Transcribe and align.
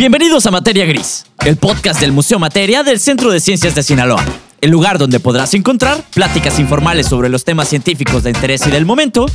Bienvenidos 0.00 0.46
a 0.46 0.50
Materia 0.50 0.86
Gris, 0.86 1.26
el 1.44 1.58
podcast 1.58 2.00
del 2.00 2.10
Museo 2.10 2.38
Materia 2.38 2.82
del 2.82 2.98
Centro 2.98 3.30
de 3.30 3.38
Ciencias 3.38 3.74
de 3.74 3.82
Sinaloa. 3.82 4.24
El 4.62 4.70
lugar 4.70 4.96
donde 4.96 5.20
podrás 5.20 5.52
encontrar 5.52 6.02
pláticas 6.14 6.58
informales 6.58 7.06
sobre 7.06 7.28
los 7.28 7.44
temas 7.44 7.68
científicos 7.68 8.22
de 8.22 8.30
interés 8.30 8.66
y 8.66 8.70
del 8.70 8.86
momento, 8.86 9.26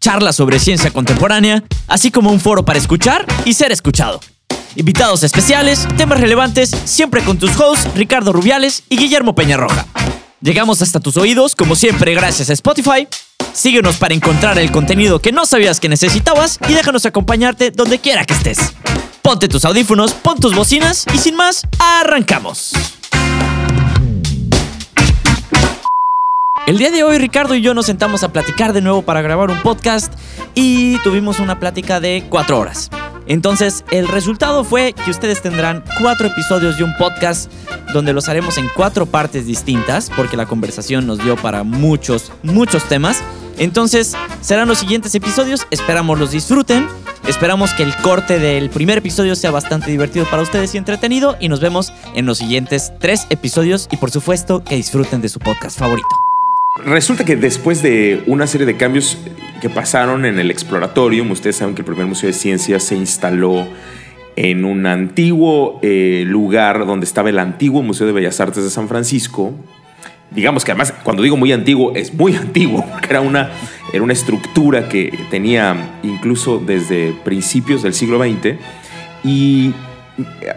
charlas 0.00 0.36
sobre 0.36 0.60
ciencia 0.60 0.92
contemporánea, 0.92 1.64
así 1.88 2.12
como 2.12 2.30
un 2.30 2.38
foro 2.38 2.64
para 2.64 2.78
escuchar 2.78 3.26
y 3.44 3.54
ser 3.54 3.72
escuchado. 3.72 4.20
Invitados 4.76 5.24
especiales, 5.24 5.88
temas 5.96 6.20
relevantes, 6.20 6.70
siempre 6.84 7.24
con 7.24 7.36
tus 7.36 7.58
hosts 7.58 7.88
Ricardo 7.96 8.32
Rubiales 8.32 8.84
y 8.88 8.98
Guillermo 8.98 9.34
Peñarroja. 9.34 9.88
Llegamos 10.40 10.82
hasta 10.82 11.00
tus 11.00 11.16
oídos, 11.16 11.56
como 11.56 11.74
siempre, 11.74 12.14
gracias 12.14 12.48
a 12.48 12.52
Spotify. 12.52 13.08
Síguenos 13.52 13.96
para 13.96 14.14
encontrar 14.14 14.58
el 14.58 14.70
contenido 14.70 15.20
que 15.20 15.32
no 15.32 15.46
sabías 15.46 15.80
que 15.80 15.88
necesitabas 15.88 16.58
y 16.68 16.74
déjanos 16.74 17.06
acompañarte 17.06 17.70
donde 17.70 17.98
quiera 17.98 18.24
que 18.24 18.34
estés. 18.34 18.74
Ponte 19.22 19.48
tus 19.48 19.64
audífonos, 19.64 20.12
pon 20.12 20.38
tus 20.40 20.54
bocinas 20.54 21.06
y 21.14 21.18
sin 21.18 21.36
más, 21.36 21.62
arrancamos. 21.78 22.72
El 26.66 26.78
día 26.78 26.90
de 26.90 27.02
hoy 27.02 27.18
Ricardo 27.18 27.56
y 27.56 27.60
yo 27.60 27.74
nos 27.74 27.86
sentamos 27.86 28.22
a 28.22 28.32
platicar 28.32 28.72
de 28.72 28.80
nuevo 28.80 29.02
para 29.02 29.20
grabar 29.20 29.50
un 29.50 29.60
podcast 29.62 30.12
y 30.54 30.96
tuvimos 30.98 31.40
una 31.40 31.58
plática 31.58 31.98
de 31.98 32.24
cuatro 32.28 32.58
horas. 32.58 32.88
Entonces 33.32 33.82
el 33.90 34.08
resultado 34.08 34.62
fue 34.62 34.92
que 34.92 35.10
ustedes 35.10 35.40
tendrán 35.40 35.82
cuatro 35.98 36.26
episodios 36.26 36.76
de 36.76 36.84
un 36.84 36.94
podcast 36.98 37.50
donde 37.94 38.12
los 38.12 38.28
haremos 38.28 38.58
en 38.58 38.68
cuatro 38.76 39.06
partes 39.06 39.46
distintas 39.46 40.10
porque 40.14 40.36
la 40.36 40.44
conversación 40.44 41.06
nos 41.06 41.18
dio 41.18 41.36
para 41.36 41.62
muchos, 41.62 42.30
muchos 42.42 42.86
temas. 42.90 43.22
Entonces 43.56 44.14
serán 44.42 44.68
los 44.68 44.80
siguientes 44.80 45.14
episodios, 45.14 45.66
esperamos 45.70 46.18
los 46.18 46.32
disfruten. 46.32 46.86
Esperamos 47.26 47.72
que 47.72 47.84
el 47.84 47.96
corte 47.96 48.38
del 48.38 48.68
primer 48.68 48.98
episodio 48.98 49.34
sea 49.34 49.50
bastante 49.50 49.90
divertido 49.90 50.26
para 50.26 50.42
ustedes 50.42 50.74
y 50.74 50.78
entretenido 50.78 51.38
y 51.40 51.48
nos 51.48 51.60
vemos 51.60 51.90
en 52.14 52.26
los 52.26 52.36
siguientes 52.36 52.92
tres 52.98 53.26
episodios 53.30 53.88
y 53.90 53.96
por 53.96 54.10
supuesto 54.10 54.62
que 54.62 54.76
disfruten 54.76 55.22
de 55.22 55.30
su 55.30 55.38
podcast 55.38 55.78
favorito. 55.78 56.08
Resulta 56.84 57.24
que 57.24 57.36
después 57.36 57.80
de 57.80 58.24
una 58.26 58.46
serie 58.46 58.66
de 58.66 58.76
cambios 58.76 59.16
que 59.62 59.70
pasaron 59.70 60.24
en 60.24 60.40
el 60.40 60.50
Exploratorium, 60.50 61.30
ustedes 61.30 61.54
saben 61.54 61.76
que 61.76 61.82
el 61.82 61.86
primer 61.86 62.04
Museo 62.04 62.26
de 62.26 62.32
Ciencias 62.32 62.82
se 62.82 62.96
instaló 62.96 63.64
en 64.34 64.64
un 64.64 64.86
antiguo 64.86 65.78
eh, 65.82 66.24
lugar 66.26 66.84
donde 66.84 67.06
estaba 67.06 67.30
el 67.30 67.38
antiguo 67.38 67.80
Museo 67.80 68.08
de 68.08 68.12
Bellas 68.12 68.40
Artes 68.40 68.64
de 68.64 68.70
San 68.70 68.88
Francisco, 68.88 69.54
digamos 70.32 70.64
que 70.64 70.72
además 70.72 70.92
cuando 71.04 71.22
digo 71.22 71.36
muy 71.36 71.52
antiguo 71.52 71.92
es 71.94 72.12
muy 72.12 72.34
antiguo 72.36 72.84
porque 72.90 73.06
era 73.10 73.20
una, 73.20 73.52
era 73.92 74.02
una 74.02 74.14
estructura 74.14 74.88
que 74.88 75.16
tenía 75.30 76.00
incluso 76.02 76.58
desde 76.58 77.14
principios 77.24 77.84
del 77.84 77.94
siglo 77.94 78.18
XX 78.20 78.56
y 79.22 79.74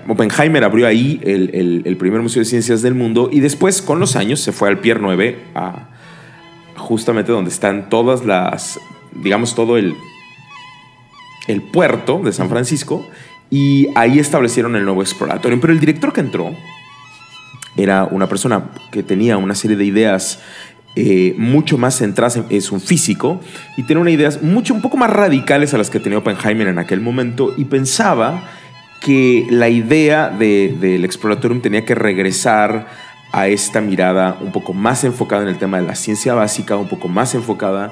Oppenheimer 0.08 0.64
abrió 0.64 0.88
ahí 0.88 1.22
el, 1.24 1.96
primer 2.00 2.24
museo 2.24 2.40
de 2.40 2.46
ciencias 2.46 2.82
del 2.82 2.96
mundo 2.96 3.30
y 3.32 3.40
después 3.40 3.84
con 3.84 4.00
los 4.00 4.16
años 4.16 4.40
se 4.40 4.52
fue 4.52 4.68
al 4.68 4.80
Pier 4.80 5.00
9 5.00 5.38
a 5.54 5.90
justamente 6.86 7.32
donde 7.32 7.50
están 7.50 7.90
todas 7.90 8.26
las, 8.26 8.80
digamos 9.12 9.56
todo 9.56 9.78
el, 9.78 9.96
el 11.48 11.62
puerto 11.62 12.22
de 12.24 12.32
San 12.32 12.50
Francisco 12.50 13.06
y 13.50 13.90
ahí 13.96 14.20
establecieron 14.20 14.76
el 14.76 14.86
nuevo 14.86 15.02
exploratorio. 15.02 15.60
Pero 15.60 15.74
el 15.74 15.80
director 15.80 16.14
que 16.14 16.22
entró, 16.22 16.56
era 17.78 18.06
una 18.06 18.28
persona 18.28 18.72
que 18.92 19.04
tenía 19.04 19.38
una 19.38 19.56
serie 19.56 19.76
de 19.76 19.86
ideas 19.86 20.40
eh, 20.96 21.36
mucho 21.38 21.78
más 21.78 21.98
centradas, 21.98 22.38
en, 22.38 22.46
es 22.50 22.72
un 22.72 22.80
físico, 22.80 23.42
y 23.76 23.84
tenía 23.84 24.02
unas 24.02 24.14
ideas 24.14 24.42
mucho, 24.42 24.74
un 24.74 24.82
poco 24.82 24.96
más 24.96 25.10
radicales 25.10 25.74
a 25.74 25.78
las 25.78 25.90
que 25.90 26.00
tenía 26.00 26.20
Oppenheimer 26.20 26.68
en 26.68 26.80
aquel 26.80 27.02
momento, 27.02 27.54
y 27.58 27.66
pensaba 27.66 28.44
que 29.02 29.46
la 29.50 29.68
idea 29.68 30.30
del 30.30 30.80
de, 30.80 30.96
exploratorium 31.04 31.62
tenía 31.62 31.84
que 31.86 31.96
regresar 31.96 32.88
a 33.36 33.48
esta 33.50 33.82
mirada 33.82 34.38
un 34.40 34.54
poco 34.54 34.74
más 34.74 35.04
enfocada 35.04 35.42
en 35.42 35.50
el 35.50 35.58
tema 35.58 35.76
de 35.82 35.86
la 35.86 35.96
ciencia 35.96 36.34
básica, 36.34 36.78
un 36.78 36.88
poco 36.88 37.10
más 37.10 37.36
enfocada 37.36 37.92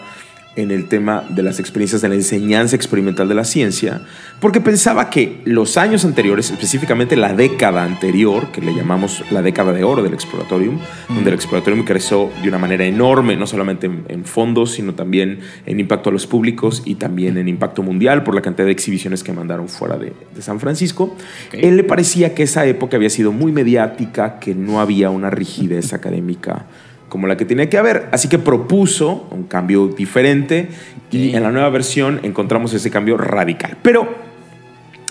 en 0.55 0.71
el 0.71 0.87
tema 0.87 1.23
de 1.29 1.41
las 1.41 1.59
experiencias 1.59 2.01
de 2.01 2.09
la 2.09 2.15
enseñanza 2.15 2.75
experimental 2.75 3.27
de 3.27 3.35
la 3.35 3.43
ciencia, 3.43 4.01
porque 4.39 4.61
pensaba 4.61 5.09
que 5.09 5.41
los 5.45 5.77
años 5.77 6.05
anteriores, 6.05 6.51
específicamente 6.51 7.15
la 7.15 7.33
década 7.33 7.83
anterior, 7.83 8.51
que 8.51 8.61
le 8.61 8.75
llamamos 8.75 9.23
la 9.31 9.41
década 9.41 9.73
de 9.73 9.83
oro 9.83 10.03
del 10.03 10.13
Exploratorium, 10.13 10.79
donde 11.09 11.29
el 11.29 11.35
Exploratorium 11.35 11.85
creció 11.85 12.29
de 12.41 12.49
una 12.49 12.59
manera 12.59 12.85
enorme, 12.85 13.35
no 13.35 13.47
solamente 13.47 13.87
en, 13.87 14.25
fondos, 14.25 14.73
sino 14.73 14.93
también 14.93 15.39
en 15.65 15.79
impacto 15.79 16.09
a 16.09 16.13
los 16.13 16.27
públicos 16.27 16.83
y 16.85 16.95
también 16.95 17.37
en 17.37 17.47
impacto 17.47 17.83
mundial 17.83 18.23
por 18.23 18.35
la 18.35 18.41
cantidad 18.41 18.65
de 18.65 18.71
exhibiciones 18.71 19.23
que 19.23 19.33
mandaron 19.33 19.67
fuera 19.69 19.97
de, 19.97 20.13
San 20.39 20.59
Francisco, 20.59 21.15
él 21.53 21.77
le 21.77 21.83
parecía 21.83 22.33
que 22.35 22.43
esa 22.43 22.65
época 22.65 22.97
había 22.97 23.09
sido 23.09 23.31
muy 23.31 23.51
mediática, 23.51 24.39
que 24.39 24.53
no 24.53 24.81
había 24.81 25.09
una 25.09 25.29
rigidez 25.29 25.93
académica 25.93 26.65
como 27.13 27.27
la 27.27 27.37
que 27.37 27.45
tenía 27.45 27.69
que 27.69 27.77
haber. 27.77 28.09
Así 28.11 28.27
que 28.27 28.39
propuso 28.39 29.27
un 29.29 29.43
cambio 29.43 29.87
diferente 29.87 30.69
y 31.11 31.35
en 31.35 31.43
la 31.43 31.51
nueva 31.51 31.69
versión 31.69 32.19
encontramos 32.23 32.73
ese 32.73 32.89
cambio 32.89 33.17
radical. 33.17 33.77
Pero 33.83 34.15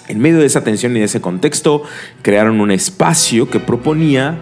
en 0.09 0.19
medio 0.19 0.41
de 0.41 0.47
esa 0.47 0.65
tensión 0.65 0.97
y 0.97 0.99
de 0.99 1.05
ese 1.05 1.21
contexto, 1.21 1.85
crearon 2.23 2.61
un 2.61 2.73
espacio 2.73 3.49
que 3.49 3.61
proponía 3.61 4.35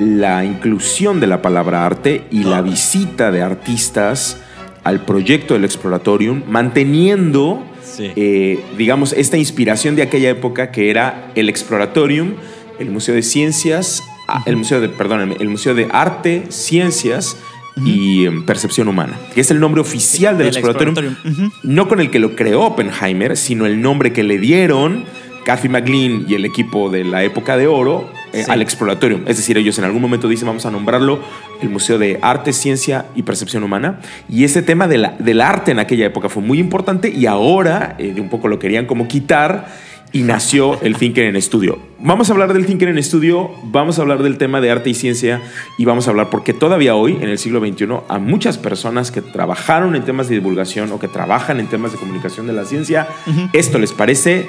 la 0.00 0.44
inclusión 0.44 1.20
de 1.20 1.28
la 1.28 1.40
palabra 1.40 1.86
arte 1.86 2.24
y 2.32 2.42
la 2.42 2.62
visita 2.62 3.30
de 3.30 3.42
artistas 3.42 4.38
al 4.82 5.04
proyecto 5.04 5.54
del 5.54 5.64
Exploratorium, 5.64 6.42
manteniendo, 6.48 7.62
eh, 7.96 8.58
digamos, 8.76 9.12
esta 9.12 9.36
inspiración 9.36 9.94
de 9.94 10.02
aquella 10.02 10.30
época 10.30 10.72
que 10.72 10.90
era 10.90 11.30
el 11.36 11.48
Exploratorium, 11.48 12.32
el 12.80 12.90
Museo 12.90 13.14
de 13.14 13.22
Ciencias, 13.22 14.02
Ah, 14.26 14.42
el 14.46 14.56
Museo 14.56 14.80
de, 14.80 14.88
perdón, 14.88 15.34
el 15.38 15.48
Museo 15.48 15.74
de 15.74 15.88
Arte, 15.90 16.44
Ciencias 16.48 17.36
y 17.84 18.24
em, 18.26 18.44
Percepción 18.44 18.88
Humana, 18.88 19.18
que 19.34 19.40
es 19.40 19.50
el 19.50 19.60
nombre 19.60 19.80
oficial 19.80 20.38
del, 20.38 20.48
Exploratorium, 20.48 21.16
no 21.62 21.88
con 21.88 22.00
el 22.00 22.10
que 22.10 22.18
lo 22.18 22.36
creó 22.36 22.62
Oppenheimer, 22.62 23.36
sino 23.36 23.66
el 23.66 23.80
nombre 23.82 24.12
que 24.12 24.22
le 24.22 24.38
dieron 24.38 25.04
Cathy 25.44 25.68
McLean 25.68 26.24
y 26.28 26.34
el 26.34 26.44
equipo 26.44 26.88
de 26.88 27.04
la 27.04 27.22
época 27.22 27.56
de 27.56 27.66
oro 27.66 28.10
eh, 28.32 28.44
al 28.48 28.62
Exploratorium. 28.62 29.22
Es 29.26 29.36
decir, 29.36 29.58
ellos 29.58 29.78
en 29.78 29.84
algún 29.84 30.00
momento 30.00 30.28
dicen, 30.28 30.46
vamos 30.46 30.64
a 30.66 30.70
nombrarlo 30.70 31.20
el 31.60 31.68
Museo 31.68 31.98
de 31.98 32.18
Arte, 32.22 32.52
Ciencia 32.52 33.06
y 33.14 33.22
Percepción 33.22 33.62
Humana. 33.62 34.00
Y 34.28 34.44
ese 34.44 34.62
tema 34.62 34.88
de 34.88 34.98
la, 34.98 35.14
del 35.18 35.40
arte 35.40 35.70
en 35.72 35.78
aquella 35.78 36.06
época 36.06 36.28
fue 36.28 36.42
muy 36.42 36.58
importante 36.58 37.10
y 37.10 37.26
ahora 37.26 37.94
eh, 37.98 38.14
un 38.18 38.30
poco 38.30 38.48
lo 38.48 38.58
querían 38.58 38.86
como 38.86 39.06
quitar 39.06 39.68
y 40.14 40.22
nació 40.22 40.80
el 40.80 40.96
Thinker 40.96 41.24
en 41.24 41.34
Estudio. 41.34 41.76
Vamos 41.98 42.30
a 42.30 42.34
hablar 42.34 42.54
del 42.54 42.66
Thinker 42.66 42.88
en 42.88 42.98
Estudio, 42.98 43.50
vamos 43.64 43.98
a 43.98 44.02
hablar 44.02 44.22
del 44.22 44.38
tema 44.38 44.60
de 44.60 44.70
arte 44.70 44.88
y 44.88 44.94
ciencia 44.94 45.42
y 45.76 45.84
vamos 45.86 46.06
a 46.06 46.10
hablar 46.10 46.30
porque 46.30 46.54
todavía 46.54 46.94
hoy, 46.94 47.18
en 47.20 47.28
el 47.28 47.36
siglo 47.36 47.58
XXI, 47.58 47.88
a 48.08 48.18
muchas 48.20 48.56
personas 48.56 49.10
que 49.10 49.20
trabajaron 49.22 49.96
en 49.96 50.04
temas 50.04 50.28
de 50.28 50.36
divulgación 50.36 50.92
o 50.92 51.00
que 51.00 51.08
trabajan 51.08 51.58
en 51.58 51.66
temas 51.66 51.90
de 51.90 51.98
comunicación 51.98 52.46
de 52.46 52.52
la 52.52 52.64
ciencia, 52.64 53.08
esto 53.52 53.80
les 53.80 53.90
parece 53.90 54.46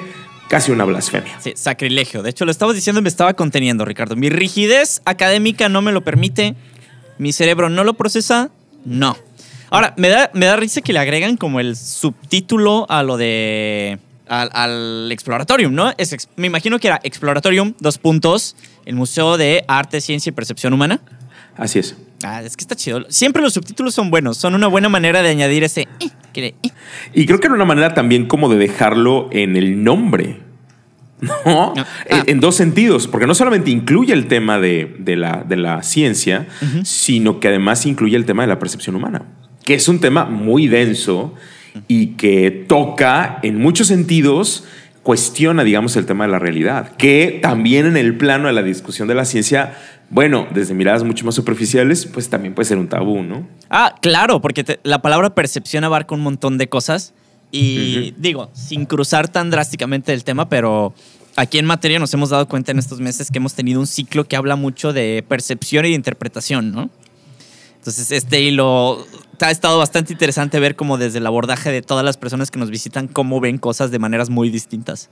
casi 0.48 0.70
una 0.70 0.84
blasfemia. 0.84 1.40
Sí, 1.40 1.54
sacrilegio. 1.56 2.22
De 2.22 2.30
hecho, 2.30 2.44
lo 2.44 2.52
estabas 2.52 2.76
diciendo 2.76 3.00
y 3.00 3.02
me 3.02 3.08
estaba 3.08 3.34
conteniendo, 3.34 3.84
Ricardo. 3.84 4.14
Mi 4.14 4.30
rigidez 4.30 5.02
académica 5.04 5.68
no 5.68 5.82
me 5.82 5.90
lo 5.90 6.04
permite, 6.04 6.54
mi 7.18 7.32
cerebro 7.32 7.70
no 7.70 7.82
lo 7.82 7.94
procesa, 7.94 8.50
no. 8.84 9.16
Ahora, 9.70 9.94
me 9.96 10.10
da, 10.10 10.30
me 10.32 10.46
da 10.46 10.54
risa 10.54 10.80
que 10.80 10.92
le 10.92 11.00
agregan 11.00 11.36
como 11.36 11.58
el 11.58 11.74
subtítulo 11.74 12.86
a 12.88 13.02
lo 13.02 13.16
de 13.16 13.98
al, 14.28 15.10
Exploratorium, 15.12 15.74
¿no? 15.74 15.92
me 16.36 16.46
imagino 16.46 16.78
que 16.78 16.88
era 16.88 17.00
Exploratorium, 17.02 17.74
dos 17.80 17.98
puntos, 17.98 18.56
el 18.84 18.94
Museo 18.94 19.36
de 19.36 19.64
Arte, 19.68 20.00
Ciencia 20.00 20.30
y 20.30 20.32
Percepción 20.32 20.72
Humana. 20.72 21.00
Así 21.56 21.78
es. 21.78 21.96
Ah, 22.22 22.42
es 22.42 22.56
que 22.56 22.62
está 22.62 22.76
chido. 22.76 23.04
Siempre 23.08 23.42
los 23.42 23.54
subtítulos 23.54 23.94
son 23.94 24.10
buenos, 24.10 24.36
son 24.36 24.54
una 24.54 24.66
buena 24.66 24.88
manera 24.88 25.22
de 25.22 25.30
añadir 25.30 25.64
ese... 25.64 25.88
Eh, 26.00 26.10
eh. 26.34 26.54
Y 27.14 27.26
creo 27.26 27.40
que 27.40 27.46
era 27.46 27.54
una 27.54 27.64
manera 27.64 27.94
también 27.94 28.26
como 28.26 28.48
de 28.48 28.56
dejarlo 28.56 29.28
en 29.32 29.56
el 29.56 29.82
nombre. 29.82 30.40
¿No? 31.20 31.72
Ah. 31.76 31.86
En, 32.26 32.40
dos 32.40 32.56
sentidos, 32.56 33.08
porque 33.08 33.26
no 33.26 33.34
solamente 33.34 33.70
incluye 33.70 34.12
el 34.12 34.26
tema 34.26 34.58
de, 34.58 34.96
la, 35.16 35.44
de 35.48 35.56
la, 35.56 35.82
ciencia, 35.82 36.46
sino 36.84 37.40
que 37.40 37.48
además 37.48 37.86
incluye 37.86 38.16
el 38.16 38.26
tema 38.26 38.42
de 38.42 38.48
la 38.48 38.58
percepción 38.58 38.96
humana, 38.96 39.22
que 39.64 39.74
es 39.74 39.88
un 39.88 39.98
tema 39.98 40.26
muy 40.26 40.68
denso 40.68 41.34
y 41.88 42.08
que 42.14 42.50
toca 42.50 43.38
en 43.42 43.58
muchos 43.58 43.88
sentidos 43.88 44.64
cuestiona, 45.02 45.62
digamos, 45.62 45.94
el 45.96 46.04
tema 46.04 46.24
de 46.24 46.32
la 46.32 46.40
realidad, 46.40 46.96
que 46.96 47.38
también 47.40 47.86
en 47.86 47.96
el 47.96 48.16
plano 48.16 48.48
de 48.48 48.52
la 48.52 48.64
discusión 48.64 49.06
de 49.06 49.14
la 49.14 49.24
ciencia, 49.24 49.76
bueno, 50.10 50.48
desde 50.52 50.74
miradas 50.74 51.04
mucho 51.04 51.24
más 51.24 51.36
superficiales, 51.36 52.06
pues 52.06 52.28
también 52.28 52.54
puede 52.54 52.66
ser 52.66 52.78
un 52.78 52.88
tabú, 52.88 53.22
¿no? 53.22 53.46
Ah, 53.70 53.94
claro, 54.02 54.40
porque 54.40 54.80
la 54.82 55.02
palabra 55.02 55.32
percepción 55.32 55.84
abarca 55.84 56.14
un 56.14 56.22
montón 56.22 56.58
de 56.58 56.68
cosas 56.68 57.14
y 57.52 58.14
digo, 58.18 58.50
sin 58.52 58.84
cruzar 58.84 59.28
tan 59.28 59.48
drásticamente 59.48 60.12
el 60.12 60.24
tema, 60.24 60.48
pero 60.48 60.92
aquí 61.36 61.58
en 61.58 61.66
materia 61.66 62.00
nos 62.00 62.12
hemos 62.12 62.30
dado 62.30 62.48
cuenta 62.48 62.72
en 62.72 62.80
estos 62.80 62.98
meses 62.98 63.30
que 63.30 63.38
hemos 63.38 63.54
tenido 63.54 63.78
un 63.78 63.86
ciclo 63.86 64.24
que 64.24 64.34
habla 64.34 64.56
mucho 64.56 64.92
de 64.92 65.24
percepción 65.28 65.84
y 65.84 65.90
de 65.90 65.94
interpretación, 65.94 66.72
¿no? 66.72 66.90
Entonces, 67.86 68.10
este 68.10 68.40
hilo 68.40 69.06
ha 69.38 69.50
estado 69.52 69.78
bastante 69.78 70.12
interesante 70.12 70.58
ver 70.58 70.74
cómo 70.74 70.98
desde 70.98 71.18
el 71.18 71.26
abordaje 71.26 71.70
de 71.70 71.82
todas 71.82 72.04
las 72.04 72.16
personas 72.16 72.50
que 72.50 72.58
nos 72.58 72.68
visitan, 72.68 73.06
cómo 73.06 73.38
ven 73.38 73.58
cosas 73.58 73.92
de 73.92 74.00
maneras 74.00 74.28
muy 74.28 74.50
distintas. 74.50 75.08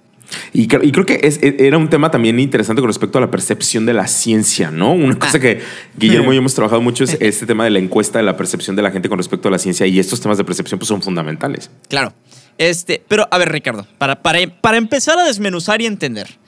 Y, 0.53 0.67
creo 0.67 1.07
que 1.07 1.21
e, 1.23 1.57
era 1.69 1.79
un 1.79 1.89
tema 1.89 2.11
también 2.11 2.41
interesante 2.41 2.83
con 2.83 2.89
respecto 2.89 3.19
a 3.19 3.21
la 3.21 3.31
percepción 3.31 3.87
de 3.87 3.93
la 3.93 4.09
ciencia, 4.09 4.73
¿no? 4.73 4.93
Una 4.93 5.17
cosa 5.17 5.37
ah. 5.37 5.41
que 5.41 5.61
Guillermo 5.97 6.33
y 6.33 6.35
yo 6.35 6.39
hemos 6.41 6.55
trabajado 6.57 6.83
mucho 6.83 7.05
es 7.05 7.17
este 7.21 7.47
tema 7.47 7.63
de 7.63 7.71
la 7.71 7.79
encuesta 7.79 8.19
de 8.19 8.25
la 8.25 8.37
percepción 8.37 8.75
de 8.75 8.83
la 8.83 8.91
gente 8.91 9.09
con 9.09 9.19
respecto 9.19 9.47
a 9.47 9.53
la 9.53 9.61
ciencia 9.61 9.87
y 9.87 10.01
estos 10.01 10.21
temas 10.21 10.37
de 10.37 10.43
percepción 10.43 10.81
pues, 10.81 10.89
son 10.89 11.01
fundamentales. 11.01 11.71
Claro. 11.89 12.13
Este, 12.59 13.05
pero 13.07 13.29
a 13.31 13.39
ver, 13.39 13.53
Ricardo, 13.53 13.87
para, 13.99 14.21
para, 14.21 14.41
para 14.61 14.79
empezar 14.79 15.17
a 15.17 15.23
desmenuzar 15.23 15.81
y 15.81 15.87
entender. 15.87 16.41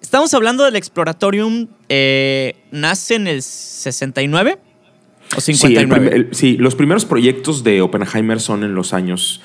Estamos 0.00 0.32
hablando 0.32 0.64
del 0.64 0.76
Exploratorium, 0.76 1.66
eh, 1.90 2.54
¿nace 2.70 3.16
en 3.16 3.26
el 3.26 3.42
69 3.42 4.60
o 5.36 5.40
59? 5.40 6.28
Sí, 6.32 6.38
sí, 6.38 6.56
los 6.56 6.74
primeros 6.74 7.04
proyectos 7.04 7.64
de 7.64 7.82
Oppenheimer 7.82 8.40
son 8.40 8.64
en 8.64 8.74
los 8.74 8.92
años 8.92 9.40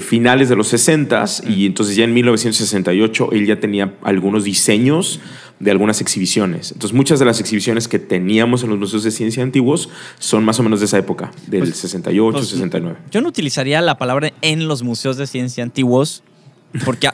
finales 0.00 0.48
de 0.48 0.56
los 0.56 0.68
60 0.68 1.24
y 1.48 1.66
entonces 1.66 1.94
ya 1.94 2.04
en 2.04 2.12
1968 2.12 3.28
él 3.32 3.46
ya 3.46 3.60
tenía 3.60 3.94
algunos 4.02 4.44
diseños 4.44 5.20
de 5.60 5.70
algunas 5.70 6.00
exhibiciones. 6.00 6.72
Entonces 6.72 6.94
muchas 6.94 7.18
de 7.20 7.24
las 7.24 7.38
exhibiciones 7.40 7.86
que 7.86 8.00
teníamos 8.00 8.64
en 8.64 8.70
los 8.70 8.78
museos 8.78 9.04
de 9.04 9.12
ciencia 9.12 9.42
antiguos 9.42 9.88
son 10.18 10.44
más 10.44 10.58
o 10.58 10.64
menos 10.64 10.80
de 10.80 10.86
esa 10.86 10.98
época, 10.98 11.30
del 11.46 11.72
68, 11.72 12.42
69. 12.42 12.96
Pues, 13.00 13.10
yo 13.12 13.20
no 13.20 13.28
utilizaría 13.28 13.80
la 13.80 13.96
palabra 13.96 14.32
en 14.42 14.66
los 14.66 14.82
museos 14.82 15.16
de 15.16 15.26
ciencia 15.26 15.62
antiguos 15.62 16.24
porque, 16.84 17.08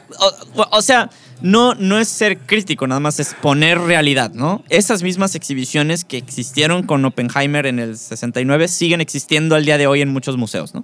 o, 0.55 0.81
sea, 0.81 1.11
no, 1.41 1.73
no 1.75 1.97
es 1.99 2.07
ser 2.07 2.37
crítico, 2.39 2.87
nada 2.87 2.99
más 2.99 3.19
es 3.19 3.33
poner 3.33 3.79
realidad, 3.79 4.31
¿no? 4.33 4.63
Esas 4.69 5.03
mismas 5.03 5.35
exhibiciones 5.35 6.05
que 6.05 6.17
existieron 6.17 6.83
con 6.83 7.03
Oppenheimer 7.05 7.65
en 7.65 7.79
el 7.79 7.97
69 7.97 8.67
siguen 8.67 9.01
existiendo 9.01 9.55
al 9.55 9.65
día 9.65 9.77
de 9.77 9.87
hoy 9.87 10.01
en 10.01 10.09
muchos 10.09 10.37
museos, 10.37 10.73
¿no? 10.73 10.83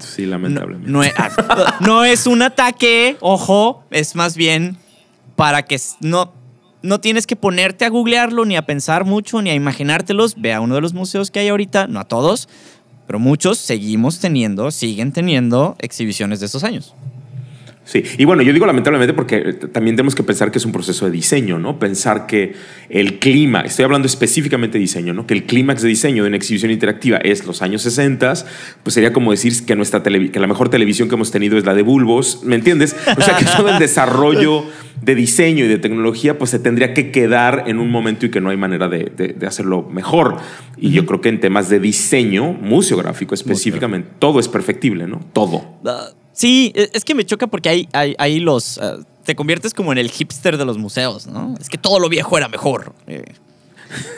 Sí, 0.00 0.26
lamentablemente. 0.26 0.90
No, 1.80 2.04
es, 2.04 2.26
un 2.26 2.42
ataque, 2.42 3.16
ojo, 3.20 3.84
es 3.90 4.16
más 4.16 4.36
bien 4.36 4.76
para 5.36 5.62
que 5.62 5.80
no, 6.00 6.32
no 6.82 7.00
tienes 7.00 7.26
que 7.26 7.36
ponerte 7.36 7.84
a 7.84 7.88
googlearlo, 7.88 8.44
ni 8.44 8.56
a 8.56 8.62
pensar 8.62 9.04
mucho, 9.04 9.42
ni 9.42 9.50
a 9.50 9.54
imaginártelos. 9.54 10.34
Ve 10.40 10.52
a 10.52 10.60
uno 10.60 10.74
de 10.74 10.80
los 10.80 10.92
museos 10.92 11.30
que 11.30 11.38
hay 11.40 11.48
ahorita, 11.48 11.86
no 11.86 12.00
a 12.00 12.04
todos, 12.04 12.48
pero 13.06 13.18
muchos 13.18 13.58
seguimos 13.58 14.18
teniendo, 14.18 14.70
siguen 14.70 15.12
teniendo 15.12 15.76
exhibiciones 15.78 16.40
de 16.40 16.46
esos 16.46 16.64
años. 16.64 16.94
Sí, 17.86 18.02
y 18.18 18.24
bueno, 18.24 18.42
yo 18.42 18.52
digo 18.52 18.66
lamentablemente 18.66 19.14
porque 19.14 19.36
eh, 19.36 19.52
también 19.54 19.94
tenemos 19.94 20.16
que 20.16 20.24
pensar 20.24 20.50
que 20.50 20.58
es 20.58 20.64
un 20.64 20.72
proceso 20.72 21.04
de 21.04 21.12
diseño, 21.12 21.60
¿no? 21.60 21.78
Pensar 21.78 22.26
que 22.26 22.52
el 22.88 23.20
clima, 23.20 23.60
estoy 23.60 23.84
hablando 23.84 24.06
específicamente 24.06 24.76
de 24.76 24.80
diseño, 24.80 25.14
¿no? 25.14 25.24
Que 25.24 25.34
el 25.34 25.44
clímax 25.44 25.82
de 25.82 25.88
diseño 25.90 26.24
de 26.24 26.28
una 26.28 26.36
exhibición 26.36 26.72
interactiva 26.72 27.18
es 27.18 27.46
los 27.46 27.62
años 27.62 27.82
60, 27.82 28.34
pues 28.82 28.92
sería 28.92 29.12
como 29.12 29.30
decir 29.30 29.64
que, 29.64 29.76
nuestra 29.76 30.02
que 30.02 30.40
la 30.40 30.48
mejor 30.48 30.68
televisión 30.68 31.08
que 31.08 31.14
hemos 31.14 31.30
tenido 31.30 31.56
es 31.58 31.64
la 31.64 31.74
de 31.74 31.82
Bulbos, 31.82 32.40
¿me 32.42 32.56
entiendes? 32.56 32.96
O 33.16 33.20
sea, 33.20 33.36
que 33.36 33.44
todo 33.44 33.68
el 33.68 33.78
desarrollo 33.78 34.64
de 35.00 35.14
diseño 35.14 35.64
y 35.64 35.68
de 35.68 35.78
tecnología, 35.78 36.38
pues 36.38 36.50
se 36.50 36.58
tendría 36.58 36.92
que 36.92 37.12
quedar 37.12 37.64
en 37.68 37.78
un 37.78 37.92
momento 37.92 38.26
y 38.26 38.30
que 38.30 38.40
no 38.40 38.50
hay 38.50 38.56
manera 38.56 38.88
de, 38.88 39.36
hacerlo 39.46 39.88
mejor. 39.88 40.38
Y 40.76 40.90
yo 40.90 41.06
creo 41.06 41.20
que 41.20 41.28
en 41.28 41.38
temas 41.38 41.68
de 41.68 41.78
diseño, 41.78 42.52
museográfico 42.52 43.34
específicamente, 43.34 44.10
todo 44.18 44.40
es 44.40 44.48
perfectible, 44.48 45.06
¿no? 45.06 45.20
Todo. 45.32 45.78
Ah, 45.84 46.08
Sí, 46.36 46.70
e, 46.74 46.90
es 46.92 47.04
que 47.04 47.14
me 47.14 47.24
choca 47.24 47.46
porque 47.46 47.68
ahí, 47.70 47.88
ahí, 48.18 48.38
los... 48.38 48.78
Eh, 48.78 48.98
te 49.24 49.34
conviertes 49.34 49.74
como 49.74 49.90
en 49.90 49.98
el 49.98 50.10
hipster 50.10 50.56
de 50.56 50.64
los 50.64 50.78
museos, 50.78 51.26
¿no? 51.26 51.54
Es 51.60 51.68
que 51.68 51.78
todo 51.78 51.98
lo 51.98 52.08
viejo 52.08 52.36
era 52.38 52.46
mejor. 52.48 52.92
Eh, 53.08 53.24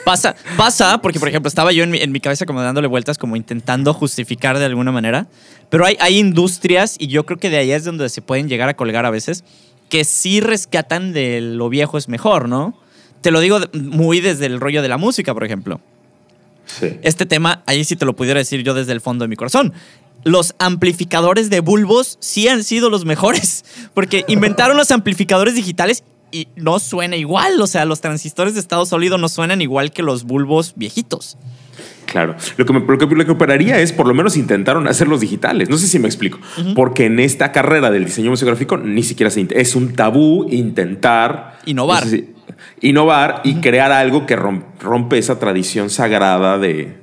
pasa, 0.05 0.35
pasa, 0.55 1.01
porque 1.01 1.17
por 1.17 1.29
ejemplo 1.29 1.47
estaba 1.47 1.71
yo 1.71 1.83
en 1.83 1.89
mi, 1.89 1.97
en 1.97 2.11
mi, 2.11 2.19
cabeza 2.19 2.45
como 2.45 2.61
dándole 2.61 2.87
vueltas, 2.87 3.17
como 3.17 3.35
intentando 3.35 3.93
justificar 3.93 4.59
de 4.59 4.65
alguna 4.65 4.91
manera, 4.91 5.27
pero 5.69 5.85
hay, 5.85 5.97
hay 5.99 6.19
industrias 6.19 6.95
y 6.99 7.07
yo 7.07 7.25
creo 7.25 7.39
que 7.39 7.49
de 7.49 7.57
ahí 7.57 7.71
es 7.71 7.85
donde 7.85 8.07
se 8.09 8.21
pueden 8.21 8.49
llegar 8.49 8.69
a 8.69 8.75
colgar 8.75 9.05
a 9.05 9.09
veces, 9.09 9.43
que 9.89 10.03
sí 10.03 10.41
rescatan 10.41 11.13
de 11.13 11.41
lo 11.41 11.69
viejo 11.69 11.97
es 11.97 12.07
mejor, 12.07 12.49
¿no? 12.49 12.77
Te 13.21 13.31
lo 13.31 13.39
digo 13.39 13.59
muy 13.73 14.19
desde 14.19 14.45
el 14.45 14.59
rollo 14.59 14.81
de 14.81 14.89
la 14.89 14.97
música, 14.97 15.33
por 15.33 15.43
ejemplo. 15.43 15.81
Sí. 16.65 16.99
Este 17.01 17.25
tema, 17.25 17.63
ahí 17.65 17.83
sí 17.83 17.95
te 17.95 18.05
lo 18.05 18.15
pudiera 18.15 18.37
decir 18.37 18.61
yo 18.61 18.75
desde 18.75 18.91
el 18.91 19.01
fondo 19.01 19.23
de 19.23 19.29
mi 19.29 19.35
corazón 19.35 19.73
los 20.23 20.55
amplificadores 20.59 21.49
de 21.49 21.59
bulbos 21.59 22.17
sí 22.19 22.47
han 22.47 22.63
sido 22.63 22.89
los 22.89 23.05
mejores, 23.05 23.65
porque 23.93 24.25
inventaron 24.27 24.77
los 24.77 24.91
amplificadores 24.91 25.55
digitales 25.55 26.03
y 26.31 26.47
no 26.55 26.79
suena 26.79 27.15
igual, 27.15 27.59
o 27.59 27.67
sea, 27.67 27.85
los 27.85 28.01
transistores 28.01 28.53
de 28.53 28.59
estado 28.59 28.85
sólido 28.85 29.17
no 29.17 29.29
suenan 29.29 29.61
igual 29.61 29.91
que 29.91 30.03
los 30.03 30.25
bulbos 30.25 30.73
viejitos. 30.75 31.37
Claro. 32.05 32.35
Lo 32.57 32.65
que, 32.65 32.73
me, 32.73 32.79
lo, 32.79 33.25
que, 33.25 33.31
operaría 33.31 33.79
es, 33.79 33.93
por 33.93 34.07
lo 34.07 34.13
menos 34.13 34.35
intentaron 34.35 34.87
hacerlos 34.87 35.21
digitales. 35.21 35.69
No 35.69 35.77
sé 35.77 35.87
si 35.87 35.99
me 35.99 36.07
explico. 36.07 36.39
Porque 36.75 37.05
en 37.05 37.19
esta 37.19 37.51
carrera 37.51 37.91
del 37.91 38.05
diseño 38.05 38.31
museográfico 38.31 38.77
ni 38.77 39.03
siquiera 39.03 39.29
se 39.29 39.47
es 39.51 39.75
un 39.75 39.93
tabú 39.93 40.47
intentar... 40.49 41.59
Innovar. 41.65 42.05
innovar 42.81 43.41
y 43.43 43.55
crear 43.55 43.91
algo 43.91 44.25
que 44.25 44.35
rompe 44.35 45.19
esa 45.19 45.37
tradición 45.37 45.91
sagrada 45.91 46.57
de, 46.57 46.97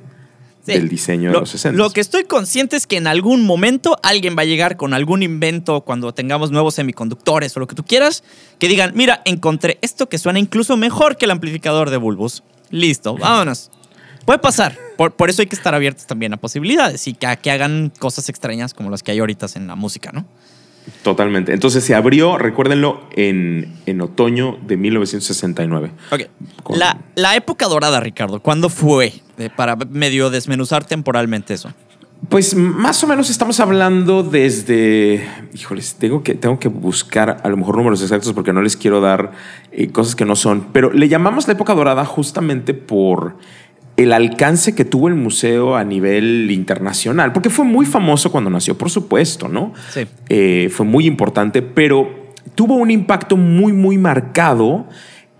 del 0.66 0.88
diseño 0.88 1.30
de 1.30 1.40
los 1.40 1.50
60. 1.50 1.76
Lo 1.76 1.90
que 1.90 2.00
estoy 2.00 2.24
consciente 2.24 2.76
es 2.76 2.86
que 2.86 2.96
en 2.96 3.06
algún 3.06 3.44
momento 3.44 3.98
alguien 4.02 4.36
va 4.36 4.42
a 4.42 4.44
llegar 4.44 4.76
con 4.76 4.94
algún 4.94 5.22
invento 5.22 5.82
cuando 5.82 6.12
tengamos 6.12 6.50
nuevos 6.50 6.74
semiconductores 6.74 7.56
o 7.56 7.60
lo 7.60 7.66
que 7.66 7.74
tú 7.74 7.84
quieras, 7.84 8.24
que 8.58 8.68
digan, 8.68 8.92
mira, 8.94 9.22
encontré 9.24 9.78
esto 9.82 10.08
que 10.08 10.18
suena 10.18 10.38
incluso 10.38 10.76
mejor 10.76 11.16
que 11.16 11.24
el 11.24 11.30
amplificador 11.30 11.90
de 11.90 11.96
bulbos. 11.96 12.42
Listo, 12.70 13.16
vámonos. 13.16 13.70
Puede 14.24 14.40
pasar. 14.40 14.76
Por, 14.96 15.14
por, 15.14 15.30
eso 15.30 15.42
hay 15.42 15.46
que 15.46 15.54
estar 15.54 15.74
abiertos 15.74 16.06
también 16.06 16.32
a 16.34 16.36
posibilidades 16.36 17.06
y 17.06 17.14
que, 17.14 17.38
que 17.40 17.50
hagan 17.50 17.92
cosas 17.98 18.28
extrañas 18.28 18.74
como 18.74 18.90
las 18.90 19.02
que 19.02 19.12
hay 19.12 19.20
ahorita 19.20 19.46
en 19.54 19.68
la 19.68 19.76
música, 19.76 20.10
¿no? 20.12 20.26
Totalmente. 21.02 21.52
Entonces 21.52 21.84
se 21.84 21.94
abrió, 21.94 22.38
recuérdenlo, 22.38 23.02
en, 23.14 23.74
en 23.86 24.00
otoño 24.00 24.58
de 24.66 24.76
1969. 24.76 25.92
Ok. 26.10 26.22
La, 26.70 26.98
la, 27.14 27.36
época 27.36 27.66
dorada, 27.66 28.00
Ricardo, 28.00 28.40
¿cuándo 28.40 28.68
fue? 28.68 29.12
para 29.54 29.76
medio 29.76 30.30
desmenuzar 30.30 30.84
temporalmente 30.84 31.54
eso. 31.54 31.70
Pues 32.30 32.54
más 32.54 33.04
o 33.04 33.06
menos 33.06 33.28
estamos 33.28 33.60
hablando 33.60 34.22
desde, 34.22 35.28
híjoles, 35.52 35.96
tengo 35.96 36.22
que, 36.22 36.34
tengo 36.34 36.58
que 36.58 36.68
buscar 36.68 37.40
a 37.44 37.48
lo 37.48 37.56
mejor 37.58 37.76
números 37.76 38.00
exactos 38.02 38.32
porque 38.32 38.54
no 38.54 38.62
les 38.62 38.76
quiero 38.76 39.00
dar 39.00 39.32
eh, 39.70 39.88
cosas 39.92 40.16
que 40.16 40.24
no 40.24 40.34
son, 40.34 40.68
pero 40.72 40.90
le 40.92 41.08
llamamos 41.08 41.46
la 41.46 41.52
época 41.52 41.74
dorada 41.74 42.04
justamente 42.06 42.72
por 42.72 43.36
el 43.96 44.12
alcance 44.12 44.74
que 44.74 44.84
tuvo 44.84 45.08
el 45.08 45.14
museo 45.14 45.76
a 45.76 45.84
nivel 45.84 46.50
internacional, 46.50 47.32
porque 47.32 47.50
fue 47.50 47.64
muy 47.64 47.86
famoso 47.86 48.30
cuando 48.30 48.50
nació, 48.50 48.76
por 48.76 48.90
supuesto, 48.90 49.48
¿no? 49.48 49.72
Sí. 49.90 50.06
Eh, 50.28 50.68
fue 50.70 50.84
muy 50.84 51.06
importante, 51.06 51.62
pero 51.62 52.26
tuvo 52.54 52.74
un 52.74 52.90
impacto 52.90 53.36
muy, 53.36 53.72
muy 53.72 53.98
marcado 53.98 54.86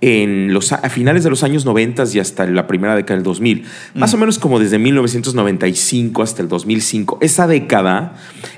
en 0.07 0.53
los, 0.53 0.73
a 0.73 0.89
finales 0.89 1.25
de 1.25 1.31
los 1.31 1.43
años 1.43 1.65
90 1.65 2.05
y 2.15 2.19
hasta 2.19 2.47
la 2.47 2.67
primera 2.67 2.95
década 2.95 3.17
del 3.17 3.25
2000, 3.25 3.65
más 3.95 4.15
o 4.15 4.19
menos 4.19 4.39
como 4.39 4.59
desde 4.59 4.79
1995 4.79 6.23
hasta 6.23 6.43
el 6.43 6.49
2005. 6.49 7.19
Esa 7.21 7.47
década 7.47 8.15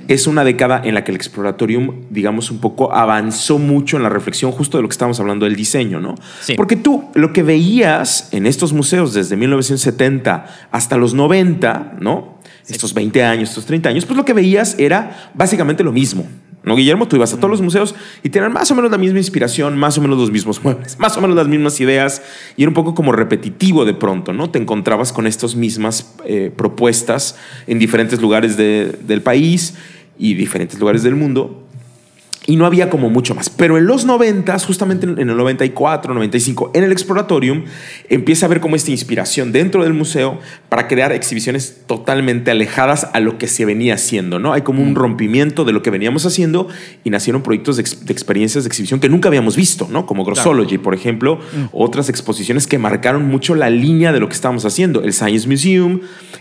es 0.08 0.26
una 0.26 0.44
década 0.44 0.80
en 0.84 0.94
la 0.94 1.04
que 1.04 1.12
el 1.12 1.16
exploratorium, 1.16 2.04
digamos, 2.10 2.50
un 2.50 2.58
poco 2.58 2.92
avanzó 2.92 3.58
mucho 3.58 3.96
en 3.96 4.02
la 4.02 4.08
reflexión 4.08 4.52
justo 4.52 4.78
de 4.78 4.82
lo 4.82 4.88
que 4.88 4.92
estábamos 4.92 5.20
hablando 5.20 5.46
del 5.46 5.56
diseño, 5.56 6.00
¿no? 6.00 6.14
Porque 6.56 6.76
tú 6.76 7.04
lo 7.14 7.32
que 7.32 7.42
veías 7.42 8.28
en 8.32 8.46
estos 8.46 8.72
museos 8.72 9.14
desde 9.14 9.36
1970 9.36 10.68
hasta 10.70 10.96
los 10.96 11.14
90, 11.14 11.96
¿no? 12.00 12.38
Estos 12.68 12.92
20 12.92 13.24
años, 13.24 13.48
estos 13.48 13.64
30 13.64 13.88
años, 13.88 14.04
pues 14.04 14.16
lo 14.16 14.24
que 14.24 14.34
veías 14.34 14.78
era 14.78 15.30
básicamente 15.34 15.82
lo 15.82 15.92
mismo. 15.92 16.26
¿No, 16.64 16.76
Guillermo? 16.76 17.06
Tú 17.06 17.16
ibas 17.16 17.32
a 17.32 17.36
todos 17.36 17.50
los 17.50 17.60
museos 17.60 17.94
y 18.22 18.30
tenían 18.30 18.52
más 18.52 18.70
o 18.70 18.74
menos 18.74 18.90
la 18.90 18.98
misma 18.98 19.18
inspiración, 19.18 19.78
más 19.78 19.96
o 19.96 20.02
menos 20.02 20.18
los 20.18 20.30
mismos 20.30 20.62
muebles, 20.62 20.98
más 20.98 21.16
o 21.16 21.20
menos 21.20 21.36
las 21.36 21.46
mismas 21.46 21.80
ideas 21.80 22.22
y 22.56 22.62
era 22.62 22.70
un 22.70 22.74
poco 22.74 22.94
como 22.94 23.12
repetitivo 23.12 23.84
de 23.84 23.94
pronto, 23.94 24.32
¿no? 24.32 24.50
Te 24.50 24.58
encontrabas 24.58 25.12
con 25.12 25.26
estas 25.26 25.54
mismas 25.54 26.14
eh, 26.24 26.52
propuestas 26.54 27.36
en 27.66 27.78
diferentes 27.78 28.20
lugares 28.20 28.56
del 28.56 29.22
país 29.22 29.74
y 30.18 30.34
diferentes 30.34 30.78
lugares 30.80 31.02
del 31.04 31.14
mundo 31.14 31.67
y 32.48 32.56
no 32.56 32.64
había 32.64 32.88
como 32.88 33.10
mucho 33.10 33.34
más. 33.34 33.50
Pero 33.50 33.76
en 33.76 33.86
los 33.86 34.06
90, 34.06 34.58
justamente 34.60 35.06
en 35.06 35.18
el 35.18 35.36
94, 35.36 36.14
95, 36.14 36.70
en 36.72 36.82
el 36.82 36.92
Exploratorium, 36.92 37.64
empieza 38.08 38.46
a 38.46 38.48
haber 38.48 38.60
como 38.60 38.74
esta 38.74 38.90
inspiración 38.90 39.52
dentro 39.52 39.82
del 39.84 39.92
museo 39.92 40.38
para 40.70 40.88
crear 40.88 41.12
exhibiciones 41.12 41.82
totalmente 41.86 42.50
alejadas 42.50 43.10
a 43.12 43.20
lo 43.20 43.36
que 43.36 43.48
se 43.48 43.66
venía 43.66 43.94
haciendo, 43.94 44.38
¿no? 44.38 44.54
Hay 44.54 44.62
como 44.62 44.82
un 44.82 44.92
mm. 44.92 44.96
rompimiento 44.96 45.66
de 45.66 45.72
lo 45.72 45.82
que 45.82 45.90
veníamos 45.90 46.24
haciendo 46.24 46.68
y 47.04 47.10
nacieron 47.10 47.42
proyectos 47.42 47.76
de, 47.76 47.82
experiencias 47.82 48.64
de 48.64 48.68
exhibición 48.68 48.98
que 48.98 49.10
nunca 49.10 49.28
habíamos 49.28 49.54
visto, 49.54 49.86
¿no? 49.90 50.06
Como 50.06 50.24
Grossology, 50.24 50.78
por 50.78 50.94
ejemplo, 50.94 51.36
mm. 51.36 51.64
otras 51.72 52.08
exposiciones 52.08 52.66
que 52.66 52.78
marcaron 52.78 53.28
mucho 53.28 53.56
la 53.56 53.68
línea 53.68 54.10
de 54.10 54.20
lo 54.20 54.28
que 54.28 54.34
estábamos 54.34 54.64
haciendo. 54.64 55.02
El 55.02 55.12
Science 55.12 55.46
Museum 55.46 56.00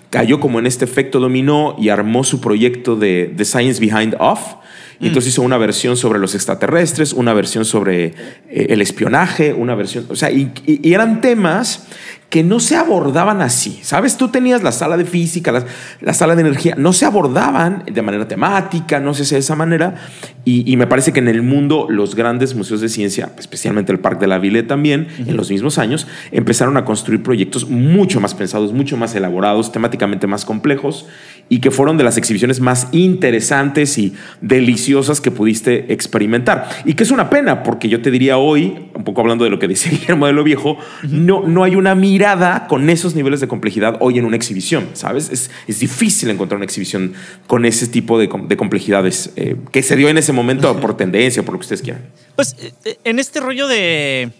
cayó 0.09 0.39
como 0.39 0.59
en 0.59 0.67
este 0.67 0.85
efecto 0.85 1.19
dominó 1.19 1.75
y 1.77 1.89
armó 1.89 2.23
su 2.23 2.39
proyecto 2.39 2.95
de 2.95 3.33
The 3.35 3.43
Science 3.43 3.81
Behind 3.81 4.15
Off, 4.19 4.55
y 4.99 5.07
entonces 5.07 5.33
hizo 5.33 5.41
una 5.43 5.57
versión 5.57 5.95
sobre 5.95 6.19
los 6.19 6.33
extraterrestres, 6.33 7.13
una 7.13 7.33
versión 7.33 7.65
sobre 7.65 8.05
eh, 8.05 8.67
el 8.69 8.81
espionaje, 8.81 9.53
una 9.53 9.75
versión, 9.75 10.05
o 10.09 10.15
sea, 10.15 10.31
y, 10.31 10.51
eran 10.83 11.21
temas 11.21 11.87
que 12.29 12.43
no 12.43 12.59
se 12.59 12.75
abordaban 12.75 13.41
así. 13.41 13.79
¿Sabes? 13.83 14.17
Tú 14.17 14.27
tenías 14.27 14.61
la 14.61 14.73
sala 14.73 14.97
de 14.97 15.05
física, 15.05 15.51
la, 15.51 15.65
la 16.01 16.13
sala 16.13 16.35
de 16.35 16.41
energía, 16.41 16.75
no 16.77 16.91
se 16.91 17.05
abordaban 17.05 17.83
de 17.89 18.01
manera 18.01 18.27
temática, 18.27 18.99
no 18.99 19.13
sé 19.13 19.23
si 19.23 19.35
de 19.35 19.39
esa 19.39 19.55
manera. 19.55 19.95
Y, 20.43 20.75
me 20.77 20.87
parece 20.87 21.11
que 21.11 21.19
en 21.19 21.27
el 21.27 21.41
mundo 21.41 21.87
los 21.89 22.15
grandes 22.15 22.55
museos 22.55 22.81
de 22.81 22.89
ciencia, 22.89 23.31
especialmente 23.37 23.91
el 23.91 23.99
Parque 23.99 24.21
de 24.21 24.27
la 24.27 24.39
Ville 24.39 24.63
también, 24.63 25.07
en 25.19 25.35
los 25.35 25.49
mismos 25.51 25.77
años, 25.77 26.07
empezaron 26.31 26.77
a 26.77 26.85
construir 26.85 27.21
proyectos 27.21 27.69
mucho 27.69 28.19
más 28.21 28.33
pensados, 28.33 28.71
mucho 28.71 28.95
más 28.95 29.13
elaborados, 29.15 29.71
temáticamente 29.71 30.25
más 30.25 30.45
complejos 30.45 31.05
y 31.49 31.59
que 31.59 31.71
fueron 31.71 31.97
de 31.97 32.03
las 32.03 32.17
exhibiciones 32.17 32.59
más 32.59 32.87
interesantes 32.91 33.97
y 33.97 34.13
deliciosas 34.41 35.21
que 35.21 35.31
pudiste 35.31 35.91
experimentar. 35.93 36.67
Y 36.85 36.93
que 36.93 37.03
es 37.03 37.11
una 37.11 37.29
pena, 37.29 37.63
porque 37.63 37.89
yo 37.89 38.01
te 38.01 38.11
diría 38.11 38.37
hoy, 38.37 38.89
un 38.93 39.03
poco 39.03 39.21
hablando 39.21 39.43
de 39.43 39.49
lo 39.49 39.59
que 39.59 39.67
dice 39.67 39.89
Guillermo 39.91 40.27
de 40.27 40.33
lo 40.33 40.43
Viejo, 40.43 40.77
no, 41.09 41.43
no 41.47 41.63
hay 41.63 41.75
una 41.75 41.95
mirada 41.95 42.67
con 42.67 42.89
esos 42.89 43.15
niveles 43.15 43.39
de 43.39 43.47
complejidad 43.47 43.97
hoy 43.99 44.17
en 44.17 44.25
una 44.25 44.35
exhibición, 44.35 44.89
¿sabes? 44.93 45.29
Es, 45.29 45.51
es 45.67 45.79
difícil 45.79 46.29
encontrar 46.29 46.57
una 46.57 46.65
exhibición 46.65 47.13
con 47.47 47.65
ese 47.65 47.87
tipo 47.87 48.19
de, 48.19 48.29
de 48.47 48.57
complejidades 48.57 49.31
eh, 49.35 49.55
que 49.71 49.83
se 49.83 49.95
dio 49.95 50.09
en 50.09 50.17
ese 50.17 50.33
momento 50.33 50.79
por 50.79 50.97
tendencia, 50.97 51.43
por 51.43 51.53
lo 51.53 51.59
que 51.59 51.63
ustedes 51.63 51.81
quieran. 51.81 52.03
Pues 52.35 52.55
eh, 52.85 52.97
en 53.03 53.19
este 53.19 53.39
rollo 53.39 53.67
de... 53.67 54.31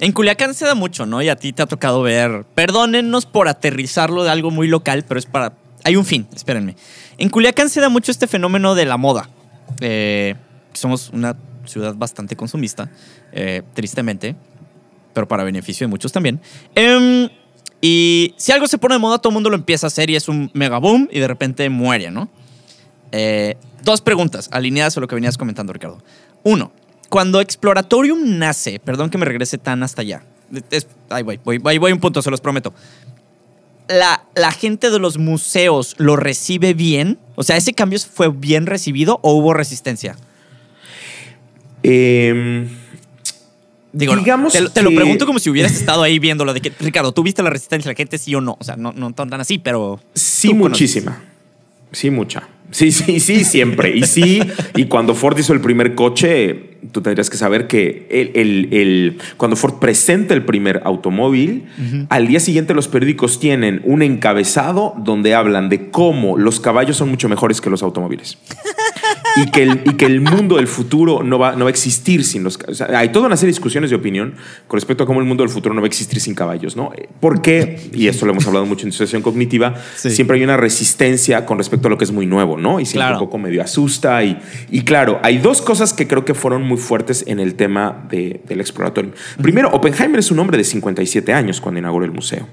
En 0.00 0.10
Culiacán 0.10 0.54
se 0.54 0.66
da 0.66 0.74
mucho, 0.74 1.06
¿no? 1.06 1.22
Y 1.22 1.28
a 1.28 1.36
ti 1.36 1.52
te 1.52 1.62
ha 1.62 1.66
tocado 1.66 2.02
ver, 2.02 2.44
perdónennos 2.54 3.26
por 3.26 3.48
aterrizarlo 3.48 4.24
de 4.24 4.30
algo 4.30 4.50
muy 4.50 4.66
local, 4.66 5.04
pero 5.06 5.18
es 5.18 5.26
para 5.26 5.52
hay 5.84 5.96
un 5.96 6.04
fin, 6.04 6.26
espérenme. 6.34 6.76
En 7.18 7.28
Culiacán 7.28 7.68
se 7.68 7.80
da 7.80 7.88
mucho 7.88 8.10
este 8.10 8.26
fenómeno 8.26 8.74
de 8.74 8.86
la 8.86 8.96
moda. 8.96 9.28
Eh, 9.80 10.34
somos 10.72 11.10
una 11.10 11.36
ciudad 11.66 11.94
bastante 11.94 12.36
consumista, 12.36 12.90
eh, 13.32 13.62
tristemente, 13.74 14.34
pero 15.12 15.28
para 15.28 15.44
beneficio 15.44 15.86
de 15.86 15.90
muchos 15.90 16.10
también. 16.10 16.40
Eh, 16.74 17.30
y 17.80 18.34
si 18.38 18.50
algo 18.50 18.66
se 18.66 18.78
pone 18.78 18.94
de 18.94 18.98
moda, 18.98 19.18
todo 19.18 19.30
el 19.30 19.34
mundo 19.34 19.50
lo 19.50 19.56
empieza 19.56 19.86
a 19.86 19.88
hacer 19.88 20.08
y 20.08 20.16
es 20.16 20.28
un 20.28 20.50
mega 20.54 20.78
boom 20.78 21.06
y 21.12 21.20
de 21.20 21.28
repente 21.28 21.68
muere, 21.68 22.10
¿no? 22.10 22.30
Eh, 23.12 23.56
dos 23.82 24.00
preguntas 24.00 24.48
alineadas 24.52 24.96
a 24.96 25.00
lo 25.00 25.06
que 25.06 25.14
venías 25.14 25.36
comentando, 25.36 25.72
Ricardo. 25.72 26.02
Uno, 26.44 26.72
cuando 27.10 27.42
Exploratorium 27.42 28.38
nace, 28.38 28.80
perdón 28.80 29.10
que 29.10 29.18
me 29.18 29.26
regrese 29.26 29.58
tan 29.58 29.82
hasta 29.82 30.00
allá. 30.00 30.24
Ahí 31.10 31.22
voy, 31.22 31.38
voy, 31.44 31.58
voy, 31.58 31.76
voy 31.76 31.92
un 31.92 32.00
punto, 32.00 32.22
se 32.22 32.30
los 32.30 32.40
prometo 32.40 32.72
la, 33.88 34.24
la, 34.34 34.52
gente 34.52 34.90
de 34.90 34.98
los 34.98 35.18
museos 35.18 35.94
lo 35.98 36.16
recibe 36.16 36.74
bien? 36.74 37.18
O 37.34 37.42
sea, 37.42 37.56
¿ese 37.56 37.72
cambio 37.72 37.98
fue 37.98 38.28
bien 38.28 38.66
recibido 38.66 39.20
o 39.22 39.32
hubo 39.34 39.54
resistencia? 39.54 40.16
Eh, 41.82 42.66
Digo, 43.94 44.16
digamos 44.16 44.52
no, 44.52 44.66
te, 44.66 44.70
te 44.70 44.82
lo 44.82 44.90
pregunto 44.92 45.24
como 45.24 45.38
si 45.38 45.48
hubieras 45.48 45.72
estado 45.76 46.02
ahí 46.02 46.18
viéndolo, 46.18 46.52
de 46.52 46.60
que, 46.60 46.72
Ricardo, 46.80 47.12
¿tú 47.12 47.22
viste 47.22 47.42
la 47.42 47.50
resistencia 47.50 47.88
de 47.88 47.94
la 47.94 47.96
gente, 47.96 48.18
sí 48.18 48.34
o 48.34 48.40
no? 48.40 48.56
O 48.58 48.64
sea, 48.64 48.76
no, 48.76 48.92
no 48.92 49.12
tan, 49.12 49.30
tan 49.30 49.40
así, 49.40 49.58
pero... 49.58 50.00
Sí, 50.14 50.52
muchísima. 50.52 51.22
Sí, 51.92 52.10
mucha. 52.10 52.48
Sí, 52.74 52.90
sí, 52.90 53.20
sí, 53.20 53.44
siempre. 53.44 53.96
Y 53.96 54.02
sí, 54.02 54.40
y 54.74 54.86
cuando 54.86 55.14
Ford 55.14 55.38
hizo 55.38 55.52
el 55.52 55.60
primer 55.60 55.94
coche, 55.94 56.74
tú 56.90 57.02
tendrías 57.02 57.30
que 57.30 57.36
saber 57.36 57.68
que 57.68 58.08
el, 58.10 58.32
el, 58.34 58.68
el 58.72 59.18
cuando 59.36 59.54
Ford 59.54 59.74
presenta 59.74 60.34
el 60.34 60.44
primer 60.44 60.82
automóvil, 60.84 61.66
uh 61.78 61.82
-huh. 61.82 62.06
al 62.10 62.26
día 62.26 62.40
siguiente 62.40 62.74
los 62.74 62.88
periódicos 62.88 63.38
tienen 63.38 63.80
un 63.84 64.02
encabezado 64.02 64.92
donde 64.98 65.36
hablan 65.36 65.68
de 65.68 65.88
cómo 65.90 66.36
los 66.36 66.58
caballos 66.58 66.96
son 66.96 67.10
mucho 67.10 67.28
mejores 67.28 67.60
que 67.60 67.70
los 67.70 67.80
automóviles. 67.84 68.38
Y, 69.36 69.50
que 69.50 69.62
el, 69.62 69.82
y 69.84 69.94
que 69.94 70.06
el 70.06 70.20
mundo 70.20 70.56
del 70.56 70.66
futuro 70.66 71.22
no 71.22 71.38
va, 71.38 71.52
no 71.52 71.64
va 71.64 71.68
a 71.68 71.70
existir 71.70 72.24
sin 72.24 72.44
los 72.44 72.58
o 72.66 72.74
sea, 72.74 72.98
Hay 72.98 73.10
toda 73.10 73.26
una 73.26 73.36
serie 73.36 73.52
de 73.52 73.56
discusiones 73.56 73.90
de 73.90 73.96
opinión 73.96 74.34
con 74.68 74.78
respecto 74.78 75.04
a 75.04 75.06
cómo 75.06 75.20
el 75.20 75.26
mundo 75.26 75.42
del 75.42 75.50
futuro 75.50 75.74
no 75.74 75.80
va 75.80 75.86
a 75.86 75.88
existir 75.88 76.20
sin 76.20 76.34
caballos, 76.34 76.76
¿no? 76.76 76.92
Porque, 77.20 77.90
y 77.92 78.08
esto 78.08 78.26
lo 78.26 78.32
hemos 78.32 78.46
hablado 78.46 78.66
mucho 78.66 78.84
en 78.84 78.90
disociación 78.90 79.22
cognitiva, 79.22 79.74
sí. 79.96 80.10
siempre 80.10 80.36
hay 80.36 80.44
una 80.44 80.56
resistencia 80.56 81.46
con 81.46 81.58
respecto 81.58 81.88
a 81.88 81.90
lo 81.90 81.98
que 81.98 82.04
es 82.04 82.12
muy 82.12 82.26
nuevo, 82.26 82.56
¿no? 82.56 82.80
Y 82.80 82.86
siempre 82.86 83.08
claro. 83.08 83.16
un 83.16 83.26
poco 83.26 83.38
medio 83.38 83.62
asusta. 83.62 84.22
Y, 84.24 84.38
y 84.70 84.82
claro, 84.82 85.20
hay 85.22 85.38
dos 85.38 85.62
cosas 85.62 85.92
que 85.92 86.06
creo 86.06 86.24
que 86.24 86.34
fueron 86.34 86.62
muy 86.62 86.78
fuertes 86.78 87.24
en 87.26 87.40
el 87.40 87.54
tema 87.54 88.06
de, 88.08 88.40
del 88.46 88.60
exploratorio. 88.60 89.12
Primero, 89.42 89.70
Oppenheimer 89.70 90.18
es 90.18 90.30
un 90.30 90.38
hombre 90.38 90.58
de 90.58 90.64
57 90.64 91.32
años 91.32 91.60
cuando 91.60 91.78
inauguró 91.80 92.04
el 92.04 92.12
museo. 92.12 92.46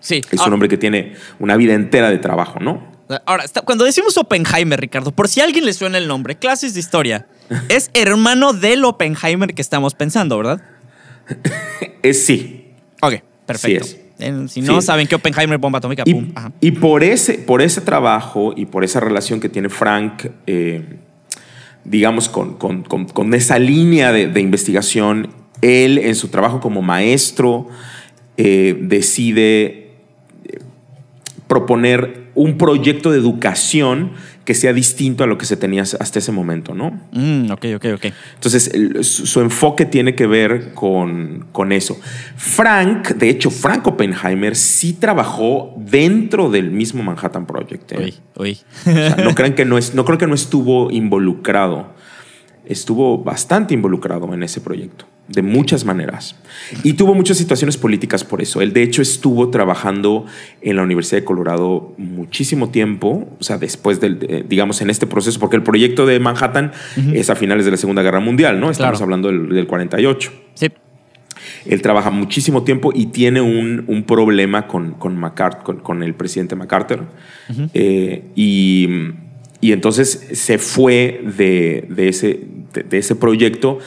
Sí. 0.00 0.20
Es 0.30 0.44
un 0.44 0.52
hombre 0.52 0.68
que 0.68 0.76
tiene 0.76 1.14
una 1.38 1.56
vida 1.56 1.74
entera 1.74 2.10
de 2.10 2.18
trabajo, 2.18 2.58
¿no? 2.58 2.91
Ahora, 3.26 3.44
cuando 3.64 3.84
decimos 3.84 4.16
Oppenheimer, 4.16 4.80
Ricardo, 4.80 5.12
por 5.12 5.28
si 5.28 5.40
a 5.40 5.44
alguien 5.44 5.64
le 5.64 5.72
suena 5.72 5.98
el 5.98 6.08
nombre, 6.08 6.36
clases 6.36 6.74
de 6.74 6.80
historia, 6.80 7.26
es 7.68 7.90
hermano 7.94 8.52
del 8.52 8.84
Oppenheimer 8.84 9.54
que 9.54 9.62
estamos 9.62 9.94
pensando, 9.94 10.36
¿verdad? 10.38 10.62
es 12.02 12.24
sí. 12.24 12.72
Ok, 13.00 13.16
perfecto. 13.46 13.86
Sí 13.86 14.02
si 14.48 14.60
no 14.60 14.80
sí. 14.80 14.86
saben 14.86 15.06
que 15.06 15.14
Oppenheimer 15.14 15.58
bomba 15.58 15.78
atómica, 15.78 16.02
y, 16.06 16.14
pum. 16.14 16.32
Y 16.60 16.70
por 16.72 17.02
ese, 17.02 17.34
por 17.34 17.62
ese 17.62 17.80
trabajo 17.80 18.52
y 18.56 18.66
por 18.66 18.84
esa 18.84 19.00
relación 19.00 19.40
que 19.40 19.48
tiene 19.48 19.68
Frank, 19.68 20.26
eh, 20.46 20.98
digamos, 21.84 22.28
con, 22.28 22.54
con, 22.54 22.82
con, 22.82 23.06
con, 23.06 23.34
esa 23.34 23.58
línea 23.58 24.12
de, 24.12 24.28
de, 24.28 24.40
investigación, 24.40 25.28
él 25.60 25.98
en 25.98 26.14
su 26.14 26.28
trabajo 26.28 26.60
como 26.60 26.82
maestro 26.82 27.68
eh, 28.36 28.76
decide 28.80 29.90
eh, 30.44 30.58
proponer 31.46 32.21
un 32.34 32.56
proyecto 32.56 33.10
de 33.10 33.18
educación 33.18 34.12
que 34.44 34.54
sea 34.54 34.72
distinto 34.72 35.22
a 35.22 35.26
lo 35.26 35.38
que 35.38 35.46
se 35.46 35.56
tenía 35.56 35.82
hasta 35.82 36.18
ese 36.18 36.32
momento, 36.32 36.74
¿no? 36.74 37.00
Mm, 37.12 37.50
ok, 37.50 37.66
ok, 37.76 37.84
ok. 37.94 38.06
Entonces, 38.34 38.68
el, 38.74 39.04
su, 39.04 39.40
enfoque 39.40 39.84
tiene 39.86 40.14
que 40.14 40.26
ver 40.26 40.74
con, 40.74 41.46
con, 41.52 41.70
eso. 41.70 42.00
Frank, 42.36 43.10
de 43.10 43.28
hecho, 43.28 43.50
Frank 43.50 43.86
Oppenheimer 43.86 44.56
sí 44.56 44.94
trabajó 44.94 45.74
dentro 45.76 46.50
del 46.50 46.70
mismo 46.70 47.02
Manhattan 47.02 47.46
Project. 47.46 47.92
¿eh? 47.92 47.98
Uy, 47.98 48.14
uy. 48.36 48.58
O 48.80 48.92
sea, 48.92 49.16
no, 49.16 49.34
crean 49.34 49.54
que 49.54 49.64
no, 49.64 49.78
es, 49.78 49.94
no 49.94 50.04
creo 50.04 50.18
que 50.18 50.26
no 50.26 50.34
estuvo 50.34 50.90
involucrado. 50.90 51.94
Estuvo 52.64 53.18
bastante 53.18 53.74
involucrado 53.74 54.32
en 54.34 54.42
ese 54.42 54.60
proyecto 54.60 55.11
de 55.28 55.42
muchas 55.42 55.84
maneras. 55.84 56.36
Y 56.82 56.94
tuvo 56.94 57.14
muchas 57.14 57.38
situaciones 57.38 57.76
políticas 57.76 58.24
por 58.24 58.42
eso. 58.42 58.60
Él, 58.60 58.72
de 58.72 58.82
hecho, 58.82 59.02
estuvo 59.02 59.50
trabajando 59.50 60.26
en 60.60 60.76
la 60.76 60.82
Universidad 60.82 61.20
de 61.20 61.24
Colorado 61.24 61.94
muchísimo 61.96 62.70
tiempo, 62.70 63.28
o 63.38 63.42
sea, 63.42 63.56
después 63.56 64.00
del, 64.00 64.18
eh, 64.28 64.44
digamos, 64.46 64.80
en 64.82 64.90
este 64.90 65.06
proceso, 65.06 65.38
porque 65.38 65.56
el 65.56 65.62
proyecto 65.62 66.06
de 66.06 66.18
Manhattan 66.18 66.72
uh 66.96 67.00
-huh. 67.00 67.16
es 67.16 67.30
a 67.30 67.36
finales 67.36 67.64
de 67.64 67.70
la 67.70 67.76
Segunda 67.76 68.02
Guerra 68.02 68.20
Mundial, 68.20 68.60
¿no? 68.60 68.70
Estamos 68.70 68.98
claro. 68.98 69.04
hablando 69.04 69.28
del, 69.28 69.48
del, 69.48 69.66
48. 69.66 70.32
Sí. 70.54 70.68
Él 71.66 71.80
trabaja 71.80 72.10
muchísimo 72.10 72.64
tiempo 72.64 72.92
y 72.94 73.06
tiene 73.06 73.40
un, 73.40 73.84
un 73.86 74.02
problema 74.02 74.66
con, 74.66 74.92
con, 74.94 75.20
con, 75.64 75.76
con, 75.78 76.02
el 76.02 76.14
presidente 76.14 76.56
MacArthur. 76.56 77.06
Uh 77.48 77.52
-huh. 77.52 77.70
eh, 77.74 78.24
y, 78.34 78.88
y, 79.60 79.72
entonces 79.72 80.28
se 80.32 80.58
fue 80.58 81.22
de, 81.36 81.86
de 81.88 82.08
ese, 82.08 82.40
de, 82.74 82.82
de 82.82 82.98
ese 82.98 83.14
proyecto 83.14 83.78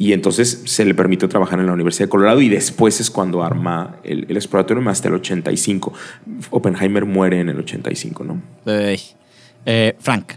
y 0.00 0.14
entonces 0.14 0.62
se 0.64 0.86
le 0.86 0.94
permitió 0.94 1.28
trabajar 1.28 1.60
en 1.60 1.66
la 1.66 1.74
Universidad 1.74 2.06
de 2.06 2.08
Colorado 2.08 2.40
y 2.40 2.48
después 2.48 2.98
es 3.00 3.10
cuando 3.10 3.42
arma 3.44 3.96
el, 4.02 4.24
el 4.30 4.36
exploratorio 4.38 4.88
hasta 4.88 5.08
el 5.08 5.14
85. 5.16 5.92
Oppenheimer 6.48 7.04
muere 7.04 7.38
en 7.38 7.50
el 7.50 7.58
85, 7.58 8.24
¿no? 8.24 8.40
Eh, 8.64 8.98
eh, 9.66 9.94
Frank. 10.00 10.36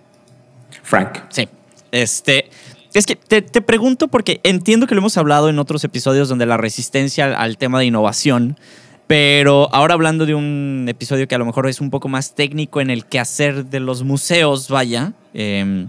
Frank. 0.82 1.20
Sí. 1.30 1.48
Este, 1.94 2.50
es 2.94 3.06
que 3.06 3.16
te, 3.16 3.42
te, 3.42 3.62
pregunto 3.62 4.10
porque 4.10 4.42
entiendo 4.44 4.86
que 4.86 4.96
lo 4.96 5.00
hemos 5.00 5.16
hablado 5.16 5.48
en 5.48 5.58
otros 5.58 5.86
episodios 5.86 6.28
donde 6.28 6.46
la 6.46 6.58
resistencia 6.58 7.24
al, 7.24 7.36
al, 7.36 7.58
tema 7.58 7.80
de 7.80 7.86
innovación, 7.86 8.60
pero 9.08 9.74
ahora 9.74 9.94
hablando 9.94 10.26
de 10.26 10.36
un 10.36 10.88
episodio 10.90 11.26
que 11.30 11.36
a 11.36 11.38
lo 11.38 11.46
mejor 11.46 11.70
es 11.70 11.80
un 11.80 11.90
poco 11.90 12.10
más 12.10 12.36
técnico 12.36 12.82
en 12.82 12.90
el 12.90 13.06
quehacer 13.06 13.64
de 13.68 13.80
los 13.80 14.04
museos, 14.04 14.68
vaya. 14.68 15.14
Eh, 15.34 15.88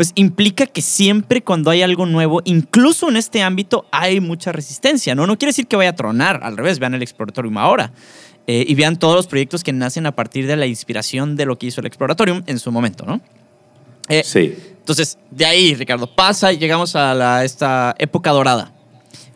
pues 0.00 0.12
implica 0.14 0.64
que 0.64 0.80
siempre 0.80 1.42
cuando 1.42 1.70
hay 1.70 1.82
algo 1.82 2.06
nuevo, 2.06 2.40
incluso 2.46 3.10
en 3.10 3.16
este 3.16 3.42
ámbito, 3.42 3.84
hay 3.92 4.18
mucha 4.18 4.50
resistencia, 4.50 5.14
¿no? 5.14 5.26
No 5.26 5.36
quiere 5.36 5.50
decir 5.50 5.66
que 5.66 5.76
vaya 5.76 5.90
a 5.90 5.94
tronar, 5.94 6.40
al 6.42 6.56
revés, 6.56 6.78
vean 6.78 6.94
el 6.94 7.02
Exploratorium 7.02 7.58
ahora 7.58 7.92
eh, 8.46 8.64
y 8.66 8.74
vean 8.76 8.98
todos 8.98 9.14
los 9.14 9.26
proyectos 9.26 9.62
que 9.62 9.74
nacen 9.74 10.06
a 10.06 10.16
partir 10.16 10.46
de 10.46 10.56
la 10.56 10.64
inspiración 10.64 11.36
de 11.36 11.44
lo 11.44 11.58
que 11.58 11.66
hizo 11.66 11.82
el 11.82 11.86
Exploratorium 11.86 12.42
en 12.46 12.58
su 12.58 12.72
momento, 12.72 13.04
¿no? 13.04 13.20
Eh, 14.08 14.22
sí. 14.24 14.56
Entonces, 14.78 15.18
de 15.30 15.44
ahí, 15.44 15.74
Ricardo, 15.74 16.06
pasa 16.06 16.50
y 16.50 16.56
llegamos 16.56 16.96
a 16.96 17.12
la, 17.12 17.44
esta 17.44 17.94
época 17.98 18.30
dorada. 18.30 18.72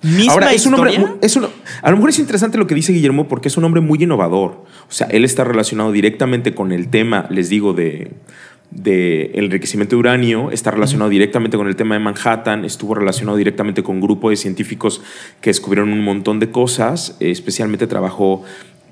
¿Misma 0.00 0.33
Ahora, 0.33 0.52
es 0.54 0.64
un 0.64 0.73
hombre, 0.73 0.99
es 1.21 1.37
un, 1.37 1.47
a 1.83 1.90
lo 1.90 1.97
mejor 1.99 2.09
es 2.09 2.18
interesante 2.18 2.56
lo 2.56 2.66
que 2.66 2.75
dice 2.75 2.94
Guillermo 2.94 3.28
porque 3.28 3.49
es 3.49 3.56
un 3.59 3.64
hombre 3.64 3.83
muy 3.83 4.02
innovador. 4.02 4.64
O 4.88 4.92
sea, 4.92 5.09
él 5.09 5.26
está 5.26 5.44
relacionado 5.44 5.92
directamente 5.92 6.54
con 6.54 6.73
el 6.73 6.88
tema, 6.88 7.26
les 7.28 7.50
digo, 7.50 7.75
de, 7.75 8.12
del 8.75 9.45
enriquecimiento 9.45 9.97
de 9.97 10.00
uranio, 10.00 10.50
está 10.50 10.71
relacionado 10.71 11.09
uh 11.09 11.11
-huh. 11.11 11.12
directamente 11.12 11.57
con 11.57 11.69
el 11.69 11.76
tema 11.76 11.95
de 11.95 12.00
Manhattan, 12.00 12.64
estuvo 12.64 12.95
relacionado 12.95 13.37
directamente 13.37 13.83
con 13.83 13.97
un 13.97 14.00
grupo 14.02 14.31
de 14.31 14.37
científicos 14.37 15.00
que 15.40 15.50
descubrieron 15.50 15.93
un 15.93 16.02
montón 16.02 16.40
de 16.40 16.50
cosas, 16.50 17.16
especialmente 17.21 17.87
trabajó 17.87 18.43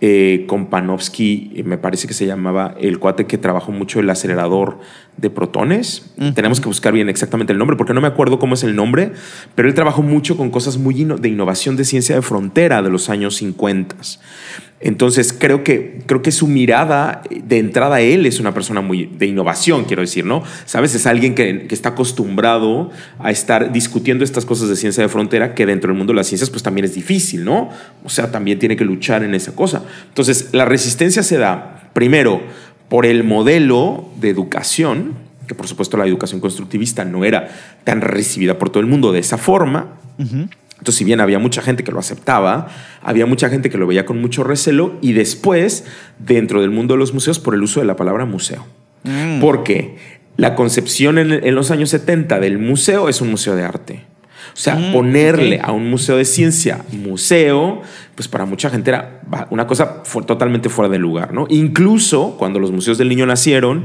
eh, 0.05 0.47
con 0.49 0.67
Panofsky, 0.67 1.53
eh, 1.55 1.62
me 1.62 1.79
parece 1.79 2.09
que 2.09 2.12
se 2.12 2.27
llamaba 2.27 2.75
el 2.81 2.99
cuate 2.99 3.27
que 3.27 3.39
trabajó 3.39 3.71
mucho 3.71 4.01
el 4.01 4.11
acelerador 4.11 4.81
de 5.17 5.31
protones. 5.31 6.12
Tenemos 6.35 6.61
que 6.61 6.67
buscar 6.67 6.93
bien 6.93 7.09
exactamente 7.09 7.53
el 7.53 7.59
nombre 7.61 7.77
porque 7.77 7.95
no 7.95 8.01
me 8.01 8.09
acuerdo 8.09 8.41
cómo 8.41 8.55
es 8.55 8.65
el 8.65 8.75
nombre, 8.75 9.12
pero 9.55 9.69
él 9.69 9.75
trabajó 9.75 10.03
mucho 10.03 10.37
con 10.37 10.51
cosas 10.51 10.77
muy 10.77 11.05
de 11.05 11.29
innovación 11.29 11.77
de 11.77 11.85
ciencia 11.85 12.17
de 12.17 12.23
frontera 12.23 12.83
de 12.83 12.91
los 12.91 13.11
años 13.11 13.37
50. 13.37 13.95
Entonces 14.83 15.33
creo 15.33 15.62
que, 15.62 16.01
creo 16.07 16.23
que 16.23 16.33
su 16.33 16.49
mirada 16.49 17.23
de 17.31 17.59
entrada 17.59 18.01
él 18.01 18.27
es 18.27 18.41
una 18.41 18.53
persona 18.53 18.81
muy 18.81 19.07
de 19.07 19.27
innovación, 19.27 19.85
quiero 19.85 20.03
decir, 20.03 20.25
¿no? 20.25 20.43
Sabes, 20.65 20.95
es 20.95 21.07
alguien 21.07 21.35
que, 21.35 21.67
que, 21.67 21.75
está 21.75 21.91
acostumbrado 21.91 22.91
a 23.21 23.31
estar 23.31 23.73
discutiendo 23.73 24.25
estas 24.25 24.45
cosas 24.45 24.69
de 24.69 24.77
ciencia 24.77 25.03
de 25.03 25.09
frontera 25.09 25.55
que 25.55 25.67
dentro 25.67 25.89
del 25.89 25.99
mundo 25.99 26.12
de 26.12 26.17
las 26.17 26.27
ciencias 26.27 26.51
pues 26.51 26.62
también 26.62 26.85
es 26.85 26.95
difícil, 26.95 27.45
¿no? 27.45 27.71
O 28.05 28.09
sea, 28.09 28.31
también 28.33 28.59
tiene 28.59 28.77
que 28.77 28.85
luchar 28.85 29.23
en 29.23 29.35
esa 29.35 29.55
cosa. 29.55 29.85
Entonces, 30.09 30.49
la 30.53 30.65
resistencia 30.65 31.23
se 31.23 31.39
da 31.39 31.91
primero 31.93 32.43
por 32.89 33.07
el 33.07 33.25
modelo 33.25 34.09
de 34.21 34.31
educación, 34.31 35.15
que 35.47 35.55
por 35.55 35.67
supuesto 35.67 35.97
la 35.97 36.07
educación 36.07 36.41
constructivista 36.41 37.05
no 37.05 37.25
era 37.25 37.49
tan 37.85 38.01
recibida 38.01 38.59
por 38.59 38.71
todo 38.71 38.81
el 38.81 38.87
mundo 38.87 39.12
de 39.12 39.21
esa 39.21 39.39
forma. 39.39 39.95
Entonces, 40.83 40.99
si 40.99 41.05
bien 41.05 41.21
había 41.21 41.39
mucha 41.39 41.62
gente 41.62 41.85
que 41.85 41.93
lo 41.93 42.01
aceptaba, 42.01 42.67
había 43.03 43.25
mucha 43.25 43.49
gente 43.49 43.71
que 43.71 43.79
lo 43.79 43.87
veía 43.87 44.05
con 44.05 44.21
mucho 44.21 44.43
recelo 44.43 44.99
y 45.01 45.12
después, 45.12 45.85
dentro 46.19 46.61
del 46.61 46.71
mundo 46.71 46.95
de 46.95 46.99
los 46.99 47.15
museos, 47.15 47.39
por 47.39 47.55
el 47.55 47.62
uso 47.62 47.79
de 47.79 47.87
la 47.87 47.95
palabra 47.95 48.25
museo. 48.25 48.67
Mm. 49.05 49.39
Porque 49.41 49.95
la 50.37 50.57
concepción 50.57 51.19
en, 51.19 51.55
los 51.55 51.71
años 51.71 51.91
70 51.91 52.41
del 52.41 52.59
museo 52.59 53.09
es 53.09 53.21
un 53.21 53.31
museo 53.31 53.55
de 53.55 53.62
arte. 53.62 54.05
O 54.55 54.57
sea, 54.57 54.75
mm, 54.75 54.93
ponerle 54.93 55.61
a 55.62 55.71
un 55.71 55.89
museo 55.89 56.17
de 56.17 56.25
ciencia 56.25 56.81
museo, 56.91 57.83
pues 58.17 58.27
para 58.27 58.45
mucha 58.45 58.69
gente 58.69 58.91
era 58.91 59.22
una 59.50 59.67
cosa 59.67 60.02
totalmente 60.26 60.69
fuera 60.69 60.88
de 60.91 60.99
lugar, 60.99 61.33
¿no? 61.33 61.47
Incluso 61.49 62.37
cuando 62.38 62.59
los 62.59 62.71
museos 62.73 62.99
del 62.99 63.09
niño 63.09 63.25
nacieron, 63.25 63.85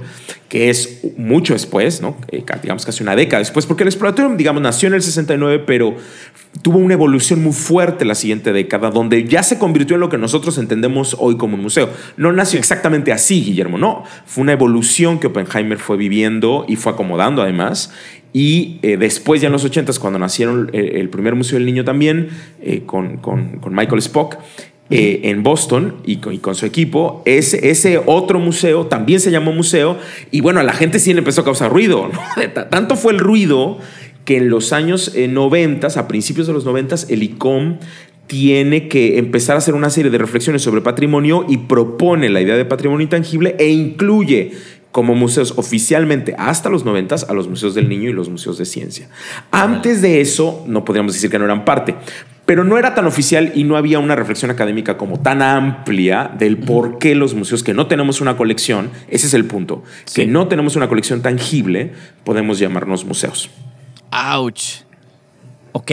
que 0.49 0.69
es 0.69 1.01
mucho 1.17 1.53
después, 1.53 2.01
¿no? 2.01 2.17
Eh, 2.29 2.43
digamos 2.61 2.85
casi 2.85 3.03
una 3.03 3.15
década 3.15 3.39
después, 3.39 3.65
porque 3.65 3.83
el 3.83 3.89
exploratorium, 3.89 4.37
digamos, 4.37 4.61
nació 4.61 4.87
en 4.87 4.95
el 4.95 5.01
69, 5.01 5.63
pero 5.65 5.95
tuvo 6.61 6.79
una 6.79 6.93
evolución 6.93 7.43
muy 7.43 7.53
fuerte 7.53 8.03
la 8.03 8.15
siguiente 8.15 8.51
década, 8.51 8.89
donde 8.89 9.25
ya 9.25 9.43
se 9.43 9.59
convirtió 9.59 9.95
en 9.95 10.01
lo 10.01 10.09
que 10.09 10.17
nosotros 10.17 10.57
entendemos 10.57 11.15
hoy 11.19 11.37
como 11.37 11.55
un 11.55 11.61
museo. 11.61 11.89
No 12.17 12.31
nació 12.31 12.59
exactamente 12.59 13.11
así, 13.11 13.43
Guillermo, 13.43 13.77
no. 13.77 14.03
Fue 14.25 14.41
una 14.41 14.53
evolución 14.53 15.19
que 15.19 15.27
Oppenheimer 15.27 15.77
fue 15.77 15.97
viviendo 15.97 16.65
y 16.67 16.75
fue 16.75 16.93
acomodando 16.93 17.41
además. 17.41 17.93
Y 18.33 18.79
eh, 18.81 18.97
después, 18.97 19.41
ya 19.41 19.47
en 19.47 19.53
los 19.53 19.63
80, 19.63 19.93
cuando 19.99 20.19
nacieron 20.19 20.69
eh, 20.73 20.93
el, 20.95 21.09
primer 21.09 21.35
Museo 21.35 21.57
del 21.57 21.65
Niño 21.65 21.83
también, 21.83 22.29
con, 22.85 23.17
con, 23.17 23.73
Michael 23.73 23.99
Spock, 23.99 24.37
en 24.89 25.43
Boston 25.43 25.95
y 26.05 26.17
con, 26.17 26.55
su 26.55 26.65
equipo, 26.65 27.21
ese, 27.25 27.69
ese 27.69 28.01
otro 28.05 28.39
museo 28.39 28.87
también 28.87 29.19
se 29.19 29.31
llamó 29.31 29.51
museo. 29.51 29.97
Y 30.31 30.41
bueno, 30.41 30.59
a 30.59 30.63
la 30.63 30.73
gente 30.73 30.99
sí 30.99 31.13
le 31.13 31.19
empezó 31.19 31.41
a 31.41 31.43
causar 31.43 31.71
ruido. 31.71 32.09
Tanto 32.69 32.95
fue 32.95 33.13
el 33.13 33.19
ruido 33.19 33.79
que 34.25 34.37
en 34.37 34.49
los 34.49 34.73
años 34.73 35.13
90, 35.15 35.87
a 35.87 36.07
principios 36.07 36.47
de 36.47 36.53
los 36.53 36.65
90, 36.65 36.95
el 37.09 37.23
ICOM 37.23 37.77
tiene 38.27 38.89
que 38.89 39.17
empezar 39.17 39.55
a 39.55 39.59
hacer 39.59 39.73
una 39.73 39.89
serie 39.89 40.11
de 40.11 40.17
reflexiones 40.17 40.61
sobre 40.61 40.81
patrimonio 40.81 41.45
y 41.47 41.57
propone 41.57 42.29
la 42.29 42.41
idea 42.41 42.57
de 42.57 42.65
patrimonio 42.65 43.03
intangible 43.03 43.55
e 43.57 43.69
incluye 43.69 44.51
como 44.91 45.15
museos 45.15 45.53
oficialmente 45.57 46.35
hasta 46.37 46.69
los 46.69 46.83
90 46.83 47.15
a 47.27 47.33
los 47.33 47.47
museos 47.47 47.75
del 47.75 47.87
niño 47.87 48.09
y 48.09 48.13
los 48.13 48.29
museos 48.29 48.57
de 48.57 48.65
ciencia. 48.65 49.09
Antes 49.51 50.01
de 50.01 50.21
eso, 50.21 50.63
no 50.67 50.83
podríamos 50.83 51.13
decir 51.13 51.29
que 51.29 51.39
no 51.39 51.45
eran 51.45 51.65
parte, 51.65 51.95
pero 52.47 52.63
no 52.63 52.79
era 52.79 52.95
tan 52.95 53.05
oficial 53.05 53.51
y 53.53 53.65
no 53.65 53.75
había 53.75 53.99
una 53.99 54.15
reflexión 54.15 54.49
académica 54.49 54.97
como 54.97 55.19
tan 55.19 55.41
amplia 55.41 56.31
del 56.39 56.57
por 56.57 56.97
qué 56.97 57.13
los 57.13 57.35
museos 57.35 57.61
que 57.61 57.73
no 57.73 57.87
tenemos 57.87 58.21
una 58.21 58.37
colección, 58.37 58.89
ese 59.09 59.27
es 59.27 59.33
el 59.35 59.45
punto, 59.45 59.83
que 60.15 60.25
no 60.25 60.47
tenemos 60.47 60.77
una 60.77 60.87
colección 60.87 61.21
tangible, 61.21 61.91
podemos 62.23 62.57
llamarnos 62.57 63.03
museos. 63.05 63.51
Ouch. 64.11 64.83
Ok 65.73 65.91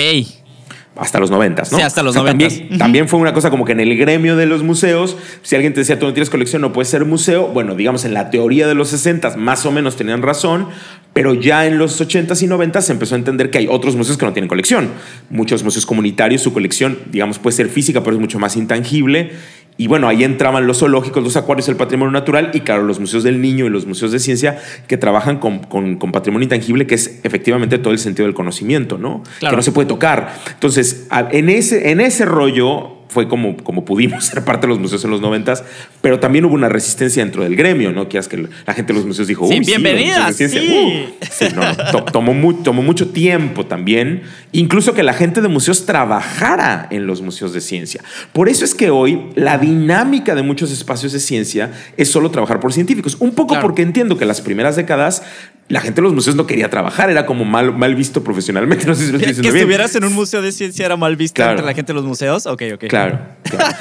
hasta 0.96 1.18
los 1.18 1.30
noventas, 1.30 1.72
¿no? 1.72 1.78
Sí, 1.78 1.82
hasta 1.82 2.02
los 2.02 2.14
noventas. 2.14 2.60
También, 2.78 3.08
fue 3.08 3.18
una 3.18 3.32
cosa 3.32 3.50
como 3.50 3.64
que 3.64 3.72
en 3.72 3.80
el 3.80 3.96
gremio 3.96 4.36
de 4.36 4.46
los 4.46 4.62
museos, 4.62 5.16
si 5.42 5.56
alguien 5.56 5.74
te 5.74 5.80
decía, 5.80 5.98
tú 5.98 6.06
no 6.06 6.12
tienes 6.12 6.30
colección, 6.30 6.62
no 6.62 6.72
puedes 6.72 6.88
ser 6.88 7.04
museo, 7.04 7.48
bueno, 7.48 7.74
digamos, 7.74 8.04
en 8.04 8.14
la 8.14 8.30
teoría 8.30 8.68
de 8.68 8.74
los 8.74 8.88
sesentas 8.88 9.36
más 9.36 9.66
o 9.66 9.72
menos 9.72 9.96
tenían 9.96 10.22
razón, 10.22 10.68
pero 11.12 11.34
ya 11.34 11.66
en 11.66 11.78
los 11.78 12.00
ochentas 12.00 12.42
y 12.42 12.46
noventas 12.46 12.86
se 12.86 12.92
empezó 12.92 13.14
a 13.14 13.18
entender 13.18 13.50
que 13.50 13.58
hay 13.58 13.66
otros 13.68 13.96
museos 13.96 14.18
que 14.18 14.26
no 14.26 14.32
tienen 14.32 14.48
colección. 14.48 14.90
Muchos 15.30 15.62
museos 15.64 15.86
comunitarios, 15.86 16.42
su 16.42 16.52
colección, 16.52 16.98
digamos, 17.10 17.38
puede 17.38 17.56
ser 17.56 17.68
física, 17.68 18.02
pero 18.02 18.16
es 18.16 18.20
mucho 18.20 18.38
más 18.38 18.56
intangible 18.56 19.32
y 19.76 19.88
bueno, 19.88 20.06
ahí 20.06 20.22
entraban 20.22 20.66
los 20.66 20.78
zoológicos, 20.78 21.22
los 21.22 21.36
acuarios, 21.36 21.68
el 21.68 21.76
patrimonio 21.76 22.12
natural 22.12 22.50
y 22.54 22.60
claro, 22.60 22.84
los 22.84 23.00
museos 23.00 23.24
del 23.24 23.40
niño 23.40 23.66
y 23.66 23.70
los 23.70 23.86
museos 23.86 24.12
de 24.12 24.20
ciencia 24.20 24.58
que 24.86 24.96
trabajan 24.96 25.38
con, 25.38 25.64
con, 25.64 26.12
patrimonio 26.12 26.44
intangible, 26.44 26.86
que 26.86 26.94
es 26.94 27.20
efectivamente 27.24 27.78
todo 27.78 27.92
el 27.92 27.98
sentido 27.98 28.26
del 28.26 28.34
conocimiento, 28.34 28.98
¿no? 28.98 29.24
Que 29.40 29.56
no 29.56 29.62
se 29.62 29.72
puede 29.72 29.88
tocar. 29.88 30.32
Entonces, 30.52 31.08
en 31.32 31.48
ese, 31.48 31.90
en 31.90 32.00
ese 32.00 32.24
rollo 32.24 33.03
fue 33.14 33.28
como, 33.28 33.56
como 33.56 33.84
pudimos 33.84 34.24
ser 34.26 34.44
parte 34.44 34.66
de 34.66 34.68
los 34.68 34.78
museos 34.78 35.04
en 35.04 35.10
los 35.10 35.20
noventas, 35.20 35.64
pero 36.02 36.18
también 36.20 36.44
hubo 36.44 36.54
una 36.54 36.68
resistencia 36.68 37.22
dentro 37.22 37.44
del 37.44 37.56
gremio, 37.56 37.92
¿no? 37.92 38.08
Que 38.08 38.18
es 38.18 38.28
que 38.28 38.48
la 38.66 38.74
gente 38.74 38.92
de 38.92 38.98
los 38.98 39.06
museos 39.06 39.28
dijo, 39.28 39.46
sí, 39.46 39.60
bienvenida, 39.60 40.32
sí. 40.32 40.44
Uh". 40.44 42.00
tomó, 42.12 42.82
mucho 42.82 43.08
tiempo 43.08 43.64
también, 43.66 44.22
incluso 44.52 44.92
que 44.94 45.02
la 45.02 45.14
gente 45.14 45.40
de 45.40 45.48
museos 45.48 45.86
trabajara 45.86 46.88
en 46.90 47.06
los 47.06 47.22
museos 47.22 47.52
de 47.52 47.60
ciencia. 47.60 48.02
Por 48.32 48.48
eso 48.48 48.64
es 48.64 48.74
que 48.74 48.90
hoy 48.90 49.30
la 49.36 49.58
dinámica 49.58 50.34
de 50.34 50.42
muchos 50.42 50.72
espacios 50.72 51.12
de 51.12 51.20
ciencia 51.20 51.70
es 51.96 52.10
solo 52.10 52.30
trabajar 52.30 52.58
por 52.58 52.72
científicos, 52.72 53.16
un 53.20 53.34
poco 53.34 53.58
porque 53.60 53.82
entiendo 53.82 54.18
que 54.18 54.24
las 54.24 54.40
primeras 54.40 54.74
décadas 54.74 55.22
la 55.68 55.80
gente 55.80 55.96
de 55.96 56.02
los 56.02 56.12
museos 56.12 56.36
no 56.36 56.46
quería 56.46 56.68
trabajar, 56.68 57.10
era 57.10 57.24
como 57.26 57.44
mal, 57.44 57.76
mal 57.76 57.94
visto 57.94 58.22
profesionalmente. 58.22 58.84
No 58.94 58.94
sé 58.94 59.06
si 59.06 59.12
lo 59.12 59.18
estoy 59.18 59.42
Que 59.42 59.48
estuvieras 59.48 59.94
en 59.94 60.04
un 60.04 60.12
museo 60.12 60.42
de 60.42 60.52
ciencia 60.52 60.84
era 60.84 60.96
mal 60.96 61.16
visto 61.16 61.42
entre 61.42 61.64
la 61.64 61.74
gente 61.74 61.92
de 61.92 61.94
los 61.94 62.04
museos. 62.04 62.46
Ok, 62.46 62.62
ok. 62.74 62.84
Claro. 62.88 63.18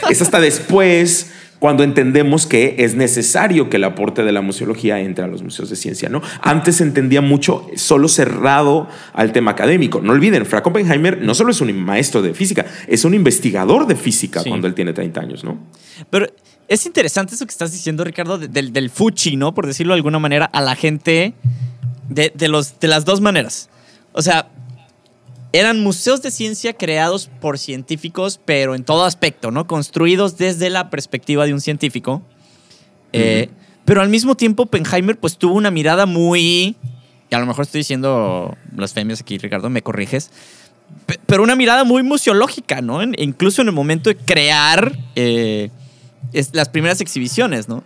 es 0.09 0.21
hasta 0.21 0.39
después 0.39 1.31
cuando 1.59 1.83
entendemos 1.83 2.45
que 2.45 2.75
es 2.79 2.95
necesario 2.95 3.69
que 3.69 3.77
el 3.77 3.85
aporte 3.85 4.23
de 4.23 4.33
la 4.33 4.41
museología 4.41 4.99
entre 4.99 5.23
a 5.23 5.27
los 5.27 5.43
museos 5.43 5.69
de 5.69 5.77
ciencia, 5.77 6.09
¿no? 6.09 6.21
Antes 6.41 6.75
se 6.77 6.83
entendía 6.83 7.21
mucho 7.21 7.67
solo 7.75 8.09
cerrado 8.09 8.89
al 9.13 9.31
tema 9.31 9.51
académico. 9.51 10.01
No 10.01 10.11
olviden, 10.11 10.45
Frank 10.45 10.67
Oppenheimer 10.67 11.21
no 11.21 11.33
solo 11.33 11.51
es 11.51 11.61
un 11.61 11.73
maestro 11.81 12.21
de 12.21 12.33
física, 12.33 12.65
es 12.87 13.05
un 13.05 13.13
investigador 13.13 13.87
de 13.87 13.95
física 13.95 14.41
cuando 14.45 14.67
él 14.67 14.73
tiene 14.73 14.91
30 14.91 15.21
años, 15.21 15.43
¿no? 15.45 15.57
Pero 16.09 16.27
es 16.67 16.85
interesante 16.85 17.35
eso 17.35 17.45
que 17.45 17.51
estás 17.51 17.71
diciendo, 17.71 18.03
Ricardo, 18.03 18.37
del, 18.37 18.73
del 18.73 18.89
fuchi, 18.89 19.37
¿no? 19.37 19.53
Por 19.53 19.65
decirlo 19.65 19.93
de 19.93 19.99
alguna 19.99 20.19
manera, 20.19 20.43
a 20.45 20.59
la 20.59 20.75
gente 20.75 21.33
de, 22.09 22.47
los, 22.47 22.79
de 22.79 22.87
las 22.87 23.05
dos 23.05 23.21
maneras. 23.21 23.69
O 24.11 24.21
sea, 24.21 24.49
eran 25.51 25.81
museos 25.81 26.21
de 26.21 26.31
ciencia 26.31 26.73
creados 26.73 27.29
por 27.39 27.59
científicos, 27.59 28.39
pero 28.43 28.75
en 28.75 28.83
todo 28.83 29.05
aspecto, 29.05 29.51
¿no? 29.51 29.67
Construidos 29.67 30.37
desde 30.37 30.69
la 30.69 30.89
perspectiva 30.89 31.45
de 31.45 31.53
un 31.53 31.61
científico. 31.61 32.23
Eh, 33.11 33.49
pero 33.85 34.01
al 34.01 34.09
mismo 34.09 34.35
tiempo, 34.35 34.63
Oppenheimer 34.63 35.17
pues 35.17 35.37
tuvo 35.37 35.55
una 35.55 35.71
mirada 35.71 36.05
muy... 36.05 36.75
Y 37.29 37.35
a 37.35 37.39
lo 37.39 37.45
mejor 37.45 37.63
estoy 37.63 37.79
diciendo 37.79 38.55
blasfemias 38.71 39.21
aquí, 39.21 39.37
Ricardo, 39.37 39.69
me 39.69 39.81
corriges. 39.81 40.31
Pero 41.25 41.43
una 41.43 41.55
mirada 41.55 41.83
muy 41.83 42.03
museológica, 42.03 42.81
¿no? 42.81 43.01
incluso 43.03 43.61
en 43.61 43.67
el 43.67 43.73
momento 43.73 44.09
de 44.09 44.15
crear 44.15 44.95
eh, 45.15 45.69
las 46.51 46.69
primeras 46.69 47.01
exhibiciones, 47.01 47.67
¿no? 47.67 47.83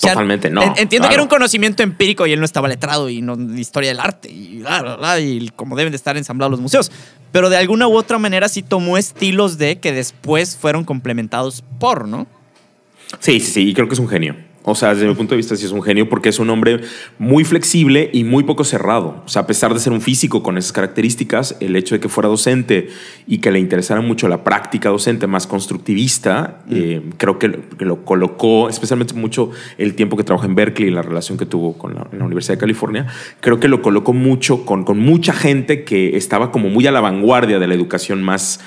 Totalmente, 0.00 0.50
no. 0.50 0.62
entiendo 0.76 1.08
que 1.08 1.14
era 1.14 1.22
un 1.22 1.28
conocimiento 1.28 1.82
empírico 1.82 2.26
y 2.26 2.32
él 2.32 2.38
no 2.38 2.44
estaba 2.44 2.68
letrado 2.68 3.08
y 3.08 3.22
no 3.22 3.36
historia 3.58 3.90
del 3.90 4.00
arte 4.00 4.30
y, 4.30 4.58
bla, 4.58 5.18
y 5.20 5.50
como 5.56 5.76
deben 5.76 5.92
de 5.92 5.96
estar 5.96 6.16
ensamblados 6.16 6.50
los 6.50 6.60
museos. 6.60 6.92
Pero 7.32 7.50
de 7.50 7.56
alguna 7.56 7.88
u 7.88 7.96
otra 7.96 8.18
manera 8.18 8.48
sí 8.48 8.62
tomó 8.62 8.98
estilos 8.98 9.58
de 9.58 9.78
que 9.78 9.92
después 9.92 10.56
fueron 10.56 10.84
complementados 10.84 11.64
por, 11.78 12.06
¿no? 12.08 12.26
Sí, 13.20 13.40
sí, 13.40 13.52
sí, 13.52 13.68
y 13.68 13.74
creo 13.74 13.88
que 13.88 13.94
es 13.94 14.00
un 14.00 14.08
genio. 14.08 14.36
O 14.68 14.74
sea, 14.74 14.94
desde 14.94 15.06
mi 15.06 15.14
punto 15.14 15.30
de 15.30 15.36
vista 15.36 15.54
sí 15.54 15.64
es 15.64 15.70
un 15.70 15.80
genio 15.80 16.08
porque 16.08 16.28
es 16.28 16.40
un 16.40 16.50
hombre 16.50 16.80
muy 17.20 17.44
flexible 17.44 18.10
y 18.12 18.24
muy 18.24 18.42
poco 18.42 18.64
cerrado. 18.64 19.22
O 19.24 19.28
sea, 19.28 19.42
a 19.42 19.46
pesar 19.46 19.72
de 19.72 19.78
ser 19.78 19.92
un 19.92 20.00
físico 20.00 20.42
con 20.42 20.58
esas 20.58 20.72
características, 20.72 21.56
el 21.60 21.76
hecho 21.76 21.94
de 21.94 22.00
que 22.00 22.08
fuera 22.08 22.28
docente 22.28 22.88
y 23.28 23.38
que 23.38 23.52
le 23.52 23.60
interesara 23.60 24.00
mucho 24.00 24.26
la 24.26 24.42
práctica 24.42 24.88
docente 24.88 25.28
más 25.28 25.46
constructivista, 25.46 26.64
mm. 26.66 26.74
eh, 26.74 27.02
creo 27.16 27.38
que, 27.38 27.60
lo 27.78 28.04
colocó, 28.04 28.68
especialmente 28.68 29.14
mucho 29.14 29.52
el 29.78 29.94
tiempo 29.94 30.16
que 30.16 30.24
trabajó 30.24 30.46
en 30.46 30.56
Berkeley 30.56 30.88
y 30.88 30.92
la 30.92 31.02
relación 31.02 31.38
que 31.38 31.46
tuvo 31.46 31.78
con 31.78 31.94
la, 31.94 32.08
Universidad 32.26 32.54
de 32.54 32.60
California, 32.60 33.06
creo 33.38 33.60
que 33.60 33.68
lo 33.68 33.82
colocó 33.82 34.12
mucho 34.12 34.66
con, 34.66 34.82
con 34.82 34.98
mucha 34.98 35.32
gente 35.32 35.84
que 35.84 36.16
estaba 36.16 36.50
como 36.50 36.70
muy 36.70 36.88
a 36.88 36.90
la 36.90 37.00
vanguardia 37.00 37.60
de 37.60 37.68
la 37.68 37.74
educación 37.74 38.24
más 38.24 38.58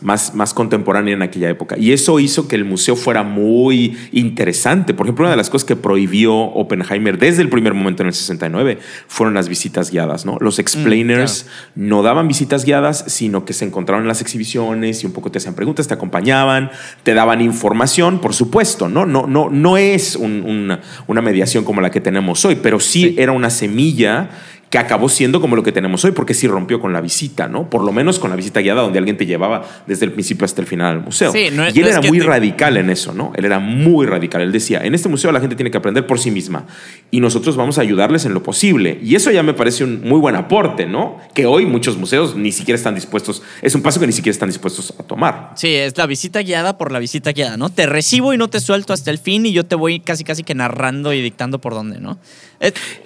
más, 0.00 0.34
más 0.34 0.54
contemporánea 0.54 1.14
en 1.14 1.22
aquella 1.22 1.48
época. 1.48 1.76
Y 1.78 1.92
eso 1.92 2.20
hizo 2.20 2.48
que 2.48 2.56
el 2.56 2.64
museo 2.64 2.96
fuera 2.96 3.22
muy 3.22 3.96
interesante. 4.12 4.94
Por 4.94 5.06
ejemplo, 5.06 5.24
una 5.24 5.32
de 5.32 5.36
las 5.36 5.50
cosas 5.50 5.66
que 5.66 5.76
prohibió 5.76 6.34
Oppenheimer 6.34 7.18
desde 7.18 7.42
el 7.42 7.48
primer 7.48 7.74
momento 7.74 8.02
en 8.02 8.08
el 8.08 8.14
69 8.14 8.78
fueron 9.06 9.34
las 9.34 9.48
visitas 9.48 9.90
guiadas, 9.90 10.24
¿no? 10.24 10.36
Los 10.40 10.58
explainers 10.58 11.46
mm, 11.74 11.88
no 11.88 12.02
daban 12.02 12.28
visitas 12.28 12.64
guiadas, 12.64 13.04
sino 13.08 13.44
que 13.44 13.52
se 13.52 13.64
encontraron 13.64 14.04
en 14.04 14.08
las 14.08 14.20
exhibiciones 14.20 15.02
y 15.02 15.06
un 15.06 15.12
poco 15.12 15.30
te 15.30 15.38
hacían 15.38 15.54
preguntas, 15.54 15.88
te 15.88 15.94
acompañaban, 15.94 16.70
te 17.02 17.14
daban 17.14 17.40
información, 17.40 18.20
por 18.20 18.34
supuesto, 18.34 18.88
¿no? 18.88 19.06
No, 19.06 19.26
no, 19.26 19.50
no 19.50 19.76
es 19.76 20.16
una, 20.16 20.80
mediación 21.22 21.64
como 21.64 21.80
la 21.80 21.90
que 21.90 22.00
tenemos 22.00 22.44
hoy, 22.44 22.56
pero 22.62 22.78
sí. 22.78 23.14
era 23.18 23.32
una 23.32 23.50
semilla 23.50 24.30
que 24.70 24.78
acabó 24.78 25.08
siendo 25.08 25.40
como 25.40 25.56
lo 25.56 25.62
que 25.62 25.72
tenemos 25.72 26.04
hoy, 26.04 26.12
porque 26.12 26.34
sí 26.34 26.46
rompió 26.46 26.80
con 26.80 26.92
la 26.92 27.00
visita, 27.00 27.48
¿no? 27.48 27.70
Por 27.70 27.82
lo 27.82 27.92
menos 27.92 28.18
con 28.18 28.30
la 28.30 28.36
visita 28.36 28.60
guiada, 28.60 28.82
donde 28.82 28.98
alguien 28.98 29.16
te 29.16 29.24
llevaba 29.24 29.64
desde 29.86 30.04
el 30.04 30.12
principio 30.12 30.44
hasta 30.44 30.60
el 30.60 30.66
final 30.66 30.96
al 30.96 31.02
museo. 31.02 31.32
y 31.34 31.46
él 31.46 31.86
era 31.86 32.00
muy 32.02 32.20
radical 32.20 32.76
en 32.76 32.90
eso, 32.90 33.12
¿no? 33.14 33.32
Él 33.34 33.44
era 33.44 33.58
muy 33.58 34.06
radical. 34.06 34.42
Él 34.42 34.52
decía, 34.52 34.80
en 34.84 34.94
este 34.94 35.08
museo 35.08 35.32
la 35.32 35.40
gente 35.40 35.56
tiene 35.56 35.70
que 35.70 35.78
aprender 35.78 36.06
por 36.06 36.18
sí 36.18 36.30
misma 36.30 36.66
y 37.10 37.20
nosotros 37.20 37.56
vamos 37.56 37.78
a 37.78 37.82
ayudarles 37.82 38.26
en 38.26 38.34
lo 38.34 38.42
posible. 38.42 38.98
Y 39.02 39.14
eso 39.14 39.30
ya 39.30 39.42
me 39.42 39.54
parece 39.54 39.84
un 39.84 40.02
muy 40.02 40.20
buen 40.20 40.36
aporte, 40.36 40.86
¿no? 40.86 41.18
Que 41.34 41.46
hoy 41.46 41.64
muchos 41.64 41.96
museos 41.96 42.36
ni 42.36 42.52
siquiera 42.52 42.76
están 42.76 42.94
dispuestos, 42.94 43.42
es 43.62 43.74
un 43.74 43.82
paso 43.82 44.00
que 44.00 44.06
ni 44.06 44.12
siquiera 44.12 44.32
están 44.32 44.50
dispuestos 44.50 44.94
a 44.98 45.02
tomar. 45.02 45.52
Sí, 45.56 45.74
es 45.74 45.96
la 45.96 46.06
visita 46.06 46.42
guiada 46.42 46.76
por 46.76 46.92
la 46.92 46.98
visita 46.98 47.32
guiada, 47.32 47.56
¿no? 47.56 47.70
Te 47.70 47.86
recibo 47.86 48.34
y 48.34 48.38
no 48.38 48.48
te 48.48 48.60
suelto 48.60 48.92
hasta 48.92 49.10
el 49.10 49.18
fin 49.18 49.46
y 49.46 49.52
yo 49.52 49.64
te 49.64 49.76
voy 49.76 50.00
casi 50.00 50.24
casi 50.24 50.42
que 50.42 50.54
narrando 50.54 51.12
y 51.14 51.22
dictando 51.22 51.58
por 51.58 51.74
dónde, 51.74 52.00
¿no? 52.00 52.18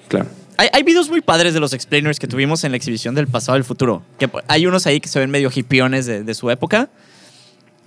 claro. 0.09 0.27
Hay, 0.56 0.82
videos 0.82 1.08
muy 1.08 1.20
padres 1.20 1.54
de 1.54 1.60
los 1.60 1.72
explainers 1.72 2.18
que 2.18 2.26
tuvimos 2.26 2.64
en 2.64 2.72
la 2.72 2.76
exhibición 2.76 3.14
del 3.14 3.26
pasado 3.26 3.54
del 3.54 3.64
futuro. 3.64 4.02
Que 4.18 4.30
hay 4.48 4.66
unos 4.66 4.86
ahí 4.86 5.00
que 5.00 5.08
se 5.08 5.18
ven 5.18 5.30
medio 5.30 5.50
hipiones 5.54 6.06
de, 6.06 6.34
su 6.34 6.50
época. 6.50 6.90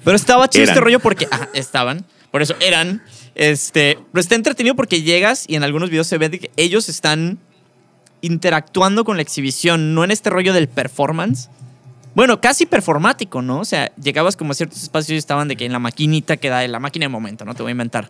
Pero 0.03 0.15
estaba 0.15 0.49
chido 0.49 0.65
este 0.65 0.79
rollo 0.79 0.99
porque. 0.99 1.27
Ah, 1.31 1.49
estaban. 1.53 2.05
Por 2.31 2.41
eso 2.41 2.55
eran. 2.59 3.01
Este. 3.35 3.97
Pero 4.11 4.19
está 4.19 4.35
entretenido 4.35 4.75
porque 4.75 5.01
llegas 5.01 5.45
y 5.47 5.55
en 5.55 5.63
algunos 5.63 5.89
videos 5.89 6.07
se 6.07 6.17
ve 6.17 6.29
que 6.31 6.51
ellos 6.57 6.89
están 6.89 7.39
interactuando 8.21 9.05
con 9.05 9.17
la 9.17 9.21
exhibición, 9.21 9.93
no 9.93 10.03
en 10.03 10.11
este 10.11 10.29
rollo 10.29 10.53
del 10.53 10.67
performance. 10.67 11.49
Bueno, 12.15 12.39
casi 12.39 12.65
performático, 12.65 13.41
¿no? 13.41 13.59
O 13.59 13.65
sea, 13.65 13.91
llegabas 13.95 14.37
como 14.37 14.53
a 14.53 14.55
ciertos 14.55 14.81
espacios 14.81 15.15
y 15.15 15.17
estaban 15.17 15.49
de 15.49 15.57
que 15.57 15.65
en 15.65 15.73
la 15.73 15.79
maquinita 15.79 16.37
queda 16.37 16.63
en 16.63 16.71
la 16.71 16.79
máquina 16.79 17.05
de 17.05 17.09
momento, 17.09 17.43
¿no? 17.43 17.53
Te 17.53 17.61
voy 17.61 17.71
a 17.71 17.73
inventar. 17.73 18.09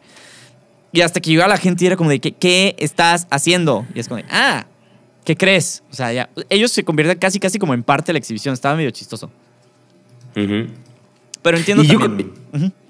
Y 0.96 1.02
hasta 1.02 1.20
que 1.20 1.30
llegaba 1.30 1.50
la 1.50 1.58
gente 1.58 1.84
y 1.84 1.88
era 1.88 1.98
como 1.98 2.10
de, 2.10 2.22
¿qué, 2.22 2.32
qué 2.32 2.74
estás 2.80 3.28
haciendo? 3.30 3.86
Y 3.94 4.00
es 4.00 4.08
como 4.08 4.22
de, 4.22 4.26
ah, 4.30 4.66
¿qué 5.26 5.36
crees? 5.36 5.84
O 5.92 5.94
sea, 5.94 6.14
ya, 6.14 6.30
ellos 6.50 6.72
se 6.72 6.86
convierten 6.86 7.18
casi, 7.20 7.38
casi 7.38 7.60
como 7.60 7.74
en 7.74 7.84
parte 7.84 8.08
de 8.08 8.14
la 8.14 8.20
exhibición. 8.20 8.54
Estaba 8.54 8.78
medio 8.78 8.92
chistoso. 8.92 9.30
Pero 10.34 11.58
entiendo 11.58 11.84
también. 12.00 12.32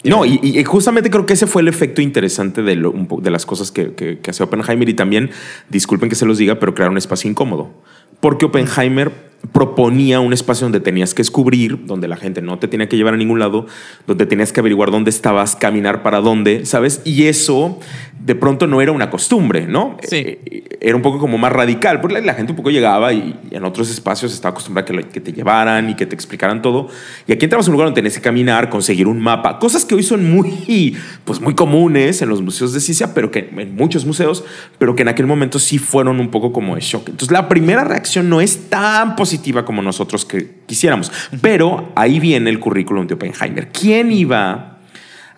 No, 0.04 0.24
y, 0.24 0.63
justamente 0.65 1.10
creo 1.10 1.26
que 1.26 1.34
ese 1.34 1.48
fue 1.48 1.63
el 1.63 1.68
efecto 1.68 2.00
interesante 2.00 2.62
de, 2.62 2.76
de 2.76 3.32
las 3.32 3.44
cosas 3.48 3.72
que, 3.72 3.96
que, 3.96 4.20
que 4.20 4.30
hace 4.30 4.44
Oppenheimer 4.44 4.88
y 4.88 4.94
también, 4.94 5.32
disculpen 5.70 6.08
que 6.08 6.15
se 6.15 6.28
los 6.28 6.38
diga, 6.38 6.60
pero 6.60 6.76
crear 6.76 6.91
un 6.91 6.98
espacio 6.98 7.28
incómodo. 7.28 7.74
Porque 8.20 8.46
Oppenheimer 8.46 9.12
proponía 9.52 10.19
un 10.19 10.34
espacio 10.34 10.65
donde 10.65 10.80
tenías 10.80 11.13
que 11.13 11.19
descubrir, 11.19 11.86
donde 11.86 12.08
la 12.08 12.17
gente 12.17 12.41
no 12.41 12.60
te 12.60 12.67
tenía 12.67 12.89
que 12.89 12.98
llevar 12.98 13.13
a 13.13 13.17
ningún 13.17 13.39
lado, 13.39 13.67
donde 14.08 14.26
tenías 14.26 14.52
que 14.52 14.60
averiguar 14.60 14.91
dónde 14.91 15.10
estabas, 15.10 15.56
caminar 15.56 16.04
para 16.04 16.19
dónde, 16.19 16.65
¿sabes? 16.65 17.02
Y 17.06 17.26
eso 17.26 17.80
de 18.19 18.34
pronto 18.34 18.65
no 18.65 18.82
era 18.82 18.91
una 18.91 19.10
costumbre, 19.10 19.67
¿no? 19.67 19.98
Sí. 20.02 20.17
Eh, 20.17 20.63
era 20.82 20.95
un 20.95 21.02
poco 21.02 21.19
como 21.19 21.38
más 21.38 21.52
radical, 21.52 22.02
porque 22.02 22.21
la, 22.21 22.34
gente 22.34 22.52
un 22.52 22.56
poco 22.56 22.69
llegaba 22.69 23.13
y, 23.13 23.39
en 23.52 23.63
otros 23.63 23.89
espacios 23.89 24.34
estaba 24.34 24.52
acostumbrada 24.52 24.86
a 24.88 25.02
que, 25.02 25.08
que, 25.10 25.21
te 25.21 25.32
llevaran 25.32 25.89
y 25.89 25.95
que 25.95 26.06
te 26.06 26.15
explicaran 26.15 26.62
todo. 26.62 26.89
Y 27.28 27.34
aquí 27.34 27.45
entrabas 27.45 27.67
a 27.67 27.69
un 27.69 27.74
lugar 27.74 27.88
donde 27.88 28.00
tenías 28.00 28.15
que 28.15 28.21
caminar, 28.21 28.69
conseguir 28.69 29.08
un 29.08 29.19
mapa, 29.19 29.60
cosas 29.60 29.86
que 29.86 29.95
hoy 29.95 30.04
son 30.04 30.30
muy, 30.30 30.98
pues 31.24 31.39
muy 31.39 31.56
comunes 31.56 32.21
en 32.21 32.30
los 32.30 32.41
museos 32.41 32.74
de 32.74 32.80
ciencia, 32.80 33.13
pero 33.13 33.32
que 33.32 33.50
en 33.56 33.76
muchos 33.76 34.06
museos, 34.06 34.43
pero 34.78 34.95
que 34.95 35.04
en 35.04 35.08
aquel 35.08 35.28
momento 35.28 35.60
sí 35.60 35.78
fueron 35.78 36.19
un 36.19 36.30
poco 36.30 36.52
como 36.52 36.76
de 36.76 36.82
shock. 36.82 37.10
Entonces 37.10 37.32
la 37.32 37.48
primera 37.48 37.84
reacción 37.84 38.30
no 38.30 38.41
es 38.41 38.69
tan 38.69 39.15
positiva 39.15 39.35
como 39.65 39.82
nosotros 39.82 40.26
que 40.26 40.60
quisiéramos, 40.65 41.12
pero 41.41 41.91
ahí 41.95 42.19
viene 42.19 42.50
el 42.50 42.60
currículum 42.60 43.08
de 43.08 43.15
Oppenheimer. 43.15 43.71
¿Quién 43.71 44.12
iba 44.12 44.76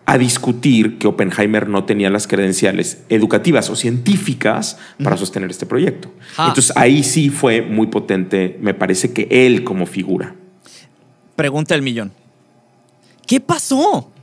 a 0.08 0.18
discutir 0.18 0.98
que 0.98 1.08
Oppenheimer 1.08 1.68
no 1.68 1.84
tenía 1.84 2.10
las 2.10 2.28
credenciales 2.28 3.04
educativas 3.10 3.70
o 3.70 3.76
científicas 3.76 4.80
para 5.04 5.18
sostener 5.18 5.52
este 5.52 5.66
proyecto. 5.66 6.10
Entonces 6.40 6.72
ahí 6.78 7.04
sí 7.04 7.30
fue 7.30 7.62
muy 7.62 7.88
potente, 7.88 8.58
me 8.62 8.74
parece 8.74 9.12
que 9.12 9.28
él 9.30 9.66
como 9.66 9.86
figura. 9.86 10.34
Pregunta 11.36 11.76
el 11.76 11.82
millón. 11.82 12.14
¿Qué 13.28 13.42
pasó? 13.42 14.14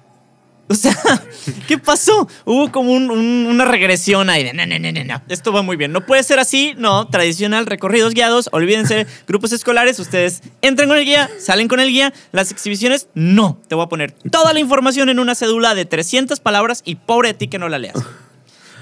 O 0.69 0.75
sea, 0.75 0.97
¿qué 1.69 1.77
pasó? 1.79 2.27
Hubo 2.45 2.73
como 2.73 2.93
una 2.93 3.65
regresión 3.67 4.31
ahí 4.31 4.45
de 4.45 4.55
no, 4.55 4.67
no, 4.67 4.79
no, 4.79 5.05
no, 5.05 5.23
esto 5.29 5.53
va 5.53 5.63
muy 5.63 5.77
bien. 5.77 5.93
No 5.93 6.07
puede 6.07 6.23
ser 6.23 6.39
así, 6.39 6.75
no, 6.79 7.07
tradicional, 7.09 7.67
recorridos 7.67 8.15
guiados, 8.15 8.49
olvídense, 8.53 9.07
grupos 9.29 9.53
escolares, 9.53 9.99
ustedes 9.99 10.43
entran 10.63 10.89
con 10.89 10.99
el 10.99 11.05
guía, 11.05 11.29
salen 11.39 11.69
con 11.69 11.81
el 11.81 11.91
guía, 11.91 12.15
las 12.33 12.51
exhibiciones, 12.51 13.09
no. 13.15 13.59
Te 13.69 13.75
voy 13.75 13.85
a 13.85 13.89
poner 13.89 14.13
toda 14.31 14.53
la 14.55 14.61
información 14.61 15.11
en 15.11 15.19
una 15.19 15.35
cédula 15.35 15.75
de 15.75 15.85
300 15.85 16.41
palabras 16.41 16.83
y 16.85 16.95
pobre 16.95 17.29
de 17.29 17.35
ti 17.35 17.49
que 17.49 17.59
no 17.59 17.69
la 17.69 17.79
leas. 17.79 17.97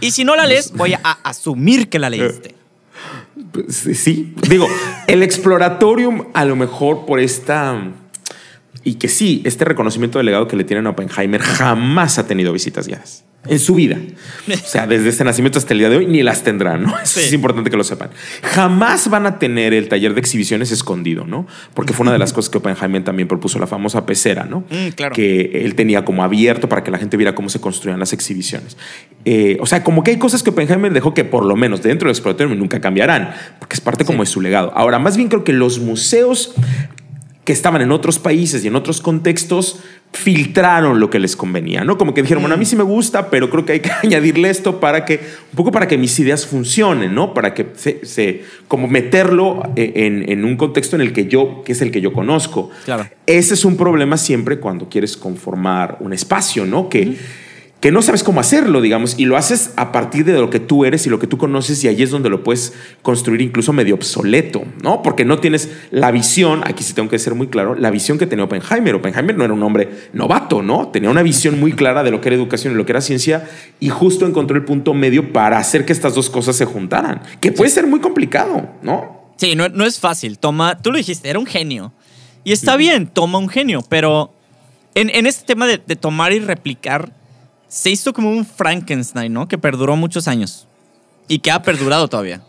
Y 0.00 0.12
si 0.12 0.24
no 0.24 0.36
la 0.36 0.46
lees, 0.46 0.72
voy 0.72 0.94
a 0.94 1.18
asumir 1.24 1.88
que 1.88 1.98
la 1.98 2.10
leíste. 2.10 2.54
Pues, 3.52 3.76
sí, 3.76 4.34
digo, 4.48 4.68
el 5.06 5.22
exploratorium 5.22 6.28
a 6.34 6.44
lo 6.44 6.56
mejor 6.56 7.06
por 7.06 7.18
esta 7.20 7.92
y 8.84 8.94
que 8.94 9.08
sí, 9.08 9.42
este 9.44 9.64
reconocimiento 9.64 10.18
del 10.18 10.26
legado 10.26 10.48
que 10.48 10.56
le 10.56 10.64
tienen 10.64 10.86
a 10.86 10.90
Oppenheimer 10.90 11.40
jamás 11.40 12.18
ha 12.18 12.26
tenido 12.26 12.52
visitas 12.52 12.86
guiadas 12.86 13.24
en 13.48 13.58
su 13.58 13.74
vida. 13.74 13.98
O 14.48 14.56
sea, 14.56 14.86
desde 14.86 15.08
este 15.08 15.24
nacimiento 15.24 15.58
hasta 15.58 15.72
el 15.72 15.80
día 15.80 15.88
de 15.88 15.96
hoy, 15.96 16.06
ni 16.06 16.22
las 16.22 16.44
tendrán, 16.44 16.84
¿no? 16.84 16.94
es 16.98 17.32
importante 17.32 17.70
que 17.70 17.76
lo 17.76 17.84
sepan. 17.84 18.10
Jamás 18.42 19.10
van 19.10 19.26
a 19.26 19.38
tener 19.38 19.74
el 19.74 19.88
taller 19.88 20.14
de 20.14 20.20
exhibiciones 20.20 20.70
escondido, 20.70 21.26
¿no? 21.26 21.46
Porque 21.74 21.92
fue 21.92 22.04
una 22.04 22.12
de 22.12 22.18
las 22.18 22.32
cosas 22.32 22.50
que 22.50 22.58
Oppenheimer 22.58 23.02
también 23.02 23.28
propuso, 23.28 23.58
la 23.58 23.66
famosa 23.66 24.06
pecera, 24.06 24.44
¿no? 24.44 24.60
Mm, 24.70 24.88
claro. 24.94 25.14
Que 25.14 25.62
él 25.64 25.74
tenía 25.74 26.04
como 26.04 26.22
abierto 26.22 26.68
para 26.68 26.84
que 26.84 26.90
la 26.90 26.98
gente 26.98 27.16
viera 27.16 27.34
cómo 27.34 27.48
se 27.48 27.60
construían 27.60 27.98
las 27.98 28.12
exhibiciones. 28.12 28.76
Eh, 29.24 29.58
o 29.60 29.66
sea, 29.66 29.82
como 29.82 30.04
que 30.04 30.12
hay 30.12 30.18
cosas 30.18 30.42
que 30.42 30.50
Oppenheimer 30.50 30.92
dejó 30.92 31.14
que 31.14 31.24
por 31.24 31.44
lo 31.44 31.56
menos 31.56 31.82
dentro 31.82 32.06
del 32.06 32.14
exploratorio 32.14 32.54
nunca 32.54 32.80
cambiarán, 32.80 33.34
porque 33.58 33.74
es 33.74 33.80
parte 33.80 34.04
como 34.04 34.22
de 34.22 34.26
su 34.26 34.40
legado. 34.40 34.72
Ahora, 34.74 34.98
más 34.98 35.16
bien 35.16 35.28
creo 35.28 35.42
que 35.42 35.52
los 35.52 35.80
museos 35.80 36.54
que 37.44 37.52
estaban 37.52 37.82
en 37.82 37.90
otros 37.90 38.18
países 38.18 38.64
y 38.64 38.68
en 38.68 38.76
otros 38.76 39.00
contextos 39.00 39.80
filtraron 40.12 41.00
lo 41.00 41.10
que 41.10 41.18
les 41.18 41.34
convenía, 41.34 41.82
¿no? 41.84 41.98
Como 41.98 42.14
que 42.14 42.22
dijeron, 42.22 42.42
bueno, 42.42 42.54
a 42.54 42.58
mí 42.58 42.64
sí 42.64 42.76
me 42.76 42.82
gusta, 42.84 43.30
pero 43.30 43.50
creo 43.50 43.64
que 43.64 43.72
hay 43.72 43.80
que 43.80 43.90
añadirle 44.02 44.50
esto 44.50 44.78
para 44.78 45.04
que, 45.04 45.14
un 45.50 45.56
poco 45.56 45.72
para 45.72 45.88
que 45.88 45.98
mis 45.98 46.16
ideas 46.20 46.46
funcionen, 46.46 47.14
¿no? 47.14 47.34
Para 47.34 47.54
que 47.54 47.66
se, 47.74 48.44
como 48.68 48.86
meterlo 48.86 49.62
en, 49.74 50.30
en, 50.30 50.44
un 50.44 50.56
contexto 50.56 50.96
en 50.96 51.02
el 51.02 51.12
que 51.12 51.26
yo, 51.26 51.62
que 51.64 51.72
es 51.72 51.80
el 51.80 51.90
que 51.90 52.00
yo 52.00 52.12
conozco. 52.12 52.70
Claro. 52.84 53.08
Ese 53.26 53.54
es 53.54 53.64
un 53.64 53.76
problema 53.76 54.18
siempre 54.18 54.60
cuando 54.60 54.88
quieres 54.88 55.16
conformar 55.16 55.96
un 56.00 56.12
espacio, 56.12 56.66
¿no? 56.66 56.88
Que 56.88 57.16
que 57.82 57.90
no 57.90 58.00
sabes 58.00 58.22
cómo 58.22 58.38
hacerlo, 58.38 58.80
digamos, 58.80 59.18
y 59.18 59.24
lo 59.24 59.36
haces 59.36 59.72
a 59.74 59.90
partir 59.90 60.24
de 60.24 60.34
lo 60.34 60.50
que 60.50 60.60
tú 60.60 60.84
eres 60.84 61.04
y 61.08 61.10
lo 61.10 61.18
que 61.18 61.26
tú 61.26 61.36
conoces 61.36 61.82
y 61.82 61.88
ahí 61.88 62.00
es 62.00 62.10
donde 62.10 62.30
lo 62.30 62.44
puedes 62.44 62.74
construir 63.02 63.40
incluso 63.40 63.72
medio 63.72 63.96
obsoleto, 63.96 64.62
¿no? 64.84 65.02
Porque 65.02 65.24
no 65.24 65.40
tienes 65.40 65.68
la 65.90 66.12
visión, 66.12 66.62
aquí 66.64 66.84
sí 66.84 66.94
tengo 66.94 67.08
que 67.08 67.18
ser 67.18 67.34
muy 67.34 67.48
claro, 67.48 67.74
la 67.74 67.90
visión 67.90 68.18
que 68.18 68.28
tenía 68.28 68.44
Oppenheimer. 68.44 68.94
Oppenheimer 68.94 69.36
no 69.36 69.44
era 69.44 69.52
un 69.52 69.64
hombre 69.64 69.88
novato, 70.12 70.62
¿no? 70.62 70.90
Tenía 70.92 71.10
una 71.10 71.24
visión 71.24 71.58
muy 71.58 71.72
clara 71.72 72.04
de 72.04 72.12
lo 72.12 72.20
que 72.20 72.28
era 72.28 72.36
educación 72.36 72.74
y 72.74 72.76
lo 72.76 72.86
que 72.86 72.92
era 72.92 73.00
ciencia 73.00 73.50
y 73.80 73.88
justo 73.88 74.26
encontró 74.26 74.56
el 74.56 74.64
punto 74.64 74.94
medio 74.94 75.32
para 75.32 75.58
hacer 75.58 75.84
que 75.84 75.92
estas 75.92 76.14
dos 76.14 76.30
cosas 76.30 76.54
se 76.54 76.66
juntaran, 76.66 77.20
que 77.40 77.50
puede 77.50 77.70
ser 77.70 77.88
muy 77.88 77.98
complicado, 77.98 78.70
¿no? 78.82 79.32
Sí, 79.38 79.56
no, 79.56 79.68
no 79.68 79.84
es 79.84 79.98
fácil. 79.98 80.38
Toma, 80.38 80.78
tú 80.78 80.92
lo 80.92 80.98
dijiste, 80.98 81.28
era 81.28 81.40
un 81.40 81.46
genio. 81.46 81.92
Y 82.44 82.52
está 82.52 82.76
bien, 82.76 83.08
toma 83.08 83.38
un 83.38 83.48
genio, 83.48 83.84
pero 83.88 84.32
en, 84.94 85.10
en 85.10 85.26
este 85.26 85.44
tema 85.44 85.66
de, 85.66 85.82
de 85.84 85.96
tomar 85.96 86.32
y 86.32 86.38
replicar 86.38 87.20
se 87.72 87.88
hizo 87.88 88.12
como 88.12 88.30
un 88.30 88.44
Frankenstein, 88.44 89.32
¿no? 89.32 89.48
Que 89.48 89.56
perduró 89.56 89.96
muchos 89.96 90.28
años 90.28 90.68
y 91.26 91.38
que 91.38 91.50
ha 91.50 91.62
perdurado 91.62 92.06
todavía. 92.06 92.42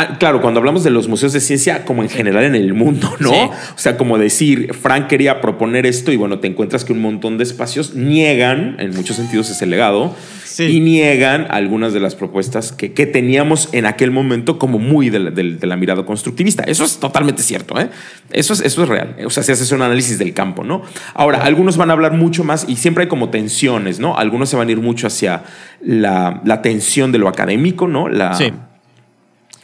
Ah, 0.00 0.16
claro, 0.16 0.40
cuando 0.40 0.60
hablamos 0.60 0.84
de 0.84 0.90
los 0.90 1.08
museos 1.08 1.32
de 1.32 1.40
ciencia, 1.40 1.84
como 1.84 2.04
en 2.04 2.08
general 2.08 2.44
en 2.44 2.54
el 2.54 2.72
mundo, 2.72 3.12
¿no? 3.18 3.32
O 3.46 3.52
sea, 3.74 3.96
como 3.96 4.16
decir, 4.16 4.72
Frank 4.72 5.08
quería 5.08 5.40
proponer 5.40 5.86
esto 5.86 6.12
y 6.12 6.16
bueno, 6.16 6.38
te 6.38 6.46
encuentras 6.46 6.84
que 6.84 6.92
un 6.92 7.00
montón 7.00 7.36
de 7.36 7.42
espacios 7.42 7.94
niegan, 7.96 8.76
en 8.78 8.94
muchos 8.94 9.16
sentidos, 9.16 9.50
ese 9.50 9.66
legado 9.66 10.14
y 10.56 10.78
niegan 10.78 11.48
algunas 11.50 11.92
de 11.92 11.98
las 11.98 12.14
propuestas 12.14 12.70
que, 12.70 12.92
que, 12.92 13.06
teníamos 13.06 13.70
en 13.72 13.86
aquel 13.86 14.12
momento 14.12 14.56
como 14.56 14.78
muy 14.78 15.10
de 15.10 15.18
la, 15.18 15.76
mirada 15.76 16.06
constructivista. 16.06 16.62
Eso 16.62 16.84
es 16.84 16.98
totalmente 16.98 17.42
cierto, 17.42 17.76
¿eh? 17.80 17.90
Eso 18.30 18.52
es, 18.52 18.60
eso 18.60 18.84
es 18.84 18.88
real. 18.88 19.16
O 19.26 19.30
sea, 19.30 19.42
se 19.42 19.50
hace 19.50 19.74
un 19.74 19.82
análisis 19.82 20.16
del 20.16 20.32
campo, 20.32 20.62
¿no? 20.62 20.82
Ahora, 21.14 21.42
algunos 21.42 21.76
van 21.76 21.90
a 21.90 21.94
hablar 21.94 22.12
mucho 22.12 22.44
más 22.44 22.66
y 22.68 22.76
siempre 22.76 23.02
hay 23.02 23.08
como 23.08 23.30
tensiones, 23.30 23.98
¿no? 23.98 24.16
Algunos 24.16 24.48
se 24.48 24.54
van 24.54 24.68
a 24.68 24.70
ir 24.70 24.80
mucho 24.80 25.08
hacia 25.08 25.42
la, 25.80 26.40
la 26.44 26.62
tensión 26.62 27.10
de 27.10 27.18
lo 27.18 27.26
académico, 27.26 27.88
¿no? 27.88 28.08
La, 28.08 28.34
sí. 28.34 28.52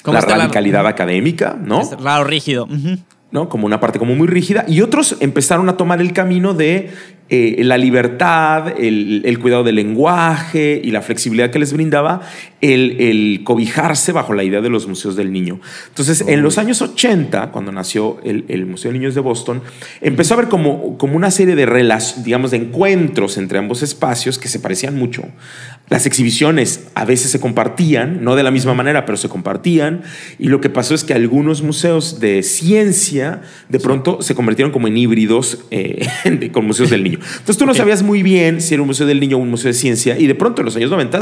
La 0.05 0.21
radicalidad 0.21 0.87
académica, 0.87 1.57
¿no? 1.61 1.81
Es 1.81 1.91
raro, 2.01 2.25
rígido. 2.25 2.69
¿no? 3.31 3.49
Como 3.49 3.67
una 3.67 3.81
parte 3.81 3.99
como 3.99 4.15
muy 4.15 4.29
rígida, 4.29 4.65
y 4.69 4.81
otros 4.81 5.17
empezaron 5.19 5.69
a 5.69 5.77
tomar 5.77 6.01
el 6.01 6.13
camino 6.13 6.55
de 6.55 6.93
eh, 7.31 7.65
la 7.65 7.79
libertad, 7.79 8.75
el, 8.79 9.39
cuidado 9.41 9.65
del 9.65 9.77
lenguaje 9.77 10.79
y 10.85 10.91
la 10.91 11.01
flexibilidad 11.01 11.51
que 11.51 11.59
les 11.59 11.73
brindaba 11.73 12.21
el, 12.61 13.41
cobijarse 13.45 14.13
bajo 14.13 14.35
la 14.35 14.45
idea 14.45 14.61
de 14.61 14.69
los 14.69 14.87
museos 14.87 15.17
del 15.17 15.33
niño. 15.33 15.59
Entonces, 15.89 16.25
en 16.27 16.43
los 16.43 16.59
años 16.59 16.83
80, 16.83 17.51
cuando 17.51 17.73
nació 17.73 18.19
el, 18.25 18.67
Museo 18.67 18.93
de 18.93 18.99
Niños 18.99 19.15
de 19.15 19.23
Boston, 19.23 19.63
empezó 20.03 20.35
a 20.35 20.37
haber 20.37 20.49
como, 20.51 20.99
como 20.99 21.17
una 21.17 21.31
serie 21.31 21.55
de, 21.55 21.67
digamos, 22.25 22.51
de 22.51 22.59
encuentros 22.59 23.39
entre 23.39 23.59
ambos 23.59 23.83
espacios 23.83 24.39
que 24.39 24.49
se 24.49 24.61
parecían 24.61 24.97
mucho. 24.97 25.25
Las 25.89 26.07
exhibiciones 26.07 26.89
a 26.95 27.05
veces 27.05 27.31
se 27.31 27.41
compartían, 27.41 28.25
no 28.25 28.37
de 28.37 28.43
la 28.43 28.51
misma 28.51 28.73
manera, 28.73 29.05
pero 29.05 29.19
se 29.19 29.29
compartían. 29.29 30.03
Y 30.39 30.49
lo 30.49 30.61
que 30.61 30.71
pasó 30.71 30.95
es 30.95 31.05
que 31.05 31.13
algunos 31.13 31.63
museos 31.63 32.21
de 32.21 32.43
ciencia 32.43 33.43
de 33.69 33.81
pronto 33.81 34.23
se 34.23 34.35
convirtieron 34.35 34.73
como 34.73 34.89
en 34.89 34.97
híbridos 34.97 35.65
eh, 35.71 36.07
con 36.53 36.67
museos 36.67 36.89
del 36.89 37.05
niño. 37.05 37.14
Entonces 37.15 37.57
tú 37.57 37.67
no 37.67 37.75
sabías 37.75 38.03
muy 38.03 38.23
bien 38.23 38.61
si 38.61 38.75
era 38.75 38.83
un 38.83 38.89
museo 38.89 39.07
del 39.07 39.21
niño 39.21 39.37
o 39.37 39.41
un 39.41 39.51
museo 39.51 39.69
de 39.69 39.75
ciencia. 39.75 40.19
Y 40.19 40.27
de 40.27 40.35
pronto 40.35 40.63
en 40.63 40.67
los 40.67 40.77
años 40.77 40.91
90, 40.91 41.21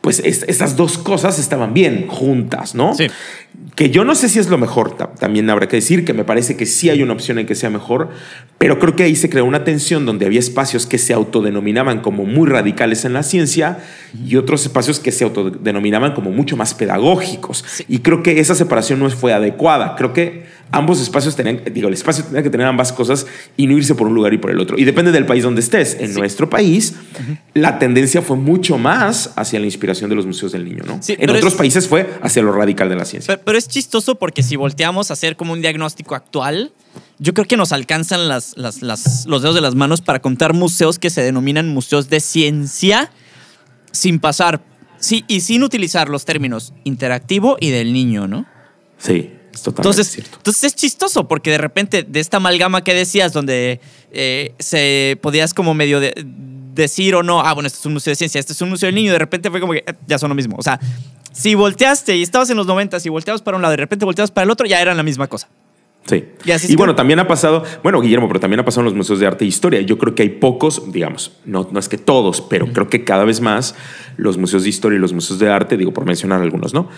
pues 0.00 0.20
estas 0.20 0.76
dos 0.76 0.98
cosas 0.98 1.38
estaban 1.38 1.74
bien 1.74 2.06
juntas, 2.08 2.74
¿no? 2.74 2.94
Sí. 2.94 3.08
Que 3.74 3.90
yo 3.90 4.04
no 4.04 4.14
sé 4.14 4.28
si 4.28 4.38
es 4.38 4.48
lo 4.48 4.58
mejor, 4.58 4.96
también 4.96 5.48
habrá 5.50 5.68
que 5.68 5.76
decir 5.76 6.04
que 6.04 6.12
me 6.12 6.24
parece 6.24 6.56
que 6.56 6.66
sí 6.66 6.90
hay 6.90 7.02
una 7.02 7.12
opción 7.12 7.38
en 7.38 7.46
que 7.46 7.54
sea 7.54 7.70
mejor, 7.70 8.10
pero 8.58 8.78
creo 8.78 8.94
que 8.94 9.04
ahí 9.04 9.16
se 9.16 9.28
creó 9.28 9.44
una 9.44 9.64
tensión 9.64 10.06
donde 10.06 10.26
había 10.26 10.38
espacios 10.38 10.86
que 10.86 10.98
se 10.98 11.12
autodenominaban 11.12 12.00
como 12.00 12.24
muy 12.24 12.48
radicales 12.48 13.04
en 13.04 13.12
la 13.12 13.22
ciencia 13.22 13.78
y 14.26 14.36
otros 14.36 14.62
espacios 14.62 15.00
que 15.00 15.12
se 15.12 15.24
autodenominaban 15.24 16.12
como 16.12 16.30
mucho 16.30 16.56
más 16.56 16.74
pedagógicos. 16.74 17.64
Y 17.88 17.98
creo 17.98 18.22
que 18.22 18.38
esa 18.38 18.54
separación 18.54 19.00
no 19.00 19.10
fue 19.10 19.32
adecuada. 19.32 19.96
Creo 19.96 20.12
que 20.12 20.46
ambos 20.70 21.00
espacios 21.00 21.36
tenían, 21.36 21.62
digo, 21.72 21.88
el 21.88 21.94
espacio 21.94 22.24
tenía 22.24 22.42
que 22.42 22.50
tener 22.50 22.66
ambas 22.66 22.92
cosas 22.92 23.26
y 23.56 23.66
no 23.66 23.76
irse 23.76 23.94
por 23.94 24.06
un 24.06 24.14
lugar 24.14 24.34
y 24.34 24.38
por 24.38 24.50
el 24.50 24.60
otro. 24.60 24.78
Y 24.78 24.84
depende 24.84 25.12
del 25.12 25.26
país 25.26 25.42
donde 25.42 25.60
estés. 25.60 25.96
En 26.00 26.14
nuestro 26.14 26.50
país, 26.50 26.94
la 27.54 27.78
tendencia 27.78 28.22
fue 28.22 28.36
mucho 28.36 28.78
más 28.78 29.32
hacia 29.36 29.58
la 29.60 29.66
inspiración 29.66 30.10
de 30.10 30.16
los 30.16 30.26
museos 30.26 30.52
del 30.52 30.64
niño, 30.64 30.84
¿no? 30.86 31.00
en 31.06 31.30
otros 31.30 31.54
países 31.54 31.88
fue 31.88 32.18
hacia 32.22 32.42
lo 32.42 32.52
radical 32.52 32.88
de 32.88 32.96
la 32.96 33.04
ciencia. 33.04 33.40
Pero, 33.42 33.58
es 33.58 33.68
chistoso 33.68 34.14
porque 34.14 34.42
si 34.42 34.56
volteamos 34.56 35.10
a 35.10 35.14
hacer 35.14 35.36
como 35.36 35.52
un 35.52 35.60
diagnóstico 35.60 36.14
actual, 36.14 36.72
yo 37.18 37.34
creo 37.34 37.46
que 37.46 37.56
nos 37.56 37.72
alcanzan 37.72 38.28
las, 38.28 38.56
los 38.56 39.42
dedos 39.42 39.54
de 39.54 39.60
las 39.60 39.74
manos 39.74 40.00
para 40.00 40.20
contar 40.20 40.54
museos 40.54 40.98
que 40.98 41.10
se 41.10 41.22
denominan 41.22 41.68
museos 41.68 42.08
de 42.08 42.20
ciencia 42.20 43.10
sin 43.90 44.20
pasar, 44.20 44.62
sí, 44.98 45.24
y 45.26 45.40
sin 45.40 45.62
utilizar 45.62 46.08
los 46.08 46.24
términos 46.24 46.72
interactivo 46.84 47.56
y 47.58 47.70
del 47.70 47.92
niño, 47.92 48.28
¿no? 48.28 48.46
Sí 48.98 49.32
entonces, 49.66 50.18
entonces 50.18 50.64
es 50.64 50.74
chistoso 50.74 51.28
porque 51.28 51.50
de 51.50 51.58
repente 51.58 52.02
de 52.02 52.20
esta 52.20 52.38
amalgama 52.38 52.82
que 52.84 52.94
decías 52.94 53.32
donde 53.32 53.80
eh, 54.12 54.54
se 54.58 55.18
podías 55.22 55.54
como 55.54 55.74
medio 55.74 56.00
decir 56.74 57.14
o 57.14 57.22
no, 57.22 57.40
ah, 57.40 57.52
bueno, 57.54 57.66
esto 57.66 57.78
es 57.80 57.86
un 57.86 57.94
museo 57.94 58.12
de 58.12 58.16
ciencia, 58.16 58.38
esto 58.38 58.52
es 58.52 58.62
un 58.62 58.70
museo 58.70 58.86
del 58.86 58.94
niño, 58.94 59.12
de 59.12 59.18
repente 59.18 59.50
fue 59.50 59.60
como 59.60 59.72
que 59.72 59.84
eh, 59.86 59.94
ya 60.06 60.18
son 60.18 60.28
lo 60.28 60.34
mismo. 60.34 60.56
O 60.58 60.62
sea, 60.62 60.80
si 61.32 61.54
volteaste 61.54 62.16
y 62.16 62.22
estabas 62.22 62.50
en 62.50 62.56
los 62.56 62.66
90 62.66 62.98
y 63.04 63.08
volteabas 63.08 63.42
para 63.42 63.56
un 63.56 63.62
lado, 63.62 63.72
de 63.72 63.78
repente 63.78 64.04
volteabas 64.04 64.30
para 64.30 64.44
el 64.44 64.50
otro, 64.50 64.66
ya 64.66 64.80
eran 64.80 64.96
la 64.96 65.02
misma 65.02 65.26
cosa. 65.26 65.48
Sí. 66.08 66.24
Y, 66.68 66.76
bueno, 66.76 66.94
también 66.94 67.18
ha 67.18 67.28
pasado, 67.28 67.62
bueno, 67.82 68.00
Guillermo, 68.00 68.28
pero 68.28 68.40
también 68.40 68.60
ha 68.60 68.64
pasado 68.64 68.80
en 68.80 68.84
los 68.86 68.94
museos 68.94 69.20
de 69.20 69.26
arte 69.26 69.44
e 69.44 69.48
historia. 69.48 69.82
Yo 69.82 69.98
creo 69.98 70.14
que 70.14 70.22
hay 70.22 70.30
pocos, 70.30 70.90
digamos, 70.90 71.32
no, 71.44 71.68
no 71.70 71.78
es 71.78 71.88
que 71.88 71.98
todos, 71.98 72.40
pero 72.40 72.66
creo 72.72 72.88
que 72.88 73.04
cada 73.04 73.24
vez 73.24 73.42
más 73.42 73.74
los 74.16 74.38
museos 74.38 74.62
de 74.62 74.70
historia 74.70 74.96
y 74.96 75.00
los 75.00 75.12
museos 75.12 75.38
de 75.38 75.50
arte, 75.50 75.76
digo 75.76 75.92
por 75.92 76.06
mencionar 76.06 76.40
algunos, 76.40 76.72
¿no? 76.72 76.88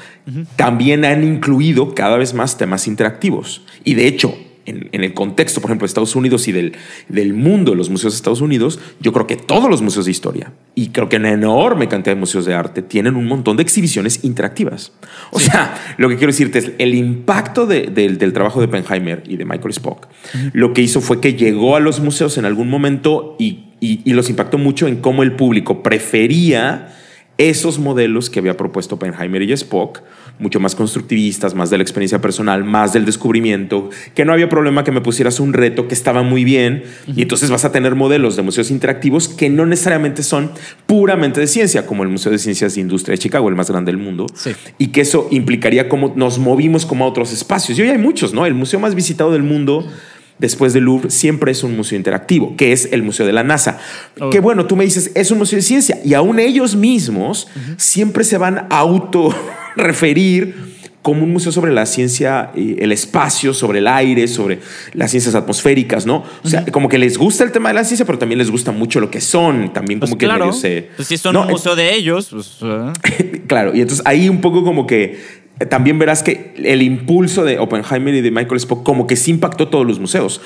También 0.55 1.05
han 1.05 1.25
incluido 1.25 1.95
cada 1.95 2.17
vez 2.17 2.35
más 2.35 2.57
temas 2.57 2.87
interactivos. 2.87 3.63
Y 3.83 3.95
de 3.95 4.07
hecho, 4.07 4.35
en, 4.67 4.89
el 4.93 5.15
contexto, 5.15 5.61
por 5.61 5.71
ejemplo, 5.71 5.87
de 5.87 5.89
Estados 5.89 6.17
Unidos 6.17 6.49
y 6.49 6.53
del, 6.53 6.73
del 7.09 7.35
mundo 7.35 7.73
de 7.73 7.77
los 7.77 7.91
museos 7.91 8.13
de 8.13 8.17
Estados 8.17 8.41
Unidos, 8.41 8.79
yo 9.01 9.13
creo 9.13 9.27
que 9.27 9.37
todos 9.37 9.69
los 9.71 9.83
museos 9.83 10.05
de 10.05 10.11
historia 10.11 10.53
y 10.75 10.89
creo 10.89 11.09
que 11.09 11.17
una 11.17 11.33
enorme 11.33 11.89
cantidad 11.89 12.15
de 12.15 12.21
museos 12.21 12.45
de 12.45 12.55
arte 12.55 12.83
tienen 12.83 13.17
un 13.17 13.27
montón 13.27 13.57
de 13.57 13.63
exhibiciones 13.63 14.25
interactivas. 14.25 14.93
O 15.31 15.41
sea, 15.41 15.75
lo 15.99 16.09
que 16.09 16.17
quiero 16.17 16.33
decirte 16.33 16.59
es 16.59 16.73
el 16.79 16.95
impacto 16.95 17.67
del 17.67 18.33
trabajo 18.33 18.61
de 18.61 18.67
Oppenheimer 18.67 19.23
y 19.27 19.37
de 19.37 19.45
Michael 19.45 19.71
Spock. 19.71 20.09
Lo 20.53 20.73
que 20.73 20.83
hizo 20.83 21.01
fue 21.01 21.21
que 21.21 21.35
llegó 21.35 21.77
a 21.77 21.81
los 21.81 22.01
museos 22.01 22.39
en 22.39 22.45
algún 22.45 22.69
momento 22.69 23.37
y, 23.39 23.65
y 23.81 24.13
los 24.13 24.31
impactó 24.31 24.59
mucho 24.59 24.87
en 24.87 24.97
cómo 24.97 25.23
el 25.23 25.33
público 25.33 25.83
prefería 25.83 26.95
esos 27.41 27.79
modelos 27.79 28.29
que 28.29 28.39
había 28.39 28.59
propuesto 28.59 28.97
Oppenheimer 28.97 29.41
y 29.41 29.53
Spock, 29.53 30.03
mucho 30.41 30.59
más 30.59 30.75
constructivistas, 30.75 31.55
más 31.55 31.71
de 31.71 31.77
la 31.77 31.83
experiencia 31.83 32.21
personal, 32.21 32.65
más 32.65 32.93
del 32.93 33.05
descubrimiento, 33.05 33.91
que 34.15 34.25
no 34.25 34.33
había 34.33 34.49
problema 34.49 34.83
que 34.83 34.91
me 34.91 35.01
pusieras 35.01 35.39
un 35.39 35.53
reto 35.53 35.87
que 35.87 35.95
estaba 35.95 36.23
muy 36.23 36.45
bien, 36.45 36.83
y 37.07 37.23
entonces 37.23 37.51
vas 37.51 37.65
a 37.65 37.73
tener 37.73 37.95
modelos 37.95 38.37
de 38.37 38.43
museos 38.43 38.71
interactivos 38.71 39.29
que 39.29 39.51
no 39.51 39.67
necesariamente 39.67 40.23
son 40.23 40.51
puramente 40.87 41.41
de 41.41 41.47
ciencia, 41.47 41.87
como 41.87 42.03
el 42.03 42.09
Museo 42.09 42.33
de 42.33 42.39
Ciencias 42.39 42.75
de 42.75 42.81
Industria 42.81 43.13
de 43.13 43.19
Chicago, 43.19 43.49
el 43.49 43.55
más 43.55 43.71
grande 43.71 43.93
del 43.93 44.01
mundo, 44.01 44.27
y 44.79 44.89
que 44.89 45.03
eso 45.03 45.29
implicaría 45.31 45.89
cómo 45.89 46.13
nos 46.17 46.39
movimos 46.39 46.87
como 46.87 47.05
a 47.05 47.09
otros 47.09 47.33
espacios. 47.33 47.79
Y 47.79 47.83
hoy 47.83 47.89
hay 47.89 47.99
muchos, 47.99 48.33
¿no? 48.33 48.47
El 48.47 48.55
museo 48.55 48.81
más 48.81 48.95
visitado 48.95 49.33
del 49.33 49.43
mundo 49.43 49.87
después 50.39 50.73
del 50.73 50.85
Louvre 50.85 51.11
siempre 51.11 51.53
es 51.53 51.63
un 51.63 51.77
museo 51.77 51.97
interactivo, 51.97 52.57
que 52.57 52.73
es 52.73 52.89
el 52.93 53.03
Museo 53.03 53.27
de 53.27 53.33
la 53.33 53.45
NASA. 53.45 53.79
Que 54.31 54.41
bueno, 54.41 54.67
tú 54.67 54.75
me 54.75 54.85
dices, 54.85 55.13
es 55.15 55.31
un 55.31 55.39
museo 55.39 55.57
de 55.59 55.63
ciencia 55.63 56.01
y 56.05 56.15
aún 56.15 56.39
ellos 56.41 56.75
mismos 56.75 57.47
siempre 57.77 58.25
se 58.25 58.39
van 58.39 58.67
auto 58.71 59.35
referir 59.77 60.71
como 61.03 61.25
un 61.25 61.33
museo 61.33 61.51
sobre 61.51 61.73
la 61.73 61.87
ciencia, 61.87 62.51
el 62.55 62.93
espacio, 62.93 63.55
sobre 63.55 63.79
el 63.79 63.87
aire, 63.87 64.29
sobre 64.29 64.59
las 64.93 65.11
ciencias 65.11 65.35
atmosféricas, 65.35 66.05
¿no? 66.05 66.25
O 66.45 66.49
sea, 66.49 66.65
como 66.67 66.89
que 66.91 66.99
les 66.99 67.17
gusta 67.17 67.43
el 67.43 67.53
tema 67.53 67.71
de 67.71 67.77
la 67.77 67.85
ciencia, 67.85 68.05
pero 68.05 68.19
también 68.19 68.39
les 68.39 68.51
gusta 68.51 68.71
mucho 68.71 69.01
lo 69.01 69.11
que 69.11 69.21
son, 69.23 69.73
también 69.73 69.99
pues 69.99 70.11
como 70.11 70.19
que 70.19 70.27
claro. 70.27 70.51
Pues 70.51 71.09
si 71.09 71.17
son 71.17 71.37
un 71.37 71.47
museo 71.47 71.75
de 71.75 71.95
ellos, 71.95 72.29
pues, 72.31 72.59
¿eh? 72.63 73.43
claro, 73.47 73.75
y 73.75 73.81
entonces 73.81 74.05
ahí 74.07 74.29
un 74.29 74.43
poco 74.43 74.63
como 74.63 74.87
que 74.87 75.40
también 75.69 75.99
verás 75.99 76.23
que 76.23 76.55
el 76.57 76.81
impulso 76.81 77.45
de 77.45 77.59
Oppenheimer 77.59 78.15
y 78.15 78.23
de 78.23 78.31
Michael 78.31 78.57
Spock 78.57 78.83
como 78.83 79.07
que 79.07 79.17
sí 79.17 79.31
impactó 79.31 79.69
todos 79.69 79.87
los 79.87 80.01
museos. 80.01 80.41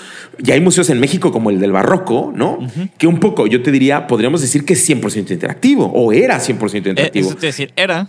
Y 0.44 0.50
hay 0.50 0.60
museos 0.60 0.90
en 0.90 0.98
México 0.98 1.30
como 1.30 1.50
el 1.50 1.60
del 1.60 1.70
Barroco, 1.70 2.32
¿no? 2.34 2.58
Que 2.98 3.06
un 3.06 3.20
poco, 3.20 3.46
yo 3.46 3.62
te 3.62 3.70
diría, 3.70 4.08
podríamos 4.08 4.40
decir 4.40 4.64
que 4.64 4.72
es 4.72 4.88
100% 4.88 5.30
interactivo 5.30 5.86
o 5.86 6.12
era 6.12 6.38
100% 6.38 6.74
eh, 6.74 6.78
interactivo. 6.78 7.30
es 7.30 7.40
decir, 7.40 7.72
era. 7.76 8.08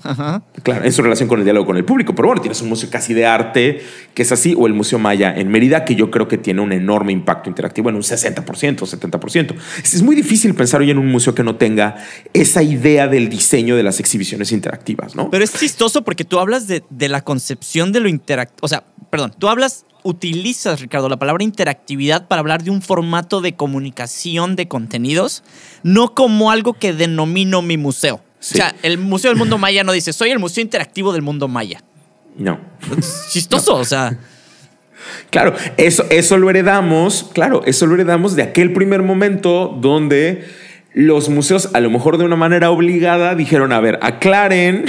Claro, 0.63 0.83
en 0.83 0.91
su 0.91 1.03
relación 1.03 1.29
con 1.29 1.39
el 1.39 1.45
diálogo 1.45 1.67
con 1.67 1.77
el 1.77 1.85
público. 1.85 2.15
Pero 2.15 2.29
bueno, 2.29 2.41
tienes 2.41 2.61
un 2.61 2.69
museo 2.69 2.89
casi 2.89 3.13
de 3.13 3.25
arte 3.25 3.81
que 4.15 4.23
es 4.23 4.31
así, 4.31 4.55
o 4.57 4.65
el 4.65 4.73
Museo 4.73 4.97
Maya 4.97 5.33
en 5.35 5.49
Mérida, 5.49 5.85
que 5.85 5.95
yo 5.95 6.09
creo 6.09 6.27
que 6.27 6.37
tiene 6.37 6.61
un 6.61 6.71
enorme 6.71 7.11
impacto 7.11 7.49
interactivo 7.49 7.89
en 7.89 7.95
un 7.95 8.01
60%, 8.01 8.43
70%. 8.43 9.55
Es 9.83 10.01
muy 10.01 10.15
difícil 10.15 10.55
pensar 10.55 10.81
hoy 10.81 10.89
en 10.89 10.97
un 10.97 11.11
museo 11.11 11.35
que 11.35 11.43
no 11.43 11.57
tenga 11.57 11.97
esa 12.33 12.63
idea 12.63 13.07
del 13.07 13.29
diseño 13.29 13.75
de 13.75 13.83
las 13.83 13.99
exhibiciones 13.99 14.51
interactivas, 14.51 15.15
¿no? 15.15 15.29
Pero 15.29 15.43
es 15.43 15.53
chistoso 15.53 16.03
porque 16.03 16.23
tú 16.23 16.39
hablas 16.39 16.67
de 16.67 16.81
de 16.97 17.09
la 17.09 17.21
concepción 17.21 17.91
de 17.91 17.99
lo 17.99 18.09
interactivo. 18.09 18.59
O 18.61 18.67
sea, 18.67 18.83
perdón, 19.09 19.33
tú 19.37 19.47
hablas, 19.47 19.85
utilizas, 20.03 20.81
Ricardo, 20.81 21.09
la 21.09 21.17
palabra 21.17 21.43
interactividad 21.43 22.27
para 22.27 22.39
hablar 22.39 22.63
de 22.63 22.71
un 22.71 22.81
formato 22.81 23.41
de 23.41 23.55
comunicación 23.55 24.55
de 24.55 24.67
contenidos, 24.67 25.43
no 25.83 26.13
como 26.13 26.51
algo 26.51 26.73
que 26.73 26.93
denomino 26.93 27.61
mi 27.61 27.77
museo. 27.77 28.21
O 28.39 28.47
sea, 28.47 28.75
el 28.83 28.99
Museo 28.99 29.31
del 29.31 29.39
Mundo 29.39 29.57
Maya 29.57 29.83
no 29.83 29.91
dice, 29.91 30.13
soy 30.13 30.29
el 30.29 30.37
museo 30.37 30.61
interactivo 30.61 31.11
del 31.11 31.23
mundo 31.23 31.47
maya. 31.47 31.81
No. 32.37 32.59
chistoso, 33.31 33.75
o 33.75 33.85
sea. 33.85 34.19
Claro, 35.31 35.55
eso, 35.77 36.05
eso 36.11 36.37
lo 36.37 36.49
heredamos, 36.49 37.29
claro, 37.33 37.63
eso 37.65 37.87
lo 37.87 37.95
heredamos 37.95 38.35
de 38.35 38.43
aquel 38.43 38.73
primer 38.73 39.01
momento 39.01 39.75
donde 39.81 40.45
los 40.93 41.29
museos, 41.29 41.69
a 41.73 41.79
lo 41.79 41.89
mejor 41.89 42.17
de 42.17 42.23
una 42.23 42.35
manera 42.35 42.69
obligada, 42.69 43.35
dijeron, 43.35 43.73
a 43.73 43.79
ver, 43.79 43.99
aclaren 44.01 44.85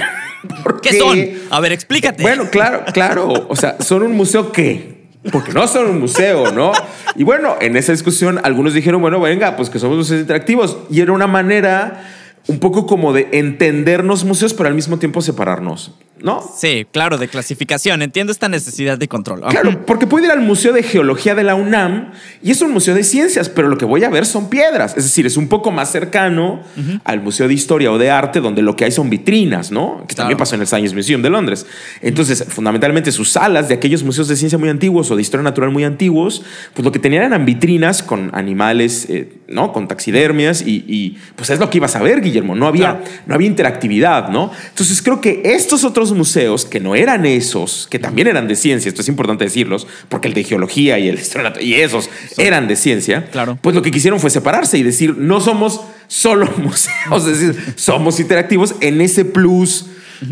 ¿Qué 0.82 0.98
son? 0.98 1.18
A 1.50 1.60
ver, 1.60 1.72
explícate. 1.72 2.22
Bueno, 2.22 2.50
claro, 2.50 2.84
claro. 2.92 3.46
O 3.48 3.56
sea, 3.56 3.76
¿son 3.80 4.02
un 4.02 4.12
museo 4.12 4.52
qué? 4.52 4.96
Porque 5.32 5.52
no 5.52 5.66
son 5.66 5.86
un 5.86 6.00
museo, 6.00 6.52
¿no? 6.52 6.72
Y 7.16 7.24
bueno, 7.24 7.56
en 7.60 7.76
esa 7.76 7.92
discusión 7.92 8.40
algunos 8.42 8.74
dijeron, 8.74 9.00
bueno, 9.00 9.20
venga, 9.20 9.56
pues 9.56 9.70
que 9.70 9.78
somos 9.78 9.96
museos 9.96 10.20
interactivos. 10.20 10.78
Y 10.90 11.00
era 11.00 11.12
una 11.12 11.26
manera 11.26 12.04
un 12.46 12.60
poco 12.60 12.86
como 12.86 13.12
de 13.12 13.28
entendernos 13.32 14.24
museos, 14.24 14.54
pero 14.54 14.68
al 14.68 14.74
mismo 14.74 14.98
tiempo 14.98 15.20
separarnos. 15.20 15.94
¿No? 16.22 16.42
Sí, 16.56 16.86
claro, 16.90 17.18
de 17.18 17.28
clasificación. 17.28 18.02
Entiendo 18.02 18.32
esta 18.32 18.48
necesidad 18.48 18.96
de 18.98 19.08
control. 19.08 19.42
Claro, 19.48 19.84
porque 19.84 20.06
puedo 20.06 20.24
ir 20.24 20.30
al 20.30 20.40
Museo 20.40 20.72
de 20.72 20.82
Geología 20.82 21.34
de 21.34 21.44
la 21.44 21.54
UNAM 21.54 22.12
y 22.42 22.50
es 22.50 22.60
un 22.62 22.72
museo 22.72 22.94
de 22.94 23.04
ciencias, 23.04 23.48
pero 23.48 23.68
lo 23.68 23.76
que 23.76 23.84
voy 23.84 24.04
a 24.04 24.08
ver 24.08 24.24
son 24.24 24.48
piedras. 24.48 24.96
Es 24.96 25.04
decir, 25.04 25.26
es 25.26 25.36
un 25.36 25.48
poco 25.48 25.70
más 25.70 25.90
cercano 25.90 26.60
al 27.04 27.20
Museo 27.20 27.48
de 27.48 27.54
Historia 27.54 27.92
o 27.92 27.98
de 27.98 28.10
Arte, 28.10 28.40
donde 28.40 28.62
lo 28.62 28.76
que 28.76 28.84
hay 28.84 28.92
son 28.92 29.10
vitrinas, 29.10 29.70
¿no? 29.70 30.04
Que 30.08 30.14
también 30.14 30.38
pasó 30.38 30.54
en 30.54 30.62
el 30.62 30.66
Science 30.66 30.94
Museum 30.94 31.22
de 31.22 31.30
Londres. 31.30 31.66
Entonces, 32.00 32.44
fundamentalmente, 32.48 33.12
sus 33.12 33.30
salas 33.30 33.68
de 33.68 33.74
aquellos 33.74 34.02
museos 34.02 34.28
de 34.28 34.36
ciencia 34.36 34.58
muy 34.58 34.68
antiguos 34.68 35.10
o 35.10 35.16
de 35.16 35.22
historia 35.22 35.44
natural 35.44 35.70
muy 35.70 35.84
antiguos, 35.84 36.42
pues 36.74 36.84
lo 36.84 36.92
que 36.92 36.98
tenían 36.98 37.24
eran 37.24 37.44
vitrinas 37.44 38.02
con 38.02 38.30
animales, 38.34 39.06
eh, 39.10 39.32
¿no? 39.48 39.72
Con 39.72 39.88
taxidermias 39.88 40.62
y, 40.66 41.18
pues 41.36 41.50
es 41.50 41.58
lo 41.58 41.68
que 41.70 41.78
ibas 41.78 41.94
a 41.96 42.02
ver, 42.02 42.20
Guillermo. 42.20 42.54
No 42.54 42.66
había, 42.66 43.02
no 43.26 43.34
había 43.34 43.48
interactividad, 43.48 44.28
¿no? 44.30 44.50
Entonces, 44.70 45.02
creo 45.02 45.20
que 45.20 45.42
estos 45.44 45.84
otros 45.84 46.05
otros 46.06 46.16
museos 46.18 46.64
que 46.64 46.80
no 46.80 46.94
eran 46.94 47.26
esos, 47.26 47.86
que 47.90 47.98
también 47.98 48.28
eran 48.28 48.46
de 48.48 48.56
ciencia, 48.56 48.88
esto 48.88 49.00
es 49.02 49.08
importante 49.08 49.44
decirlos, 49.44 49.86
porque 50.08 50.28
el 50.28 50.34
de 50.34 50.44
geología 50.44 50.98
y 50.98 51.08
el 51.08 51.18
y 51.60 51.74
esos 51.74 52.08
eran 52.38 52.68
de 52.68 52.76
ciencia, 52.76 53.26
Claro. 53.30 53.58
pues 53.60 53.74
lo 53.74 53.82
que 53.82 53.90
quisieron 53.90 54.20
fue 54.20 54.30
separarse 54.30 54.78
y 54.78 54.82
decir, 54.82 55.16
no 55.16 55.40
somos 55.40 55.80
solo 56.06 56.46
museos, 56.58 57.26
es 57.26 57.40
decir, 57.40 57.74
somos 57.76 58.20
interactivos 58.20 58.74
en 58.80 59.00
ese 59.00 59.24
plus 59.24 59.86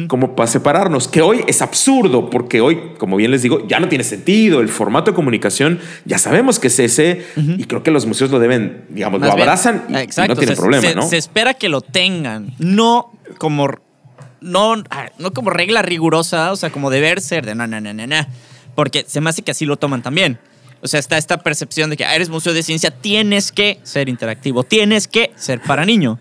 como 0.08 0.34
para 0.34 0.46
separarnos, 0.46 1.08
que 1.08 1.20
hoy 1.20 1.42
es 1.46 1.60
absurdo, 1.60 2.30
porque 2.30 2.62
hoy, 2.62 2.78
como 2.96 3.16
bien 3.16 3.30
les 3.30 3.42
digo, 3.42 3.68
ya 3.68 3.80
no 3.80 3.88
tiene 3.90 4.02
sentido, 4.02 4.60
el 4.62 4.70
formato 4.70 5.10
de 5.10 5.14
comunicación, 5.14 5.78
ya 6.06 6.16
sabemos 6.16 6.58
que 6.58 6.68
es 6.68 6.78
ese, 6.78 7.22
y 7.36 7.64
creo 7.64 7.82
que 7.82 7.90
los 7.90 8.06
museos 8.06 8.30
lo 8.30 8.38
deben, 8.38 8.86
digamos, 8.88 9.20
Más 9.20 9.26
lo 9.28 9.32
abrazan 9.34 9.84
y- 9.90 9.92
y, 9.92 9.96
exacto, 9.98 10.32
no 10.32 10.38
tienen 10.38 10.56
se- 10.56 10.62
problema, 10.62 10.88
se, 10.88 10.94
¿no? 10.94 11.06
se 11.06 11.18
espera 11.18 11.52
que 11.52 11.68
lo 11.68 11.82
tengan, 11.82 12.54
no 12.58 13.12
como 13.36 13.68
no, 14.44 14.74
ah, 14.90 15.10
no 15.18 15.32
como 15.32 15.50
regla 15.50 15.82
rigurosa, 15.82 16.52
o 16.52 16.56
sea, 16.56 16.70
como 16.70 16.90
deber 16.90 17.20
ser 17.20 17.46
de 17.46 17.54
no, 17.54 17.66
no, 17.66 17.80
no, 17.80 17.92
no, 17.92 18.06
no. 18.06 18.26
Porque 18.74 19.04
se 19.06 19.20
me 19.20 19.30
hace 19.30 19.42
que 19.42 19.50
así 19.50 19.64
lo 19.64 19.76
toman 19.76 20.02
también. 20.02 20.38
O 20.82 20.88
sea, 20.88 21.00
está 21.00 21.16
esta 21.16 21.38
percepción 21.38 21.90
de 21.90 21.96
que 21.96 22.04
ah, 22.04 22.14
eres 22.14 22.28
museo 22.28 22.52
de 22.52 22.62
ciencia, 22.62 22.90
tienes 22.90 23.50
que 23.50 23.80
ser 23.82 24.08
interactivo, 24.08 24.62
tienes 24.64 25.08
que 25.08 25.32
ser 25.36 25.60
para 25.62 25.84
niño. 25.84 26.18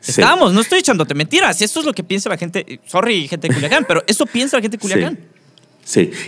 Sí. 0.00 0.12
Estamos, 0.12 0.52
no 0.52 0.60
estoy 0.60 0.78
echándote 0.78 1.14
mentiras. 1.14 1.60
Eso 1.60 1.80
es 1.80 1.86
lo 1.86 1.92
que 1.92 2.04
piensa 2.04 2.28
la 2.28 2.36
gente. 2.36 2.80
Sorry, 2.86 3.26
gente 3.26 3.48
de 3.48 3.54
Culiacán, 3.54 3.84
pero 3.88 4.04
eso 4.06 4.24
piensa 4.24 4.56
la 4.56 4.62
gente 4.62 4.76
de 4.76 4.80
Culiacán. 4.80 5.14
Sí, 5.16 5.28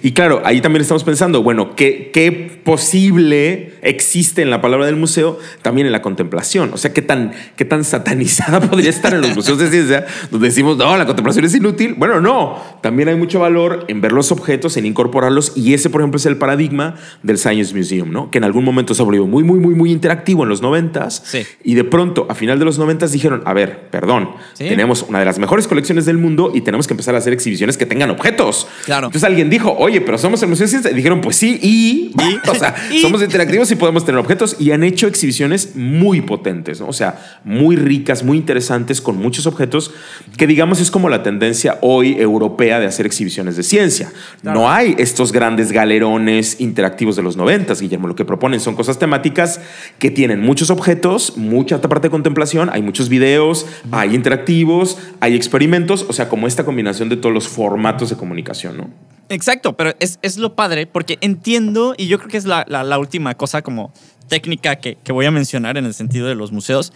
y 0.02 0.12
claro, 0.12 0.42
ahí 0.44 0.60
también 0.60 0.82
estamos 0.82 1.02
pensando, 1.04 1.42
bueno, 1.42 1.74
¿qué, 1.74 2.10
qué 2.12 2.60
posible 2.64 3.72
existe 3.82 4.42
en 4.42 4.50
la 4.50 4.60
palabra 4.60 4.86
del 4.86 4.96
museo 4.96 5.38
también 5.62 5.86
en 5.86 5.92
la 5.92 6.00
contemplación? 6.00 6.70
O 6.72 6.76
sea, 6.76 6.92
¿qué 6.92 7.02
tan, 7.02 7.32
qué 7.56 7.64
tan 7.64 7.82
satanizada 7.84 8.60
podría 8.70 8.90
estar 8.90 9.12
en 9.14 9.20
los 9.20 9.34
museos 9.34 9.58
de 9.58 9.68
ciencia 9.70 10.06
donde 10.30 10.48
decimos, 10.48 10.76
no, 10.76 10.96
la 10.96 11.06
contemplación 11.06 11.44
es 11.44 11.54
inútil? 11.54 11.94
Bueno, 11.94 12.20
no, 12.20 12.62
también 12.82 13.08
hay 13.08 13.16
mucho 13.16 13.40
valor 13.40 13.84
en 13.88 14.00
ver 14.00 14.12
los 14.12 14.30
objetos, 14.30 14.76
en 14.76 14.86
incorporarlos, 14.86 15.52
y 15.56 15.74
ese, 15.74 15.90
por 15.90 16.00
ejemplo, 16.02 16.18
es 16.18 16.26
el 16.26 16.36
paradigma 16.36 16.94
del 17.22 17.36
Science 17.38 17.74
Museum, 17.74 18.10
¿no? 18.12 18.30
Que 18.30 18.38
en 18.38 18.44
algún 18.44 18.64
momento 18.64 18.94
se 18.94 19.02
volvió 19.02 19.26
muy, 19.26 19.42
muy, 19.42 19.58
muy, 19.58 19.74
muy 19.74 19.90
interactivo 19.90 20.44
en 20.44 20.48
los 20.50 20.62
noventas, 20.62 21.22
Sí. 21.24 21.42
y 21.64 21.74
de 21.74 21.84
pronto, 21.84 22.26
a 22.30 22.34
final 22.34 22.58
de 22.58 22.64
los 22.64 22.78
noventas, 22.78 23.12
dijeron, 23.12 23.42
a 23.44 23.52
ver, 23.54 23.88
perdón, 23.90 24.30
Sí. 24.54 24.68
tenemos 24.68 25.04
una 25.08 25.18
de 25.18 25.24
las 25.24 25.38
mejores 25.38 25.66
colecciones 25.66 26.06
del 26.06 26.18
mundo 26.18 26.52
y 26.54 26.60
tenemos 26.60 26.86
que 26.86 26.94
empezar 26.94 27.14
a 27.14 27.18
hacer 27.18 27.32
exhibiciones 27.32 27.76
que 27.76 27.86
tengan 27.86 28.10
objetos. 28.10 28.68
Claro. 28.84 29.06
Entonces 29.08 29.24
alguien 29.24 29.47
dijo, 29.48 29.74
oye, 29.78 30.00
pero 30.00 30.18
somos 30.18 30.42
el 30.42 30.48
Museo 30.48 30.64
de 30.64 30.70
Ciencia. 30.70 30.90
Y 30.90 30.94
dijeron, 30.94 31.20
pues 31.20 31.36
sí, 31.36 31.58
y, 31.62 32.12
o 32.48 32.54
sea, 32.54 32.74
Y- 32.92 33.00
somos 33.00 33.22
interactivos 33.22 33.70
y 33.70 33.76
podemos 33.76 34.04
tener 34.04 34.18
objetos. 34.18 34.56
Y 34.58 34.70
han 34.70 34.82
hecho 34.82 35.06
exhibiciones 35.06 35.76
muy 35.76 36.20
potentes, 36.20 36.80
¿no? 36.80 36.88
O 36.88 36.92
sea, 36.92 37.40
muy 37.44 37.76
ricas, 37.76 38.22
muy 38.22 38.38
interesantes, 38.38 39.00
con 39.00 39.16
muchos 39.16 39.46
objetos, 39.46 39.92
que 40.36 40.46
digamos 40.46 40.80
es 40.80 40.90
como 40.90 41.08
la 41.08 41.22
tendencia 41.22 41.78
hoy 41.80 42.16
europea 42.18 42.80
de 42.80 42.86
hacer 42.86 43.06
exhibiciones 43.06 43.56
de 43.56 43.62
ciencia. 43.62 44.10
Claro. 44.42 44.60
No 44.60 44.70
hay 44.70 44.94
estos 44.98 45.32
grandes 45.32 45.72
galerones 45.72 46.60
interactivos 46.60 47.16
de 47.16 47.22
los 47.22 47.36
noventas, 47.36 47.80
Guillermo. 47.80 48.08
Lo 48.08 48.14
que 48.14 48.24
proponen 48.24 48.60
son 48.60 48.74
cosas 48.74 48.98
temáticas 48.98 49.60
que 49.98 50.10
tienen 50.10 50.40
muchos 50.40 50.70
objetos, 50.70 51.36
mucha 51.36 51.80
parte 51.80 52.08
de 52.08 52.10
contemplación, 52.10 52.70
hay 52.72 52.82
muchos 52.82 53.08
videos, 53.08 53.66
hay 53.90 54.14
interactivos, 54.14 54.98
hay 55.20 55.34
experimentos, 55.34 56.04
o 56.08 56.12
sea, 56.12 56.28
como 56.28 56.46
esta 56.46 56.64
combinación 56.64 57.08
de 57.08 57.16
todos 57.16 57.34
los 57.34 57.48
formatos 57.48 58.10
de 58.10 58.16
comunicación, 58.16 58.76
¿no? 58.76 58.90
Exacto, 59.30 59.76
pero 59.76 59.94
es, 60.00 60.18
es 60.22 60.38
lo 60.38 60.54
padre 60.54 60.86
porque 60.86 61.18
entiendo, 61.20 61.94
y 61.96 62.06
yo 62.08 62.18
creo 62.18 62.30
que 62.30 62.36
es 62.38 62.44
la, 62.46 62.64
la- 62.68 62.82
la 62.82 62.98
última 62.98 63.34
cosa 63.36 63.60
como 63.62 63.92
técnica 64.28 64.76
que, 64.76 64.96
que 64.96 65.12
voy 65.12 65.26
a 65.26 65.30
mencionar 65.30 65.76
en 65.76 65.84
el 65.84 65.94
sentido 65.94 66.26
de 66.28 66.34
los 66.34 66.50
museos, 66.52 66.92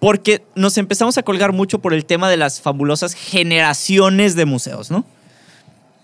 porque 0.00 0.42
nos 0.54 0.78
empezamos 0.78 1.18
a 1.18 1.22
colgar 1.22 1.52
mucho 1.52 1.80
por 1.80 1.92
el 1.92 2.04
tema 2.04 2.30
de 2.30 2.36
las 2.36 2.60
fabulosas 2.60 3.14
generaciones 3.14 4.36
de 4.36 4.44
museos, 4.46 4.90
¿no? 4.90 5.04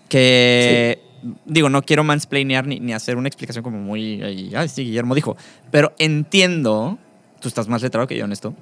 Que, 0.09 1.01
digo, 1.45 1.69
no 1.69 1.81
quiero 1.81 2.03
mansplainear 2.03 2.67
ni, 2.67 2.79
ni 2.79 2.93
hacer 2.93 3.17
una 3.17 3.27
explicación 3.27 3.63
como 3.63 3.79
muy, 3.79 4.21
ay, 4.55 4.69
sí, 4.69 4.83
Guillermo 4.83 5.15
dijo, 5.15 5.35
pero 5.71 5.93
entiendo, 5.97 6.97
tú 7.39 7.47
estás 7.47 7.67
más 7.67 7.81
letrado 7.81 8.05
que 8.07 8.17
yo 8.17 8.25
en 8.25 8.31
esto, 8.31 8.53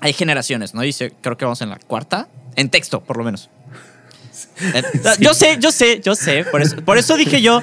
hay 0.00 0.12
generaciones, 0.12 0.74
¿no? 0.74 0.84
Y 0.84 0.92
creo 0.92 1.36
que 1.36 1.44
vamos 1.44 1.60
en 1.62 1.70
la 1.70 1.78
cuarta, 1.78 2.28
en 2.56 2.68
texto, 2.68 3.00
por 3.02 3.16
lo 3.16 3.24
menos. 3.24 3.50
Yo 5.20 5.34
sé, 5.34 5.58
yo 5.60 5.70
sé, 5.72 6.00
yo 6.02 6.14
sé. 6.14 6.44
Por 6.44 6.62
eso, 6.62 6.76
por 6.84 6.98
eso 6.98 7.16
dije 7.16 7.40
yo, 7.42 7.62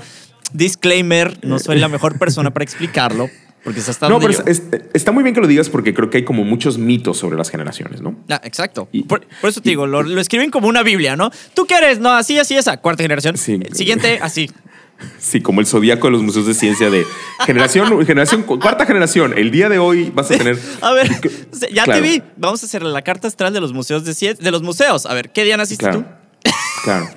disclaimer, 0.54 1.38
no 1.46 1.60
soy 1.60 1.80
la 1.80 1.88
mejor 1.88 2.18
persona 2.20 2.52
para 2.52 2.64
explicarlo, 2.64 3.30
porque 3.64 3.80
es 3.80 3.90
hasta 3.90 4.10
No, 4.10 4.20
pero 4.20 4.34
es- 4.46 4.64
está 4.94 5.12
muy 5.12 5.24
bien 5.24 5.34
que 5.34 5.42
lo 5.42 5.48
digas 5.48 5.70
porque 5.70 5.94
creo 5.94 6.10
que 6.10 6.18
hay 6.20 6.26
como 6.26 6.44
muchos 6.44 6.78
mitos 6.78 7.18
sobre 7.18 7.38
las 7.38 7.50
generaciones, 7.50 8.02
¿no? 8.02 8.16
Ah, 8.30 8.42
exacto. 8.44 8.90
Y- 8.92 9.04
por, 9.04 9.26
por 9.40 9.50
eso 9.50 9.62
te 9.62 9.70
digo, 9.70 9.88
lo, 9.88 10.04
lo 10.04 10.20
escriben 10.22 10.52
como 10.52 10.68
una 10.68 10.84
Biblia, 10.84 11.16
¿no? 11.16 11.32
¿Tú 11.54 11.66
qué 11.66 11.76
eres? 11.76 12.00
No, 12.00 12.12
así, 12.12 12.38
así, 12.40 12.56
esa. 12.58 12.78
Cuarta 12.78 13.04
generación. 13.04 13.38
Sí. 13.38 13.60
Eh, 13.62 13.70
Siguiente, 13.74 14.20
así. 14.22 14.50
Sí, 15.18 15.42
como 15.42 15.62
el 15.62 15.66
zodiaco 15.66 16.08
de 16.08 16.12
los 16.12 16.22
museos 16.22 16.46
de 16.46 16.54
ciencia 16.54 16.92
de 16.92 17.04
generación, 17.46 18.06
generación, 18.06 18.44
cuarta 18.44 18.86
generación. 18.86 19.34
El 19.36 19.50
día 19.50 19.68
de 19.68 19.80
hoy 19.80 20.12
vas 20.14 20.30
a 20.30 20.38
tener. 20.38 20.60
A 20.82 20.92
ver, 20.92 21.10
ya 21.74 21.86
Claro. 21.86 21.94
te 21.94 22.08
vi. 22.08 22.22
Vamos 22.38 22.62
a 22.62 22.68
hacer 22.68 22.84
la 22.84 23.02
carta 23.02 23.28
astral 23.28 23.52
de 23.52 23.62
los 23.62 23.74
museos 23.74 24.06
de 24.06 24.14
ciencia, 24.14 24.44
de 24.44 24.52
los 24.52 24.62
museos. 24.62 25.08
A 25.08 25.14
ver, 25.16 25.32
¿qué 25.32 25.44
día 25.44 25.58
naciste 25.58 25.86
Claro. 25.86 26.02
tú? 26.02 26.06
Claro. 26.84 27.08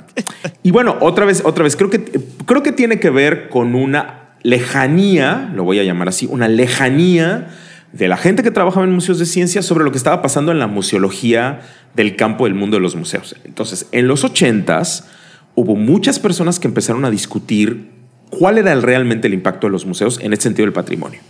Y 0.62 0.70
bueno, 0.70 0.96
otra 1.00 1.24
vez, 1.24 1.42
otra 1.44 1.64
vez, 1.64 1.76
creo 1.76 1.90
que, 1.90 2.02
creo 2.46 2.62
que 2.62 2.72
tiene 2.72 3.00
que 3.00 3.10
ver 3.10 3.48
con 3.48 3.74
una 3.74 4.20
lejanía, 4.42 5.50
lo 5.54 5.64
voy 5.64 5.78
a 5.78 5.82
llamar 5.84 6.08
así, 6.08 6.26
una 6.30 6.48
lejanía 6.48 7.48
de 7.92 8.08
la 8.08 8.16
gente 8.16 8.42
que 8.42 8.50
trabajaba 8.50 8.84
en 8.84 8.92
museos 8.92 9.18
de 9.18 9.26
ciencia 9.26 9.62
sobre 9.62 9.84
lo 9.84 9.90
que 9.92 9.98
estaba 9.98 10.20
pasando 10.22 10.52
en 10.52 10.58
la 10.58 10.66
museología 10.66 11.60
del 11.94 12.16
campo 12.16 12.44
del 12.44 12.54
mundo 12.54 12.76
de 12.76 12.80
los 12.82 12.96
museos. 12.96 13.36
Entonces, 13.44 13.86
en 13.92 14.08
los 14.08 14.24
ochentas 14.24 15.06
hubo 15.54 15.76
muchas 15.76 16.18
personas 16.18 16.58
que 16.58 16.66
empezaron 16.68 17.04
a 17.04 17.10
discutir 17.10 17.90
cuál 18.30 18.58
era 18.58 18.72
el- 18.72 18.82
realmente 18.82 19.28
el 19.28 19.34
impacto 19.34 19.68
de 19.68 19.70
los 19.72 19.86
museos 19.86 20.18
en 20.20 20.32
este 20.32 20.44
sentido 20.44 20.66
del 20.66 20.72
patrimonio. 20.72 21.20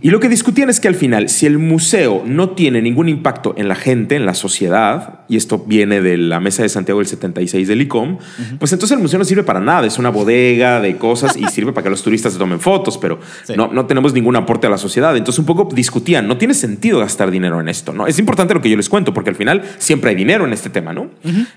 Y 0.00 0.10
lo 0.10 0.20
que 0.20 0.28
discutían 0.28 0.70
es 0.70 0.80
que 0.80 0.88
al 0.88 0.94
final, 0.94 1.28
si 1.28 1.46
el 1.46 1.58
museo 1.58 2.22
no 2.26 2.50
tiene 2.50 2.80
ningún 2.82 3.08
impacto 3.08 3.54
en 3.56 3.68
la 3.68 3.74
gente, 3.74 4.16
en 4.16 4.24
la 4.26 4.34
sociedad, 4.34 5.20
y 5.28 5.36
esto 5.36 5.64
viene 5.66 6.00
de 6.00 6.16
la 6.16 6.40
Mesa 6.40 6.62
de 6.62 6.68
Santiago 6.68 7.00
del 7.00 7.06
76 7.08 7.68
del 7.68 7.82
ICOM, 7.82 8.18
pues 8.58 8.72
entonces 8.72 8.96
el 8.96 9.02
museo 9.02 9.18
no 9.18 9.24
sirve 9.24 9.42
para 9.42 9.60
nada. 9.60 9.86
Es 9.86 9.98
una 9.98 10.10
bodega 10.10 10.80
de 10.80 10.96
cosas 10.96 11.36
y 11.36 11.44
sirve 11.48 11.72
para 11.72 11.84
que 11.84 11.90
los 11.90 12.02
turistas 12.02 12.32
se 12.32 12.38
tomen 12.38 12.60
fotos, 12.60 12.96
pero 12.98 13.18
Sí. 13.44 13.54
no, 13.56 13.68
no 13.72 13.86
tenemos 13.86 14.12
ningún 14.14 14.36
aporte 14.36 14.66
a 14.66 14.70
la 14.70 14.78
sociedad. 14.78 15.16
Entonces 15.16 15.38
un 15.38 15.46
poco 15.46 15.68
discutían, 15.74 16.26
no 16.28 16.36
tiene 16.38 16.54
sentido 16.54 17.00
gastar 17.00 17.30
dinero 17.30 17.60
en 17.60 17.68
esto, 17.68 17.92
¿no? 17.92 18.06
Es 18.06 18.18
importante 18.18 18.54
lo 18.54 18.60
que 18.62 18.70
yo 18.70 18.76
les 18.76 18.88
cuento, 18.88 19.12
porque 19.12 19.30
al 19.30 19.36
final 19.36 19.62
siempre 19.78 20.10
hay 20.10 20.16
dinero 20.16 20.46
en 20.46 20.52
este 20.52 20.70
tema, 20.70 20.92
¿no? 20.92 21.10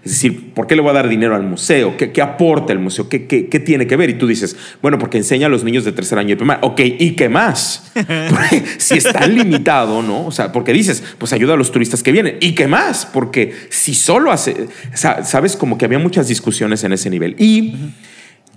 Es 0.04 0.12
decir, 0.12 0.54
¿por 0.54 0.68
qué 0.68 0.76
le 0.76 0.82
voy 0.82 0.92
a 0.92 0.94
dar 0.94 1.08
dinero 1.10 1.36
al 1.36 1.44
museo? 1.44 1.96
¿Qué, 1.98 2.12
qué 2.12 2.22
aporta 2.22 2.74
el 2.74 2.80
museo? 2.80 3.08
¿Qué, 3.08 3.28
qué, 3.28 3.48
qué 3.48 3.60
tiene 3.60 3.88
que 3.88 3.96
ver? 3.96 4.10
Y 4.10 4.14
tú 4.16 4.28
dices, 4.28 4.56
bueno, 4.82 4.98
porque 4.98 5.18
enseña 5.18 5.48
a 5.48 5.50
los 5.50 5.64
niños 5.64 5.86
de 5.86 5.92
tercer 5.92 6.18
año 6.20 6.30
de 6.30 6.36
primaria. 6.38 6.60
Ok, 6.66 6.82
¿y 6.84 7.12
qué 7.12 7.30
más? 7.30 7.92
Si 8.78 8.96
es 8.96 9.04
tan 9.04 9.36
limitado, 9.36 10.02
¿no? 10.02 10.26
O 10.26 10.32
sea, 10.32 10.52
porque 10.52 10.74
dices, 10.74 11.04
pues 11.18 11.34
ayuda 11.34 11.54
a 11.54 11.58
los 11.58 11.72
turistas 11.72 12.04
que 12.04 12.12
vienen. 12.12 12.38
¿Y 12.42 12.54
qué 12.56 12.68
más? 12.68 13.06
Porque 13.06 13.54
si 13.70 13.94
solo 13.94 14.32
hace, 14.32 14.68
sa- 14.94 15.24
sabes, 15.24 15.56
como 15.56 15.78
que 15.78 15.86
había 15.86 16.00
muchas 16.00 16.28
discusiones 16.28 16.84
en 16.84 16.94
ese 16.94 17.10
nivel. 17.10 17.36
Y 17.38 17.76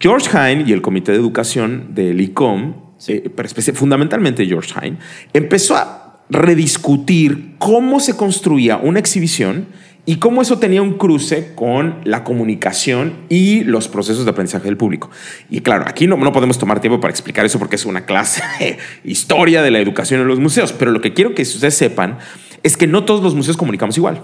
George 0.00 0.28
Hine 0.30 0.64
y 0.66 0.72
el 0.72 0.82
Comité 0.82 1.12
de 1.12 1.18
Educación 1.18 1.94
del 1.94 2.20
ICOM, 2.20 2.74
eh, 3.08 3.30
fundamentalmente 3.74 4.46
George 4.46 4.72
Hine, 4.80 4.98
empezó 5.32 5.76
a 5.76 6.22
rediscutir 6.30 7.56
cómo 7.58 8.00
se 8.00 8.16
construía 8.16 8.78
una 8.78 8.98
exhibición 8.98 9.66
y 10.04 10.16
cómo 10.16 10.42
eso 10.42 10.58
tenía 10.58 10.82
un 10.82 10.94
cruce 10.94 11.52
con 11.54 12.00
la 12.04 12.24
comunicación 12.24 13.14
y 13.28 13.62
los 13.64 13.86
procesos 13.88 14.24
de 14.24 14.32
aprendizaje 14.32 14.64
del 14.64 14.76
público. 14.76 15.10
Y 15.48 15.60
claro, 15.60 15.84
aquí 15.86 16.06
no, 16.06 16.16
no 16.16 16.32
podemos 16.32 16.58
tomar 16.58 16.80
tiempo 16.80 17.00
para 17.00 17.12
explicar 17.12 17.44
eso 17.44 17.58
porque 17.58 17.76
es 17.76 17.84
una 17.84 18.04
clase 18.04 18.42
de 18.58 18.78
historia 19.04 19.62
de 19.62 19.70
la 19.70 19.78
educación 19.78 20.20
en 20.20 20.28
los 20.28 20.40
museos, 20.40 20.72
pero 20.72 20.90
lo 20.90 21.00
que 21.00 21.14
quiero 21.14 21.34
que 21.34 21.42
ustedes 21.42 21.74
sepan 21.74 22.18
es 22.62 22.76
que 22.76 22.86
no 22.86 23.04
todos 23.04 23.22
los 23.22 23.34
museos 23.34 23.56
comunicamos 23.56 23.96
igual. 23.96 24.22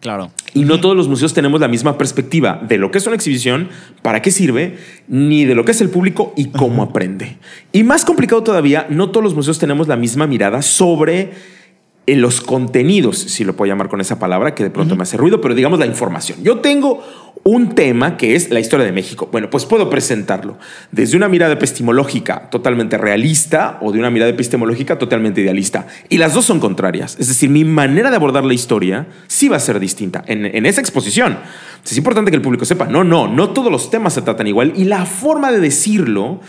Claro. 0.00 0.30
Y 0.54 0.64
no 0.64 0.80
todos 0.80 0.96
los 0.96 1.08
museos 1.08 1.34
tenemos 1.34 1.60
la 1.60 1.68
misma 1.68 1.98
perspectiva 1.98 2.60
de 2.66 2.78
lo 2.78 2.90
que 2.90 2.98
es 2.98 3.06
una 3.06 3.16
exhibición, 3.16 3.68
para 4.02 4.22
qué 4.22 4.30
sirve, 4.30 4.78
ni 5.08 5.44
de 5.44 5.54
lo 5.54 5.64
que 5.64 5.72
es 5.72 5.80
el 5.82 5.90
público 5.90 6.32
y 6.36 6.46
cómo 6.46 6.82
aprende. 6.82 7.36
Y 7.70 7.82
más 7.82 8.06
complicado 8.06 8.42
todavía, 8.42 8.86
no 8.88 9.10
todos 9.10 9.22
los 9.22 9.34
museos 9.34 9.58
tenemos 9.58 9.88
la 9.88 9.96
misma 9.96 10.26
mirada 10.26 10.62
sobre 10.62 11.32
eh, 12.10 12.16
los 12.16 12.40
contenidos, 12.40 13.18
si 13.18 13.44
lo 13.44 13.54
puedo 13.54 13.70
llamar 13.70 13.88
con 13.88 14.00
esa 14.00 14.18
palabra, 14.18 14.54
que 14.54 14.62
de 14.62 14.70
pronto 14.70 14.96
me 14.96 15.02
hace 15.02 15.16
ruido, 15.16 15.40
pero 15.40 15.54
digamos 15.54 15.78
la 15.78 15.86
información. 15.86 16.42
Yo 16.42 16.58
tengo 16.58 17.02
un 17.42 17.74
tema 17.74 18.16
que 18.16 18.34
es 18.34 18.50
la 18.50 18.60
historia 18.60 18.84
de 18.84 18.92
México. 18.92 19.28
Bueno, 19.32 19.48
pues 19.48 19.64
puedo 19.64 19.88
presentarlo 19.88 20.58
desde 20.92 21.16
una 21.16 21.28
mirada 21.28 21.54
epistemológica 21.54 22.50
totalmente 22.50 22.98
realista 22.98 23.78
o 23.80 23.92
de 23.92 23.98
una 23.98 24.10
mirada 24.10 24.30
epistemológica 24.30 24.98
totalmente 24.98 25.40
idealista. 25.40 25.86
Y 26.08 26.18
las 26.18 26.34
dos 26.34 26.44
son 26.44 26.60
contrarias. 26.60 27.16
Es 27.18 27.28
decir, 27.28 27.48
mi 27.48 27.64
manera 27.64 28.10
de 28.10 28.16
abordar 28.16 28.44
la 28.44 28.54
historia 28.54 29.06
sí 29.26 29.48
va 29.48 29.56
a 29.56 29.60
ser 29.60 29.80
distinta 29.80 30.22
en, 30.26 30.44
en 30.44 30.66
esa 30.66 30.80
exposición. 30.80 31.38
Es 31.84 31.96
importante 31.96 32.30
que 32.30 32.36
el 32.36 32.42
público 32.42 32.64
sepa, 32.66 32.86
no, 32.86 33.04
no, 33.04 33.26
no 33.26 33.50
todos 33.50 33.72
los 33.72 33.90
temas 33.90 34.12
se 34.12 34.22
tratan 34.22 34.46
igual 34.46 34.74
y 34.76 34.84
la 34.84 35.06
forma 35.06 35.50
de 35.50 35.60
decirlo 35.60 36.40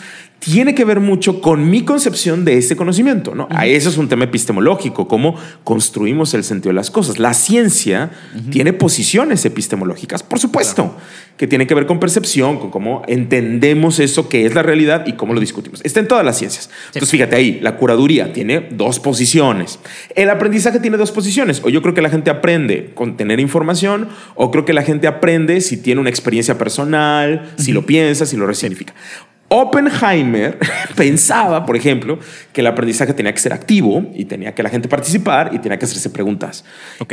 tiene 0.42 0.74
que 0.74 0.86
ver 0.86 1.00
mucho 1.00 1.40
con 1.40 1.70
mi 1.70 1.86
concepción 1.86 2.44
de 2.44 2.58
ese 2.58 2.76
conocimiento, 2.76 3.36
¿no? 3.36 3.48
A 3.52 3.68
Eso 3.68 3.90
es 3.90 3.98
un 3.98 4.10
tema 4.10 4.24
epistemológico, 4.24 5.08
cómo 5.08 5.36
construimos 5.64 6.34
el 6.34 6.44
sentido 6.44 6.72
de 6.72 6.76
las 6.76 6.90
cosas. 6.90 7.20
La 7.20 7.36
ciencia 7.36 8.10
tiene 8.50 8.74
posiciones 8.74 9.46
epistemológicas, 9.46 10.24
por 10.24 10.40
supuesto, 10.40 10.98
que 11.38 11.46
tiene 11.46 11.68
que 11.68 11.76
ver 11.76 11.86
con 11.86 12.00
percepción, 12.00 12.58
con 12.58 12.72
cómo 12.72 13.04
entendemos 13.08 14.00
eso 14.00 14.30
que 14.30 14.48
es 14.48 14.56
la 14.56 14.64
realidad 14.64 15.06
y 15.06 15.14
cómo 15.14 15.36
lo 15.36 15.40
discutimos. 15.40 15.80
Está 15.84 16.00
en 16.00 16.08
todas 16.08 16.26
las 16.26 16.40
ciencias. 16.40 16.72
Entonces, 16.88 17.12
fíjate 17.12 17.36
ahí, 17.36 17.60
la 17.62 17.78
curaduría 17.78 18.34
tiene 18.34 18.68
dos 18.72 19.00
posiciones. 19.00 19.78
El 20.16 20.32
aprendizaje 20.32 20.80
tiene 20.80 20.98
dos 20.98 21.12
posiciones. 21.12 21.62
O 21.64 21.70
yo 21.70 21.84
creo 21.84 21.94
que 21.94 22.02
la 22.02 22.10
gente 22.10 22.32
aprende 22.32 22.92
con 22.96 23.16
tener 23.16 23.40
información, 23.40 24.10
o 24.34 24.50
creo 24.50 24.66
que 24.66 24.74
la 24.74 24.82
gente 24.82 25.06
aprende 25.06 25.62
si 25.62 25.78
tiene 25.78 26.02
una 26.02 26.10
experiencia 26.10 26.58
personal, 26.58 27.54
si 27.58 27.74
lo 27.74 27.86
piensa, 27.86 28.26
si 28.26 28.38
lo 28.38 28.48
resignifica. 28.48 28.96
Oppenheimer 29.54 30.58
pensaba, 30.96 31.66
por 31.66 31.76
ejemplo, 31.76 32.18
que 32.54 32.62
el 32.62 32.68
aprendizaje 32.68 33.14
tenía 33.14 33.34
que 33.34 33.40
ser 33.40 33.52
activo 33.52 34.10
y 34.16 34.24
tenía 34.24 34.56
que 34.56 34.64
la 34.64 34.70
gente 34.70 34.88
participar 34.88 35.52
y 35.54 35.60
tenía 35.60 35.78
que 35.78 35.84
hacerse 35.84 36.10
preguntas. 36.10 36.64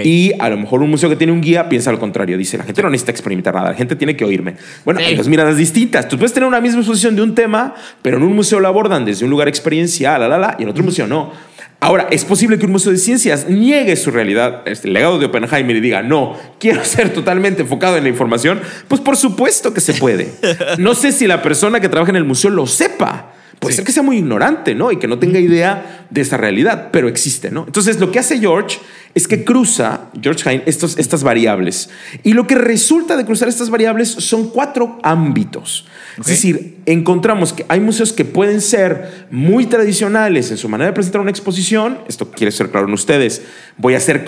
Y 0.05 0.33
a 0.39 0.49
lo 0.49 0.57
mejor 0.57 0.81
un 0.83 0.91
museo 0.91 1.09
que 1.09 1.17
tiene 1.17 1.33
un 1.33 1.41
guía 1.41 1.69
piensa 1.69 1.91
lo 1.91 1.99
contrario. 1.99 2.39
Dice, 2.39 2.57
la 2.57 2.63
gente 2.63 2.81
no 2.81 2.91
necesita 2.91 3.11
experimentar 3.11 3.55
nada, 3.55 3.71
la 3.71 3.75
gente 3.75 3.97
tiene 3.97 4.17
que 4.17 4.25
oírme. 4.25 4.55
Bueno, 4.85 5.01
hay 5.01 5.17
dos 5.17 5.27
miradas 5.27 5.57
distintas. 5.57 6.07
Tú 6.07 6.17
puedes 6.17 6.33
tener 6.33 6.49
una 6.49 6.61
misma 6.61 6.79
exposición 6.79 7.17
de 7.17 7.23
un 7.23 7.35
tema, 7.35 7.75
pero 8.03 8.19
en 8.19 8.23
un 8.23 8.37
museo 8.37 8.61
lo 8.61 8.69
abordan 8.69 9.05
desde 9.05 9.25
un 9.25 9.33
lugar 9.33 9.49
experiencial, 9.49 10.21
la, 10.21 10.29
la, 10.29 10.39
la, 10.39 10.57
y 10.61 10.63
en 10.63 10.69
otro 10.69 10.85
museo 10.85 11.09
no. 11.09 11.48
Ahora, 11.81 12.09
¿es 12.11 12.25
posible 12.25 12.59
que 12.59 12.67
un 12.67 12.73
museo 12.73 12.91
de 12.91 12.99
ciencias 12.99 13.49
niegue 13.49 13.95
su 13.95 14.11
realidad, 14.11 14.63
este, 14.67 14.89
el 14.89 14.95
legado 14.95 15.19
de 15.19 15.27
Oppenheimer, 15.27 15.77
y 15.77 15.81
diga, 15.81 16.03
no, 16.03 16.37
quiero 16.59 16.85
ser 16.85 17.13
totalmente 17.13 17.63
enfocado 17.63 17.97
en 17.97 18.03
la 18.03 18.09
información? 18.09 18.61
Pues 18.89 19.01
por 19.01 19.17
supuesto 19.17 19.73
que 19.73 19.81
se 19.81 19.95
puede. 19.95 20.33
No 20.79 20.95
sé 20.95 21.13
si 21.13 21.27
la 21.27 21.43
persona 21.43 21.81
que 21.81 21.89
trabaja 21.89 22.11
en 22.11 22.17
el 22.17 22.25
museo 22.25 22.51
lo 22.51 22.67
sepa. 22.67 23.33
Puede 23.59 23.75
ser 23.75 23.85
que 23.85 23.93
sea 23.93 24.03
muy 24.03 24.19
ignorante, 24.19 24.75
¿no? 24.75 24.93
Y 24.93 24.99
que 24.99 25.09
no 25.09 25.19
tenga 25.19 25.39
idea 25.41 25.98
de 26.11 26.21
esa 26.21 26.37
realidad, 26.37 26.89
pero 26.91 27.09
existe, 27.09 27.51
¿no? 27.51 27.65
Entonces, 27.67 28.01
lo 28.01 28.11
que 28.11 28.19
hace 28.19 28.39
George 28.39 28.79
es 29.15 29.27
que 29.27 29.45
cruza, 29.45 30.11
George 30.21 30.49
Hein, 30.49 30.63
estos, 30.67 30.99
estas 30.99 31.23
variables. 31.23 31.91
Y 32.23 32.33
lo 32.33 32.47
que 32.47 32.55
resulta 32.55 33.17
de 33.17 33.25
cruzar 33.25 33.49
estas 33.49 33.71
variables 33.71 34.09
son 34.09 34.49
cuatro 34.51 34.99
ámbitos. 35.03 35.87
Es 36.19 36.27
decir, 36.27 36.79
encontramos 36.87 37.53
que 37.53 37.65
hay 37.69 37.81
museos 37.81 38.13
que 38.13 38.25
pueden 38.25 38.61
ser 38.61 39.27
muy 39.31 39.67
tradicionales 39.67 40.51
en 40.51 40.57
su 40.57 40.69
manera 40.69 40.91
de 40.91 40.95
presentar 40.95 41.21
una 41.21 41.31
exposición. 41.31 41.99
Esto 42.09 42.31
quiere 42.31 42.53
ser 42.53 42.71
claro 42.71 42.87
en 42.87 42.95
ustedes. 42.95 43.43
Voy 43.77 43.95
a 43.95 44.01
ser 44.01 44.25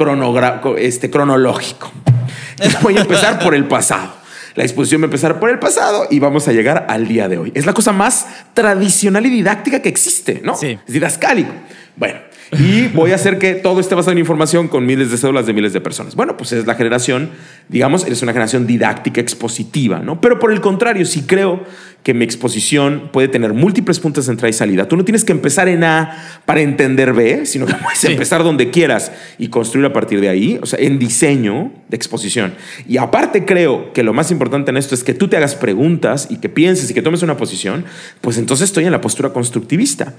este, 0.79 1.11
cronológico. 1.11 1.93
Voy 2.83 2.97
a 2.97 3.01
empezar 3.01 3.39
por 3.39 3.55
el 3.55 3.67
pasado. 3.67 4.20
La 4.55 4.65
exposición 4.65 5.01
va 5.01 5.05
a 5.05 5.07
empezar 5.07 5.39
por 5.39 5.51
el 5.51 5.59
pasado 5.59 6.07
y 6.11 6.19
vamos 6.19 6.49
a 6.49 6.53
llegar 6.53 6.87
al 6.89 7.07
día 7.07 7.29
de 7.29 7.39
hoy. 7.39 7.53
Es 7.55 7.67
la 7.67 7.73
cosa 7.73 7.93
más 7.93 8.27
tradicional 8.55 9.25
y 9.27 9.31
didáctica 9.31 9.81
que 9.81 9.89
existe, 9.89 10.41
¿no? 10.45 10.57
Sí. 10.57 10.79
Es 10.87 10.93
didascálico. 10.93 11.53
Bueno, 11.97 12.19
y 12.53 12.89
voy 12.89 13.13
a 13.13 13.15
hacer 13.15 13.39
que 13.39 13.55
todo 13.55 13.81
esté 13.81 13.95
basado 13.95 14.13
en 14.13 14.19
información 14.19 14.67
con 14.67 14.85
miles 14.85 15.11
de 15.11 15.19
cédulas 15.19 15.47
de 15.47 15.53
miles 15.53 15.73
de 15.73 15.81
personas. 15.81 16.17
Bueno, 16.17 16.37
pues 16.37 16.53
es 16.53 16.67
la 16.67 16.75
generación, 16.75 17.31
digamos, 17.69 18.07
es 18.07 18.23
una 18.23 18.33
generación 18.33 18.67
didáctica, 18.67 19.21
expositiva, 19.21 20.01
¿no? 20.01 20.21
Pero 20.21 20.39
por 20.39 20.51
el 20.53 20.61
contrario, 20.61 21.07
si 21.07 21.23
creo 21.23 21.65
que 22.03 22.15
mi 22.15 22.25
exposición 22.25 23.11
puede 23.13 23.29
tener 23.29 23.53
múltiples 23.53 24.01
puntos 24.01 24.27
de 24.27 24.33
entrada 24.33 24.49
y 24.51 24.53
salida. 24.53 24.89
Tú 24.89 24.97
no 24.97 25.05
tienes 25.05 25.25
que 25.25 25.33
empezar 25.33 25.69
en 25.69 25.85
A 25.85 26.17
para 26.47 26.61
entender 26.61 27.13
B, 27.13 27.47
sino 27.47 27.67
que 27.67 27.75
puedes 27.75 28.03
empezar 28.05 28.43
donde 28.43 28.71
quieras 28.71 29.13
y 29.39 29.49
construir 29.49 29.87
a 29.87 29.93
partir 29.93 30.21
de 30.21 30.29
ahí, 30.29 30.59
o 30.63 30.67
sea, 30.67 30.79
en 30.79 30.99
diseño 30.99 31.73
de 31.89 31.97
exposición. 31.97 32.55
Y 32.89 32.97
aparte 32.97 33.45
creo 33.45 33.93
que 33.93 34.03
lo 34.03 34.13
más 34.13 34.31
importante 34.31 34.71
en 34.71 34.77
esto 34.77 34.95
es 34.95 35.05
que 35.05 35.15
tú 35.15 35.29
te 35.29 35.37
hagas 35.37 35.55
preguntas 35.55 36.29
y 36.31 36.39
que 36.39 36.49
pienses 36.49 36.91
y 36.91 36.95
que 36.95 37.03
tomes 37.03 37.23
una 37.23 37.37
posición, 37.37 37.85
pues 38.21 38.39
entonces 38.39 38.65
estoy 38.65 38.85
en 38.87 38.93
la 38.93 39.01
postura 39.01 39.33
constructivista. 39.33 40.15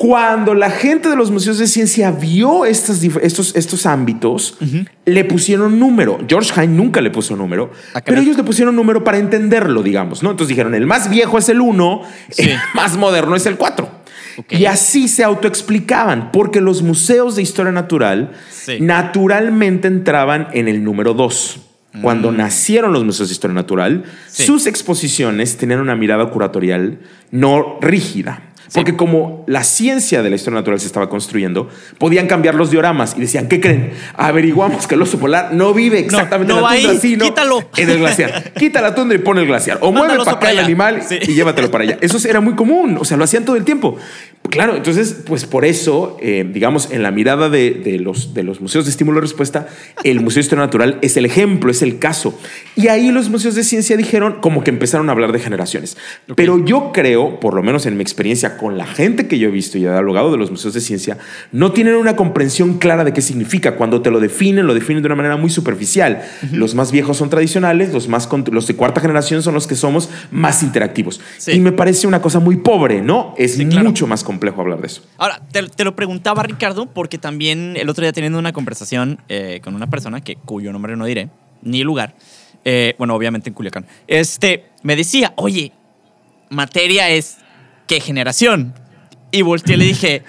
Cuando 0.00 0.54
la 0.54 0.70
gente 0.70 1.10
de 1.10 1.16
los 1.16 1.30
museos 1.30 1.58
de 1.58 1.66
ciencia 1.66 2.10
vio 2.10 2.64
estos, 2.64 3.02
estos, 3.02 3.54
estos 3.54 3.84
ámbitos, 3.84 4.56
le 5.04 5.24
pusieron 5.26 5.78
número. 5.78 6.18
George 6.26 6.58
Hein 6.58 6.74
nunca 6.74 7.02
le 7.02 7.10
puso 7.10 7.36
número, 7.36 7.70
pero 8.06 8.22
ellos 8.22 8.38
le 8.38 8.42
pusieron 8.42 8.74
número 8.74 9.04
para 9.04 9.18
entenderlo, 9.18 9.82
digamos, 9.82 10.22
¿no? 10.22 10.30
Entonces 10.30 10.48
dijeron, 10.48 10.74
el 10.74 10.86
más 10.86 11.09
viejo 11.10 11.38
es 11.38 11.48
el 11.48 11.60
1, 11.60 12.02
el 12.38 12.56
más 12.74 12.96
moderno 12.96 13.36
es 13.36 13.46
el 13.46 13.56
4. 13.56 14.00
Y 14.48 14.64
así 14.64 15.08
se 15.08 15.24
autoexplicaban, 15.24 16.32
porque 16.32 16.60
los 16.60 16.82
museos 16.82 17.36
de 17.36 17.42
historia 17.42 17.72
natural 17.72 18.32
naturalmente 18.80 19.88
entraban 19.88 20.48
en 20.52 20.68
el 20.68 20.82
número 20.82 21.12
2. 21.14 21.60
Cuando 22.02 22.30
mm. 22.30 22.36
nacieron 22.36 22.92
los 22.92 23.04
museos 23.04 23.28
de 23.28 23.32
historia 23.32 23.54
natural, 23.54 24.04
sus 24.28 24.66
exposiciones 24.66 25.56
tenían 25.56 25.80
una 25.80 25.96
mirada 25.96 26.30
curatorial 26.30 27.00
no 27.32 27.78
rígida. 27.80 28.49
Porque 28.72 28.96
como 28.96 29.44
la 29.46 29.64
ciencia 29.64 30.22
de 30.22 30.30
la 30.30 30.36
historia 30.36 30.60
natural 30.60 30.78
se 30.80 30.86
estaba 30.86 31.08
construyendo, 31.08 31.68
podían 31.98 32.26
cambiar 32.26 32.54
los 32.54 32.70
dioramas 32.70 33.14
y 33.16 33.20
decían, 33.20 33.48
¿qué 33.48 33.60
creen? 33.60 33.92
Averiguamos 34.16 34.86
que 34.86 34.94
el 34.94 35.02
oso 35.02 35.18
polar 35.18 35.52
no 35.52 35.74
vive 35.74 35.98
exactamente 35.98 36.52
en 36.52 36.62
la 36.62 36.68
tundra, 36.68 36.94
sino 37.00 37.24
quítalo. 37.24 37.64
en 37.76 37.90
el 37.90 37.98
glaciar. 37.98 38.52
Quita 38.54 38.80
la 38.80 38.94
tundra 38.94 39.16
y 39.16 39.20
pone 39.20 39.40
el 39.40 39.46
glaciar. 39.46 39.78
O 39.80 39.92
mueve 39.92 40.16
para 40.18 40.32
acá 40.32 40.50
el 40.50 40.58
animal 40.60 41.02
y 41.10 41.32
llévatelo 41.32 41.70
para 41.70 41.84
allá. 41.84 41.98
Eso 42.00 42.16
era 42.28 42.40
muy 42.40 42.54
común, 42.54 42.96
o 43.00 43.04
sea, 43.04 43.16
lo 43.16 43.24
hacían 43.24 43.44
todo 43.44 43.56
el 43.56 43.64
tiempo. 43.64 43.96
Claro, 44.50 44.76
entonces, 44.76 45.22
pues 45.24 45.46
por 45.46 45.64
eso, 45.64 46.16
eh, 46.20 46.44
digamos, 46.52 46.90
en 46.90 47.02
la 47.02 47.12
mirada 47.12 47.48
de, 47.48 47.98
los, 48.00 48.34
de 48.34 48.42
los 48.42 48.60
museos 48.60 48.84
de 48.84 48.90
estímulo-respuesta, 48.90 49.68
el 50.02 50.20
Museo 50.20 50.40
de 50.40 50.40
Historia 50.40 50.64
Natural 50.64 50.98
es 51.02 51.16
el 51.16 51.24
ejemplo, 51.24 51.70
es 51.70 51.82
el 51.82 51.98
caso. 51.98 52.38
Y 52.74 52.88
ahí 52.88 53.10
los 53.12 53.30
museos 53.30 53.54
de 53.54 53.62
ciencia 53.62 53.96
dijeron, 53.96 54.38
como 54.40 54.64
que 54.64 54.70
empezaron 54.70 55.08
a 55.08 55.12
hablar 55.12 55.32
de 55.32 55.38
generaciones. 55.38 55.96
Pero 56.34 56.64
yo 56.64 56.90
creo, 56.92 57.38
por 57.38 57.54
lo 57.54 57.62
menos 57.62 57.86
en 57.86 57.96
mi 57.96 58.02
experiencia 58.02 58.56
con 58.56 58.76
la 58.76 58.86
gente 58.86 59.28
que 59.28 59.38
yo 59.38 59.48
he 59.48 59.52
visto 59.52 59.78
y 59.78 59.86
he 59.86 59.90
dialogado 59.90 60.32
de 60.32 60.38
los 60.38 60.50
museos 60.50 60.74
de 60.74 60.80
ciencia, 60.80 61.18
no 61.52 61.72
tienen 61.72 61.94
una 61.94 62.16
comprensión 62.16 62.78
clara 62.78 63.04
de 63.04 63.12
qué 63.12 63.22
significa. 63.22 63.76
Cuando 63.76 64.02
te 64.02 64.10
lo 64.10 64.20
definen, 64.20 64.66
lo 64.66 64.74
definen 64.74 65.02
de 65.02 65.06
una 65.06 65.16
manera 65.16 65.36
muy 65.36 65.50
superficial. 65.50 66.22
Los 66.52 66.74
más 66.74 66.90
viejos 66.90 67.16
son 67.16 67.30
tradicionales, 67.30 67.92
los, 67.92 68.08
más, 68.08 68.28
los 68.50 68.66
de 68.66 68.74
cuarta 68.74 69.00
generación 69.00 69.42
son 69.42 69.54
los 69.54 69.66
que 69.66 69.76
somos 69.76 70.10
más 70.32 70.62
interactivos. 70.62 71.20
Y 71.46 71.60
me 71.60 71.72
parece 71.72 72.06
una 72.06 72.20
cosa 72.20 72.40
muy 72.40 72.56
pobre, 72.56 73.00
¿no? 73.00 73.34
Es 73.38 73.58
mucho 73.58 74.06
más 74.06 74.24
complejo 74.40 74.62
hablar 74.62 74.80
de 74.80 74.86
eso. 74.86 75.02
Ahora, 75.18 75.42
te, 75.52 75.84
lo 75.84 75.94
preguntaba 75.94 76.42
Ricardo 76.42 76.86
porque 76.86 77.18
también 77.18 77.76
el 77.76 77.90
otro 77.90 78.02
día 78.02 78.12
teniendo 78.12 78.38
una 78.38 78.54
conversación 78.54 79.20
eh, 79.28 79.60
con 79.62 79.74
una 79.74 79.88
persona 79.88 80.22
que, 80.22 80.36
cuyo 80.36 80.72
nombre 80.72 80.96
no 80.96 81.04
diré, 81.04 81.28
ni 81.60 81.84
lugar, 81.84 82.14
eh, 82.64 82.94
bueno, 82.96 83.14
obviamente 83.14 83.50
en 83.50 83.54
Culiacán, 83.54 83.86
este, 84.06 84.70
me 84.82 84.96
decía, 84.96 85.34
oye, 85.36 85.72
materia 86.48 87.10
es 87.10 87.36
¿qué 87.86 88.00
generación? 88.00 88.72
Y 89.30 89.42
volteé 89.42 89.74
y 89.74 89.78
le 89.78 89.84
dije, 89.84 90.24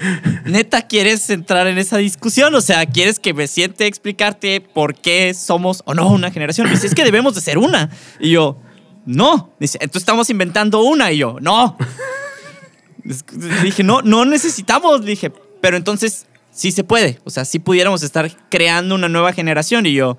neta, 0.45 0.87
¿quieres 0.87 1.29
entrar 1.29 1.67
en 1.67 1.77
esa 1.77 1.97
discusión? 1.97 2.53
O 2.53 2.61
sea, 2.61 2.85
¿quieres 2.85 3.19
que 3.19 3.33
me 3.33 3.47
siente 3.47 3.87
explicarte 3.87 4.59
por 4.59 4.93
qué 4.93 5.33
somos 5.33 5.83
o 5.85 5.93
no 5.93 6.09
una 6.09 6.31
generación? 6.31 6.69
Dice, 6.69 6.87
es 6.87 6.93
que 6.93 7.05
debemos 7.05 7.33
de 7.33 7.41
ser 7.41 7.57
una. 7.57 7.89
Y 8.19 8.31
yo, 8.31 8.59
no. 9.05 9.53
Dice, 9.59 9.77
entonces 9.79 10.01
estamos 10.01 10.29
inventando 10.29 10.83
una. 10.83 11.11
Y 11.11 11.17
yo, 11.17 11.37
no. 11.39 11.77
Dije, 13.63 13.83
no, 13.83 14.01
no 14.01 14.25
necesitamos. 14.25 15.05
dije, 15.05 15.31
pero 15.61 15.77
entonces 15.77 16.25
sí 16.51 16.71
se 16.71 16.83
puede. 16.83 17.19
O 17.23 17.29
sea, 17.29 17.45
sí 17.45 17.59
pudiéramos 17.59 18.03
estar 18.03 18.29
creando 18.49 18.95
una 18.95 19.09
nueva 19.09 19.33
generación. 19.33 19.85
Y 19.85 19.93
yo, 19.93 20.17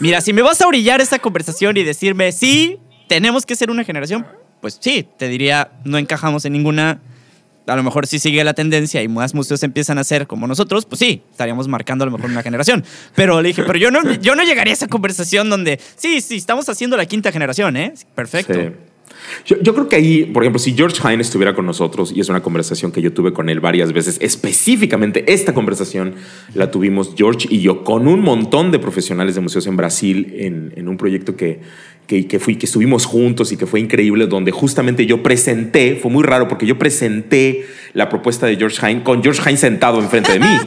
mira, 0.00 0.20
si 0.20 0.32
me 0.32 0.42
vas 0.42 0.60
a 0.60 0.68
orillar 0.68 1.00
esta 1.00 1.18
conversación 1.18 1.76
y 1.76 1.84
decirme, 1.84 2.32
sí, 2.32 2.78
tenemos 3.08 3.44
que 3.44 3.56
ser 3.56 3.70
una 3.70 3.84
generación, 3.84 4.26
pues 4.60 4.78
sí, 4.80 5.06
te 5.18 5.28
diría, 5.28 5.72
no 5.84 5.98
encajamos 5.98 6.44
en 6.44 6.52
ninguna. 6.52 7.00
A 7.66 7.76
lo 7.76 7.82
mejor 7.82 8.06
si 8.06 8.18
sigue 8.18 8.42
la 8.44 8.54
tendencia 8.54 9.02
y 9.02 9.08
más 9.08 9.34
museos 9.34 9.62
empiezan 9.62 9.98
a 9.98 10.04
ser 10.04 10.26
como 10.26 10.46
nosotros, 10.46 10.86
pues 10.86 10.98
sí, 11.00 11.22
estaríamos 11.30 11.68
marcando 11.68 12.04
a 12.04 12.06
lo 12.06 12.12
mejor 12.12 12.30
una 12.30 12.42
generación. 12.42 12.82
Pero 13.14 13.42
le 13.42 13.48
dije, 13.48 13.62
pero 13.62 13.78
yo 13.78 13.90
no, 13.90 14.10
yo 14.14 14.34
no 14.34 14.42
llegaría 14.42 14.72
a 14.72 14.74
esa 14.74 14.88
conversación 14.88 15.50
donde, 15.50 15.78
sí, 15.96 16.22
sí, 16.22 16.36
estamos 16.36 16.66
haciendo 16.70 16.96
la 16.96 17.04
quinta 17.04 17.30
generación, 17.30 17.76
¿eh? 17.76 17.92
Perfecto. 18.14 18.72
Yo, 19.44 19.74
creo 19.74 19.88
que 19.88 19.96
ahí, 19.96 20.24
por 20.24 20.42
ejemplo, 20.42 20.58
si 20.58 20.74
George 20.74 21.00
Hine 21.02 21.22
estuviera 21.22 21.54
con 21.54 21.66
nosotros, 21.66 22.12
y 22.14 22.20
es 22.20 22.28
una 22.28 22.42
conversación 22.42 22.92
que 22.92 23.00
yo 23.00 23.12
tuve 23.12 23.32
con 23.32 23.48
él 23.48 23.60
varias 23.60 23.92
veces, 23.92 24.18
específicamente 24.20 25.24
esta 25.32 25.54
conversación 25.54 26.14
la 26.54 26.70
tuvimos 26.70 27.14
George 27.16 27.48
y 27.50 27.60
yo 27.60 27.84
con 27.84 28.08
un 28.08 28.20
montón 28.20 28.70
de 28.70 28.78
profesionales 28.78 29.34
de 29.34 29.40
museos 29.40 29.66
en 29.66 29.76
Brasil 29.76 30.34
en, 30.38 30.72
en 30.76 30.88
un 30.88 30.96
proyecto 30.96 31.36
que, 31.36 31.60
que, 32.08 32.38
fui, 32.38 32.56
que 32.56 32.66
estuvimos 32.66 33.04
juntos 33.04 33.52
y 33.52 33.56
que 33.56 33.66
fue 33.66 33.80
increíble, 33.80 34.26
donde 34.26 34.50
justamente 34.50 35.04
yo 35.04 35.22
presenté, 35.22 35.96
fue 35.96 36.10
muy 36.10 36.24
raro 36.24 36.48
porque 36.48 36.66
yo 36.66 36.78
presenté 36.78 37.66
la 37.92 38.08
propuesta 38.08 38.46
de 38.46 38.56
George 38.56 38.78
Hine 38.80 39.02
con 39.02 39.22
George 39.22 39.42
Hine 39.46 39.58
sentado 39.58 40.00
enfrente 40.00 40.32
de 40.32 40.40
mí. 40.40 40.46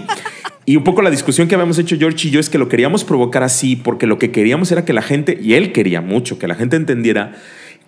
Y 0.63 0.75
un 0.75 0.83
poco 0.83 1.01
la 1.01 1.09
discusión 1.09 1.47
que 1.47 1.55
habíamos 1.55 1.79
hecho 1.79 1.97
George 1.97 2.27
y 2.27 2.31
yo 2.31 2.39
es 2.39 2.47
que 2.47 2.59
lo 2.59 2.69
queríamos 2.69 3.03
provocar 3.03 3.41
así 3.41 3.75
porque 3.75 4.05
lo 4.05 4.19
que 4.19 4.29
queríamos 4.29 4.71
era 4.71 4.85
que 4.85 4.93
la 4.93 5.01
gente, 5.01 5.39
y 5.41 5.55
él 5.55 5.71
quería 5.71 6.01
mucho, 6.01 6.37
que 6.37 6.47
la 6.47 6.53
gente 6.53 6.75
entendiera 6.75 7.33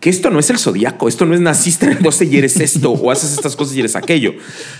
que 0.03 0.09
esto 0.09 0.29
no 0.29 0.37
es 0.37 0.49
el 0.49 0.57
zodiaco, 0.57 1.07
esto 1.07 1.25
no 1.25 1.33
es 1.33 1.39
naciste 1.39 1.85
en 1.85 1.93
el 1.93 2.03
12 2.03 2.25
y 2.25 2.37
eres 2.37 2.59
esto, 2.59 2.91
o 2.91 3.09
haces 3.09 3.31
estas 3.31 3.55
cosas 3.55 3.73
y 3.77 3.79
eres 3.79 3.95
aquello. 3.95 4.33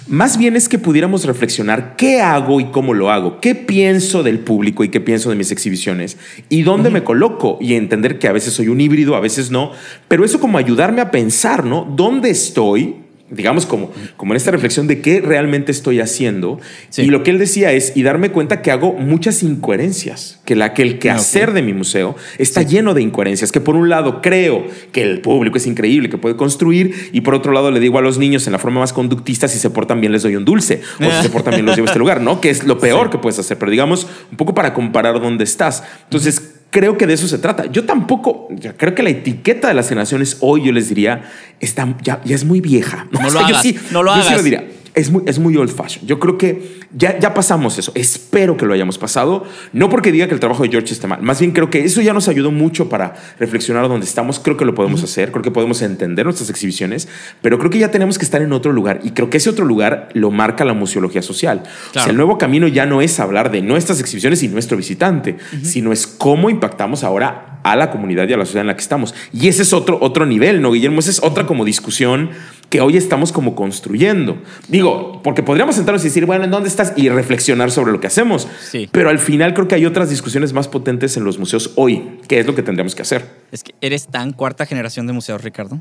Más 0.05 0.38
bien 0.38 0.57
es 0.57 0.67
que 0.67 0.78
pudiéramos 0.78 1.24
reflexionar 1.24 1.95
qué 1.95 2.19
hago 2.19 2.59
y 2.59 2.65
cómo 2.71 2.93
lo 2.93 3.09
hago, 3.09 3.39
qué 3.39 3.55
pienso 3.55 4.21
del 4.21 4.39
público 4.39 4.84
y 4.84 4.89
qué 4.89 4.99
pienso 4.99 5.30
de 5.30 5.38
mis 5.38 5.49
exhibiciones 5.51 6.17
y 6.49 6.63
dónde 6.63 6.89
me 6.89 7.05
coloco 7.05 7.57
y 7.61 7.76
entender 7.76 8.19
que 8.19 8.28
a 8.28 8.34
veces 8.34 8.53
soy 8.53 8.67
un 8.67 8.82
híbrido, 8.82 9.15
a 9.15 9.21
veces 9.21 9.49
no, 9.49 9.71
pero 10.09 10.26
eso 10.26 10.41
como 10.41 10.57
ayudarme 10.57 10.99
a 10.99 11.09
pensar, 11.09 11.63
¿no? 11.63 11.89
¿Dónde 11.95 12.30
estoy? 12.30 13.02
Digamos, 13.36 13.65
como, 13.65 13.91
como 14.17 14.34
en 14.34 14.38
esta 14.38 14.51
reflexión 14.51 14.88
de 14.88 15.01
qué 15.01 15.21
realmente 15.21 15.71
estoy 15.71 15.99
haciendo. 15.99 16.59
Y 16.97 17.07
lo 17.07 17.23
que 17.23 17.31
él 17.31 17.39
decía 17.39 17.71
es, 17.71 17.95
y 17.95 18.03
darme 18.03 18.31
cuenta 18.31 18.61
que 18.61 18.71
hago 18.71 18.93
muchas 18.93 19.43
incoherencias, 19.43 20.41
que, 20.45 20.55
la, 20.55 20.73
que 20.73 20.81
el 20.81 20.99
quehacer 20.99 21.53
de 21.53 21.61
mi 21.61 21.73
museo 21.73 22.15
está 22.38 22.61
lleno 22.61 22.93
de 22.93 23.01
incoherencias, 23.01 23.51
que 23.51 23.61
por 23.61 23.75
un 23.75 23.89
lado 23.89 24.21
creo 24.21 24.65
que 24.91 25.01
el 25.01 25.21
público 25.21 25.57
es 25.57 25.67
increíble, 25.67 26.09
que 26.09 26.17
puede 26.17 26.36
construir, 26.36 27.09
y 27.11 27.21
por 27.21 27.34
otro 27.34 27.51
lado 27.51 27.71
le 27.71 27.79
digo 27.79 27.97
a 27.97 28.01
los 28.01 28.17
niños 28.17 28.47
en 28.47 28.53
la 28.53 28.59
forma 28.59 28.79
más 28.79 28.93
conductista, 28.93 29.47
si 29.47 29.59
se 29.59 29.69
portan 29.69 29.99
bien 29.99 30.11
les 30.11 30.23
doy 30.23 30.36
un 30.36 30.45
dulce, 30.45 30.81
o 30.99 31.03
si 31.03 31.23
se 31.23 31.29
portan 31.29 31.55
bien 31.55 31.65
los 31.65 31.75
llevo 31.75 31.88
a 31.88 31.91
este 31.91 31.99
lugar, 32.03 32.21
¿no? 32.21 32.41
Que 32.41 32.49
es 32.49 32.63
lo 32.63 32.77
peor 32.79 33.09
que 33.09 33.17
puedes 33.17 33.39
hacer, 33.39 33.57
pero 33.57 33.71
digamos, 33.71 34.07
un 34.31 34.38
poco 34.38 34.53
para 34.53 34.73
comparar 34.73 35.19
dónde 35.19 35.43
estás. 35.43 35.84
Entonces, 36.05 36.53
creo 36.74 36.97
que 36.97 37.07
de 37.07 37.13
eso 37.13 37.28
se 37.28 37.38
trata. 37.38 37.67
Yo 37.67 37.86
tampoco, 37.86 38.49
creo 38.76 38.95
que 38.95 39.03
la 39.03 39.11
etiqueta 39.11 39.69
de 39.69 39.76
las 39.76 39.88
generaciones 39.88 40.38
hoy, 40.41 40.65
yo 40.65 40.71
les 40.74 40.89
diría, 40.89 41.21
está, 41.59 41.95
ya, 42.01 42.19
ya 42.26 42.36
es 42.36 42.43
muy 42.43 42.59
vieja. 42.59 43.07
No, 43.13 43.30
lo 43.30 43.39
hagas, 43.39 43.63
no 43.91 44.03
lo 44.03 44.11
hagas. 44.11 44.36
lo 44.36 44.43
diría 44.43 44.67
es 44.95 45.09
muy, 45.09 45.23
es 45.25 45.39
muy 45.39 45.57
old 45.57 45.71
fashion. 45.71 46.05
Yo 46.05 46.19
creo 46.19 46.37
que 46.37 46.81
ya, 46.95 47.17
ya 47.19 47.33
pasamos 47.33 47.77
eso. 47.79 47.91
Espero 47.95 48.57
que 48.57 48.65
lo 48.65 48.73
hayamos 48.73 48.97
pasado. 48.97 49.43
No 49.71 49.89
porque 49.89 50.11
diga 50.11 50.27
que 50.27 50.33
el 50.33 50.39
trabajo 50.39 50.63
de 50.63 50.69
George 50.69 50.93
esté 50.93 51.07
mal. 51.07 51.21
Más 51.21 51.39
bien 51.39 51.51
creo 51.51 51.69
que 51.69 51.83
eso 51.83 52.01
ya 52.01 52.13
nos 52.13 52.27
ayudó 52.27 52.51
mucho 52.51 52.89
para 52.89 53.15
reflexionar 53.39 53.85
a 53.85 53.87
dónde 53.87 54.05
estamos. 54.05 54.39
Creo 54.39 54.57
que 54.57 54.65
lo 54.65 54.75
podemos 54.75 55.03
hacer. 55.03 55.31
Creo 55.31 55.41
que 55.41 55.51
podemos 55.51 55.81
entender 55.81 56.25
nuestras 56.25 56.49
exhibiciones. 56.49 57.07
Pero 57.41 57.57
creo 57.57 57.71
que 57.71 57.79
ya 57.79 57.91
tenemos 57.91 58.17
que 58.17 58.25
estar 58.25 58.41
en 58.41 58.53
otro 58.53 58.71
lugar. 58.71 58.99
Y 59.03 59.11
creo 59.11 59.29
que 59.29 59.37
ese 59.37 59.49
otro 59.49 59.65
lugar 59.65 60.09
lo 60.13 60.31
marca 60.31 60.65
la 60.65 60.73
museología 60.73 61.21
social. 61.21 61.63
O 61.89 61.93
sea, 61.93 62.05
el 62.05 62.15
nuevo 62.15 62.37
camino 62.37 62.67
ya 62.67 62.85
no 62.85 63.01
es 63.01 63.19
hablar 63.19 63.51
de 63.51 63.61
nuestras 63.61 63.99
exhibiciones 63.99 64.43
y 64.43 64.47
nuestro 64.47 64.77
visitante, 64.77 65.37
sino 65.63 65.91
es 65.91 66.05
cómo 66.05 66.49
impactamos 66.49 67.03
ahora 67.03 67.52
a 67.64 67.76
la 67.76 67.89
comunidad 67.91 68.28
y 68.28 68.34
a 68.34 68.38
la 68.38 68.45
sociedad 68.45 68.61
en 68.61 68.68
la 68.68 68.76
que 68.76 68.82
estamos. 68.82 69.16
Y 69.34 69.47
ese 69.47 69.64
es 69.64 69.74
otro, 69.74 69.97
otro 70.01 70.26
nivel, 70.26 70.61
¿no, 70.61 70.72
Guillermo? 70.72 70.99
Esa 70.99 71.11
es 71.11 71.24
otra 71.24 71.45
como 71.45 71.66
discusión 71.66 72.30
que 72.70 72.82
hoy 72.82 72.97
estamos 72.97 73.32
como 73.32 73.55
construyendo. 73.55 74.41
Digo, 74.68 75.22
porque 75.24 75.43
podríamos 75.43 75.76
sentarnos 75.76 76.03
y 76.03 76.07
decir, 76.07 76.26
bueno, 76.26 76.43
¿en 76.45 76.51
dónde 76.51 76.70
estás? 76.70 76.93
Y 76.95 77.09
reflexionar 77.09 77.72
sobre 77.72 77.91
lo 77.91 77.99
que 77.99 78.07
hacemos. 78.07 78.47
Sí. 78.70 78.89
Pero 78.91 79.09
al 79.09 79.20
final 79.20 79.53
creo 79.53 79.68
que 79.68 79.76
hay 79.76 79.86
otras 79.86 80.09
discusiones 80.09 80.53
más 80.53 80.68
potentes 80.68 81.16
en 81.18 81.24
los 81.24 81.38
museos 81.38 81.72
hoy, 81.76 82.20
que 82.28 82.39
es 82.39 82.45
lo 82.45 82.55
que 82.55 82.64
tendríamos 82.64 82.95
que 82.95 83.03
hacer. 83.03 83.26
Es 83.51 83.64
que 83.64 83.76
eres 83.80 84.07
tan 84.07 84.34
cuarta 84.34 84.66
generación 84.66 85.07
de 85.07 85.14
museos, 85.14 85.43
Ricardo. 85.43 85.78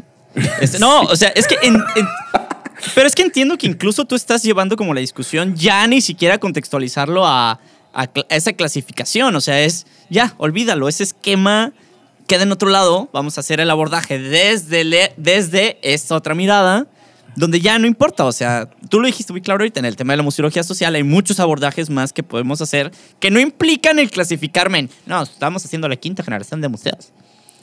Este, 0.61 0.79
no, 0.79 1.03
o 1.03 1.17
sea, 1.17 1.29
es 1.31 1.47
que... 1.47 1.57
pero 2.95 3.07
es 3.07 3.15
que 3.15 3.23
entiendo 3.23 3.57
que 3.57 3.67
incluso 3.67 4.05
tú 4.05 4.15
estás 4.15 4.43
llevando 4.43 4.77
como 4.77 4.93
la 4.93 5.01
discusión 5.01 5.55
ya 5.57 5.87
ni 5.87 6.01
siquiera 6.01 6.39
contextualizarlo 6.39 7.27
a, 7.27 7.59
a 7.93 8.09
esa 8.29 8.53
clasificación. 8.53 9.35
O 9.37 9.41
sea, 9.41 9.63
es 9.63 9.87
ya, 10.09 10.35
olvídalo, 10.39 10.89
ese 10.89 11.03
esquema 11.03 11.73
queda 12.27 12.45
en 12.45 12.53
otro 12.53 12.71
lado, 12.71 13.09
vamos 13.13 13.37
a 13.37 13.41
hacer 13.41 13.61
el 13.61 13.71
abordaje 13.71 14.19
desde, 14.19 15.13
desde 15.17 15.79
esta 15.83 16.15
otra 16.15 16.35
mirada, 16.35 16.87
donde 17.35 17.61
ya 17.61 17.79
no 17.79 17.87
importa, 17.87 18.25
o 18.25 18.33
sea, 18.33 18.69
tú 18.89 19.01
lo 19.01 19.07
dijiste 19.07 19.33
muy 19.33 19.41
claro 19.41 19.63
ahorita 19.63 19.81
en 19.81 19.87
el 19.87 19.97
tema 19.97 20.13
de 20.13 20.19
la 20.19 20.23
museología 20.23 20.63
social, 20.63 20.95
hay 20.95 21.03
muchos 21.03 21.41
abordajes 21.41 21.91
más 21.91 22.13
que 22.13 22.23
podemos 22.23 22.61
hacer 22.61 22.93
que 23.21 23.31
no 23.31 23.41
implican 23.41 23.99
el 23.99 24.11
clasificarme 24.11 24.81
en, 24.81 24.91
no, 25.07 25.23
estamos 25.23 25.65
haciendo 25.65 25.89
la 25.89 25.97
quinta 25.97 26.23
generación 26.23 26.61
de 26.61 26.69
museos. 26.69 27.13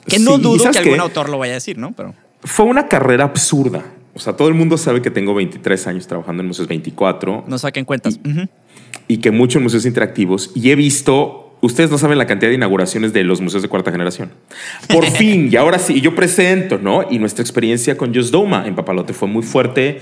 Que 0.06 0.18
no 0.18 0.38
dudo 0.38 0.70
que 0.70 0.78
algún 0.78 1.00
autor 1.00 1.28
lo 1.28 1.38
vaya 1.38 1.52
a 1.52 1.54
decir, 1.54 1.78
¿no? 1.78 1.92
Pero... 1.92 2.14
Fue 2.42 2.64
una 2.64 2.88
carrera 2.88 3.24
absurda. 3.24 3.84
O 4.14 4.18
sea, 4.18 4.34
todo 4.34 4.48
el 4.48 4.54
mundo 4.54 4.76
sabe 4.76 5.02
que 5.02 5.10
tengo 5.10 5.34
23 5.34 5.86
años 5.86 6.06
trabajando 6.06 6.42
en 6.42 6.48
museos 6.48 6.66
24. 6.66 7.44
No 7.46 7.58
saquen 7.58 7.84
cuentas. 7.84 8.18
Y, 8.24 8.48
y 9.08 9.18
que 9.18 9.30
muchos 9.30 9.62
museos 9.62 9.86
interactivos. 9.86 10.50
Y 10.54 10.70
he 10.70 10.74
visto 10.74 11.46
Ustedes 11.62 11.90
no 11.90 11.98
saben 11.98 12.16
la 12.16 12.26
cantidad 12.26 12.48
de 12.48 12.54
inauguraciones 12.54 13.12
de 13.12 13.22
los 13.22 13.42
museos 13.42 13.62
de 13.62 13.68
cuarta 13.68 13.92
generación. 13.92 14.30
Por 14.88 15.04
fin, 15.10 15.50
y 15.52 15.56
ahora 15.56 15.78
sí, 15.78 16.00
yo 16.00 16.14
presento, 16.14 16.78
¿no? 16.78 17.04
Y 17.10 17.18
nuestra 17.18 17.42
experiencia 17.42 17.98
con 17.98 18.14
Just 18.14 18.32
Doma 18.32 18.66
en 18.66 18.74
Papalote 18.74 19.12
fue 19.12 19.28
muy 19.28 19.42
fuerte 19.42 20.00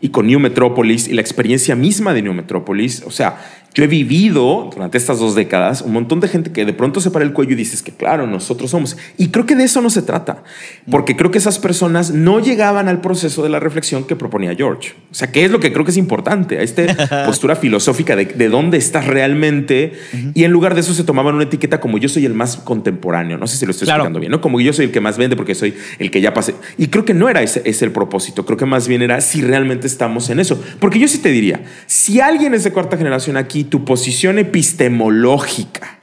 y 0.00 0.10
con 0.10 0.28
New 0.28 0.38
Metropolis 0.38 1.08
y 1.08 1.14
la 1.14 1.20
experiencia 1.20 1.74
misma 1.74 2.14
de 2.14 2.22
New 2.22 2.34
Metropolis. 2.34 3.02
O 3.04 3.10
sea, 3.10 3.61
yo 3.74 3.84
he 3.84 3.86
vivido 3.86 4.70
durante 4.72 4.98
estas 4.98 5.18
dos 5.18 5.34
décadas 5.34 5.82
un 5.82 5.92
montón 5.92 6.20
de 6.20 6.28
gente 6.28 6.52
que 6.52 6.64
de 6.64 6.72
pronto 6.72 7.00
se 7.00 7.10
para 7.10 7.24
el 7.24 7.32
cuello 7.32 7.52
y 7.52 7.54
dices 7.54 7.82
que 7.82 7.92
claro, 7.92 8.26
nosotros 8.26 8.70
somos. 8.70 8.96
Y 9.16 9.28
creo 9.28 9.46
que 9.46 9.54
de 9.54 9.64
eso 9.64 9.80
no 9.80 9.90
se 9.90 10.02
trata, 10.02 10.42
porque 10.90 11.16
creo 11.16 11.30
que 11.30 11.38
esas 11.38 11.58
personas 11.58 12.10
no 12.10 12.40
llegaban 12.40 12.88
al 12.88 13.00
proceso 13.00 13.42
de 13.42 13.48
la 13.48 13.60
reflexión 13.60 14.04
que 14.04 14.16
proponía 14.16 14.54
George. 14.54 14.94
O 15.10 15.14
sea, 15.14 15.32
¿qué 15.32 15.44
es 15.44 15.50
lo 15.50 15.60
que 15.60 15.72
creo 15.72 15.84
que 15.84 15.90
es 15.90 15.96
importante? 15.96 16.58
A 16.58 16.62
esta 16.62 17.24
postura 17.26 17.56
filosófica 17.56 18.16
de, 18.16 18.26
de 18.26 18.48
dónde 18.48 18.78
estás 18.78 19.06
realmente. 19.06 19.92
Y 20.34 20.44
en 20.44 20.50
lugar 20.50 20.74
de 20.74 20.80
eso 20.80 20.94
se 20.94 21.04
tomaban 21.04 21.34
una 21.34 21.44
etiqueta 21.44 21.80
como 21.80 21.98
yo 21.98 22.08
soy 22.08 22.26
el 22.26 22.34
más 22.34 22.56
contemporáneo. 22.56 23.38
No 23.38 23.46
sé 23.46 23.56
si 23.56 23.64
lo 23.64 23.70
estoy 23.70 23.88
explicando 23.88 24.20
bien, 24.20 24.32
¿no? 24.32 24.40
Como 24.40 24.60
yo 24.60 24.72
soy 24.72 24.86
el 24.86 24.90
que 24.92 25.00
más 25.00 25.16
vende 25.16 25.36
porque 25.36 25.54
soy 25.54 25.74
el 25.98 26.10
que 26.10 26.20
ya 26.20 26.34
pasé. 26.34 26.54
Y 26.76 26.88
creo 26.88 27.04
que 27.04 27.14
no 27.14 27.28
era 27.28 27.42
ese, 27.42 27.62
ese 27.64 27.84
el 27.84 27.92
propósito. 27.92 28.44
Creo 28.44 28.56
que 28.56 28.66
más 28.66 28.88
bien 28.88 29.02
era 29.02 29.20
si 29.20 29.42
realmente 29.42 29.86
estamos 29.86 30.28
en 30.30 30.40
eso. 30.40 30.62
Porque 30.78 30.98
yo 30.98 31.08
sí 31.08 31.18
te 31.18 31.30
diría, 31.30 31.62
si 31.86 32.20
alguien 32.20 32.54
es 32.54 32.64
de 32.64 32.72
cuarta 32.72 32.96
generación 32.96 33.36
aquí, 33.36 33.61
tu 33.64 33.84
posición 33.84 34.38
epistemológica 34.38 36.00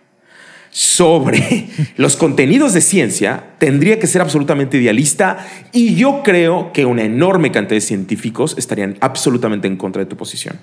sobre 0.70 1.68
los 1.98 2.16
contenidos 2.16 2.74
de 2.74 2.82
ciencia 2.82 3.44
tendría 3.58 4.00
que 4.00 4.08
ser 4.08 4.22
absolutamente 4.22 4.78
idealista 4.78 5.46
y 5.72 5.96
yo 5.96 6.22
creo 6.24 6.72
que 6.74 6.86
una 6.86 7.04
enorme 7.04 7.52
cantidad 7.52 7.78
de 7.78 7.82
científicos 7.82 8.56
estarían 8.58 8.98
absolutamente 9.02 9.68
en 9.68 9.78
contra 9.78 10.04
de 10.04 10.10
tu 10.10 10.18
posición. 10.18 10.58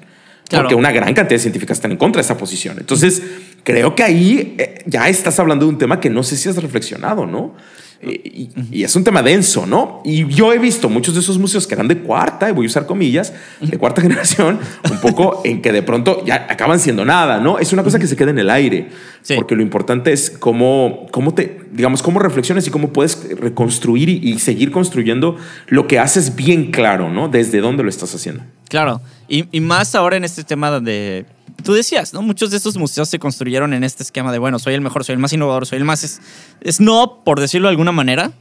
Porque 0.49 0.77
una 0.77 0.93
gran 0.93 1.13
cantidad 1.13 1.37
de 1.37 1.41
científicos 1.41 1.77
están 1.77 1.91
en 1.91 1.97
contra 1.97 2.21
de 2.21 2.25
esa 2.25 2.39
posición. 2.39 2.77
Entonces, 2.79 3.21
creo 3.65 3.97
que 3.97 4.05
ahí 4.05 4.55
eh, 4.59 4.85
ya 4.87 5.09
estás 5.09 5.41
hablando 5.41 5.67
de 5.67 5.73
un 5.73 5.79
tema 5.79 5.99
que 5.99 6.09
no 6.09 6.23
sé 6.23 6.37
si 6.37 6.49
has 6.49 6.57
reflexionado, 6.57 7.27
¿no? 7.27 7.55
Y, 8.03 8.83
es 8.83 8.95
un 8.95 9.05
tema 9.05 9.23
denso, 9.23 9.67
¿no? 9.67 10.03
Y 10.05 10.27
yo 10.27 10.53
he 10.53 10.59
visto 10.59 10.89
muchos 10.89 11.15
de 11.15 11.21
esos 11.21 11.39
museos 11.39 11.67
que 11.67 11.75
eran 11.75 11.89
de 11.89 11.99
cuarta, 11.99 12.49
y 12.49 12.53
voy 12.53 12.67
a 12.67 12.69
usar 12.69 12.87
comillas, 12.87 13.33
de 13.61 13.79
cuarta 13.79 14.03
generación, 14.03 14.59
un 14.91 15.01
poco 15.01 15.41
en 15.45 15.63
que 15.63 15.73
de 15.73 15.83
pronto 15.83 16.25
ya 16.25 16.47
acaban 16.49 16.79
siendo 16.79 17.05
nada, 17.05 17.41
¿no? 17.41 17.59
Es 17.59 17.73
una 17.73 17.83
cosa 17.83 17.99
que 17.99 18.07
se 18.07 18.17
queda 18.17 18.31
en 18.31 18.39
el 18.39 18.51
aire, 18.51 18.89
porque 19.35 19.57
lo 19.57 19.63
importante 19.63 20.13
es 20.13 20.31
cómo, 20.31 21.07
cómo 21.11 21.35
te, 21.35 21.61
digamos, 21.73 22.03
cómo 22.03 22.19
reflexiones 22.19 22.67
y 22.67 22.71
cómo 22.71 22.93
puedes 22.93 23.29
reconstruir 23.39 24.09
y, 24.09 24.39
seguir 24.39 24.71
construyendo 24.71 25.37
lo 25.67 25.89
que 25.89 25.99
haces 25.99 26.37
bien 26.37 26.71
claro, 26.71 27.11
¿no? 27.11 27.29
Desde 27.29 27.61
dónde 27.61 27.83
lo 27.83 27.89
estás 27.89 28.15
haciendo. 28.15 28.45
Claro, 28.69 29.01
y, 29.29 29.47
y 29.51 29.61
más 29.61 29.95
ahora 29.95 30.17
en 30.17 30.25
este 30.25 30.45
tema 30.45 30.71
donde 30.71 31.27
tú 31.63 31.73
decías, 31.73 32.13
¿no? 32.13 32.23
Muchos 32.23 32.51
de 32.51 32.57
estos 32.57 32.77
museos 32.77 33.09
se 33.09 33.19
construyeron 33.19 33.73
en 33.73 33.85
este 33.85 34.03
esquema 34.03 34.33
de, 34.33 34.39
bueno, 34.39 34.59
soy 34.59 34.75
el 34.75 34.81
mejor, 34.81 35.05
soy 35.05 35.15
el 35.15 35.19
más 35.19 35.33
innovador, 35.33 35.67
soy 35.67 35.79
el 35.79 35.85
más 35.85 36.21
snob, 36.69 37.25
por 37.25 37.41
decirlo 37.41 37.69
de 37.69 37.73
alguna 37.73 37.93
manera. 37.93 38.33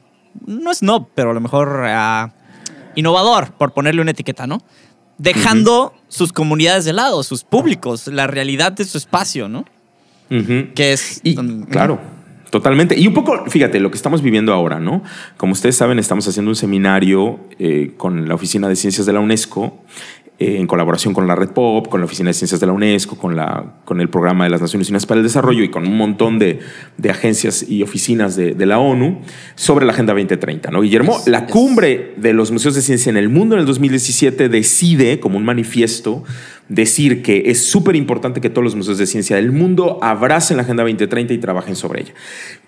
No 0.46 0.74
snob, 0.74 1.08
pero 1.16 1.32
a 1.32 1.34
lo 1.34 1.42
mejor 1.42 1.84
ah, 1.86 2.34
innovador, 2.96 3.54
por 3.54 3.74
ponerle 3.74 4.02
una 4.02 4.12
etiqueta, 4.12 4.48
¿no? 4.48 4.62
Dejando 5.18 5.94
sus 6.10 6.34
comunidades 6.34 6.84
de 6.84 6.94
lado, 6.94 7.24
sus 7.24 7.44
públicos, 7.44 8.08
la 8.08 8.28
realidad 8.28 8.74
de 8.74 8.84
su 8.84 8.98
espacio, 8.98 9.48
¿no? 9.48 9.66
Que 10.30 10.94
es... 10.94 11.22
claro. 11.70 12.16
Totalmente. 12.52 12.98
Y 12.98 13.06
un 13.06 13.14
poco, 13.14 13.50
fíjate, 13.50 13.82
lo 13.82 13.92
que 13.92 13.98
estamos 13.98 14.22
viviendo 14.22 14.54
ahora, 14.54 14.80
¿no? 14.80 15.04
Como 15.36 15.52
ustedes 15.52 15.76
saben, 15.76 16.00
estamos 16.00 16.26
haciendo 16.26 16.52
un 16.52 16.56
seminario 16.56 17.40
eh, 17.60 17.94
con 17.98 18.30
la 18.30 18.36
Oficina 18.36 18.70
de 18.70 18.78
Ciencias 18.78 19.06
de 19.06 19.12
la 19.12 19.20
UNESCO 19.20 19.84
eh, 20.38 20.58
en 20.58 20.68
colaboración 20.68 21.14
con 21.14 21.28
la 21.28 21.36
Red 21.36 21.52
Pop, 21.52 21.88
con 21.88 22.02
la 22.02 22.06
Oficina 22.06 22.30
de 22.30 22.34
Ciencias 22.34 22.60
de 22.60 22.68
la 22.68 22.74
UNESCO, 22.74 23.18
con, 23.18 23.38
la, 23.38 23.76
con 23.86 24.02
el 24.02 24.10
Programa 24.10 24.44
de 24.44 24.50
las 24.50 24.62
Naciones 24.62 24.90
Unidas 24.90 25.06
para 25.06 25.20
el 25.20 25.24
Desarrollo 25.24 25.64
y 25.64 25.70
con 25.70 25.88
un 25.88 25.96
montón 25.96 26.40
de, 26.40 26.60
de 26.98 27.10
agencias 27.10 27.70
y 27.70 27.84
oficinas 27.84 28.36
de, 28.36 28.54
de, 28.54 28.66
la 28.66 28.80
ONU 28.80 29.22
sobre 29.56 29.86
la 29.86 29.94
Agenda 29.94 30.14
2030. 30.14 30.72
¿no? 30.72 30.82
Guillermo, 30.82 31.22
la 31.26 31.46
cumbre 31.46 32.14
de 32.18 32.34
los 32.34 32.52
museos 32.52 32.76
de 32.76 32.82
ciencia 32.82 33.10
en 33.10 33.16
el 33.16 33.30
mundo 33.30 33.56
en 33.56 33.62
el 33.62 33.66
2017 33.66 34.50
decide, 34.50 35.22
como 35.22 35.38
un 35.38 35.46
manifiesto, 35.46 36.26
decir 36.70 37.22
que 37.22 37.44
es 37.46 37.66
súper 37.66 37.96
importante 37.96 38.42
que 38.42 38.50
todos 38.50 38.64
los 38.64 38.76
museos 38.76 38.98
de 38.98 39.06
ciencia 39.06 39.36
del 39.36 39.52
mundo 39.52 40.00
abracen 40.02 40.58
la 40.58 40.64
Agenda 40.64 40.84
2030 40.84 41.34
y 41.34 41.38
trabajen 41.38 41.76
sobre 41.76 42.02
ella. 42.02 42.14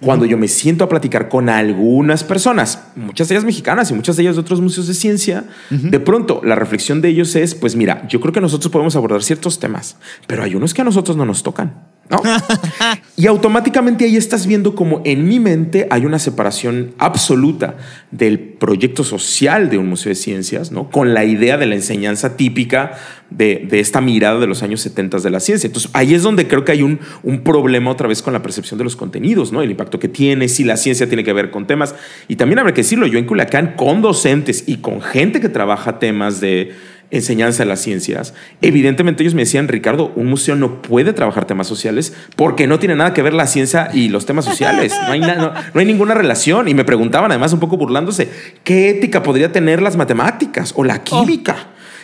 Cuando 0.02 0.26
yo 0.26 0.38
me 0.38 0.48
siento 0.48 0.84
a 0.84 0.90
platicar 0.90 1.30
con 1.30 1.50
algunas 1.50 2.24
personas, 2.24 2.88
muchas 2.96 3.28
de 3.28 3.36
ellas 3.36 3.46
mexicanas 3.46 3.90
y 3.92 3.94
muchas 3.94 4.16
de 4.16 4.24
ellas 4.24 4.36
de 4.36 4.42
otros 4.42 4.62
museos 4.62 4.88
de 4.88 4.94
ciencia, 4.94 5.46
de 5.70 6.00
pronto 6.00 6.42
la 6.44 6.56
reflexión 6.56 7.02
de 7.02 7.10
ellos 7.10 7.36
es, 7.36 7.56
pues 7.56 7.76
mira, 7.76 8.08
yo 8.08 8.22
creo 8.22 8.34
que 8.34 8.42
nosotros 8.42 8.72
podemos 8.72 8.96
abordar 8.96 9.24
ciertos 9.24 9.60
temas, 9.60 9.98
pero 10.28 10.44
hay 10.44 10.56
unos 10.56 10.74
que 10.74 10.82
a 10.82 10.86
nosotros 10.86 11.18
no 11.18 11.26
nos 11.26 11.44
tocan. 11.44 11.97
y 13.18 13.28
automáticamente 13.28 14.06
ahí 14.06 14.16
estás 14.16 14.48
viendo 14.48 14.76
como 14.76 15.02
en 15.04 15.28
mi 15.28 15.40
mente 15.40 15.88
hay 15.90 16.06
una 16.06 16.20
separación 16.20 16.94
absoluta 16.98 17.76
del 18.12 18.40
proyecto 18.40 19.04
social 19.04 19.70
de 19.70 19.78
un 19.78 19.90
museo 19.90 20.10
de 20.10 20.16
ciencias, 20.16 20.72
¿no? 20.72 20.90
Con 20.90 21.14
la 21.14 21.26
idea 21.26 21.58
de 21.58 21.66
la 21.66 21.76
enseñanza 21.76 22.38
típica 22.38 22.94
de, 23.30 23.68
esta 23.72 24.00
mirada 24.00 24.40
de 24.40 24.48
los 24.48 24.64
años 24.64 24.82
70 24.82 25.20
de 25.20 25.30
la 25.30 25.40
ciencia. 25.40 25.68
Entonces 25.68 25.92
ahí 25.94 26.14
es 26.14 26.24
donde 26.24 26.48
creo 26.48 26.64
que 26.64 26.72
hay 26.72 26.82
un, 26.82 27.00
un, 27.24 27.42
problema 27.42 27.92
otra 27.92 28.08
vez 28.08 28.22
con 28.22 28.34
la 28.34 28.42
percepción 28.42 28.78
de 28.78 28.84
los 28.84 28.96
contenidos, 28.96 29.52
¿no? 29.52 29.62
El 29.62 29.72
impacto 29.72 30.00
que 30.00 30.08
tiene, 30.08 30.48
si 30.48 30.64
la 30.64 30.78
ciencia 30.78 31.08
tiene 31.08 31.24
que 31.24 31.34
ver 31.34 31.52
con 31.52 31.68
temas. 31.68 31.96
Y 32.28 32.38
también 32.38 32.60
habrá 32.60 32.74
que 32.74 32.82
decirlo, 32.82 33.08
yo 33.08 33.20
en 33.20 33.26
Culiacán 33.26 33.74
con 33.76 34.02
docentes 34.02 34.64
y 34.68 34.78
con 34.78 35.02
gente 35.02 35.42
que 35.42 35.50
trabaja 35.50 36.00
temas 36.00 36.40
de 36.40 36.74
enseñanza 37.10 37.64
de 37.64 37.70
las 37.70 37.82
ciencias, 37.82 38.34
evidentemente 38.62 39.24
ellos 39.24 39.34
me 39.34 39.44
decían, 39.44 39.68
Ricardo, 39.68 40.12
un 40.16 40.28
museo 40.28 40.56
no 40.56 40.82
puede 40.82 41.14
trabajar 41.14 41.46
temas 41.46 41.68
sociales 41.68 42.14
porque 42.36 42.68
no 42.68 42.80
tiene 42.80 42.96
nada 42.96 43.14
que 43.14 43.22
ver 43.22 43.34
la 43.34 43.48
ciencia 43.48 43.90
y 43.94 44.10
los 44.10 44.26
temas 44.26 44.46
sociales. 44.46 44.94
No 45.06 45.14
hay, 45.14 45.22
no, 45.22 45.54
hay 45.74 45.86
ninguna 45.86 46.14
relación. 46.14 46.68
Y 46.68 46.74
me 46.74 46.84
preguntaban, 46.84 47.32
además, 47.32 47.54
un 47.54 47.60
poco 47.60 47.78
burlándose, 47.78 48.30
¿qué 48.64 48.90
ética 48.90 49.24
podría 49.24 49.52
tener 49.52 49.82
las 49.82 49.96
matemáticas 49.96 50.74
o 50.76 50.84
la 50.84 51.04
química? 51.04 51.56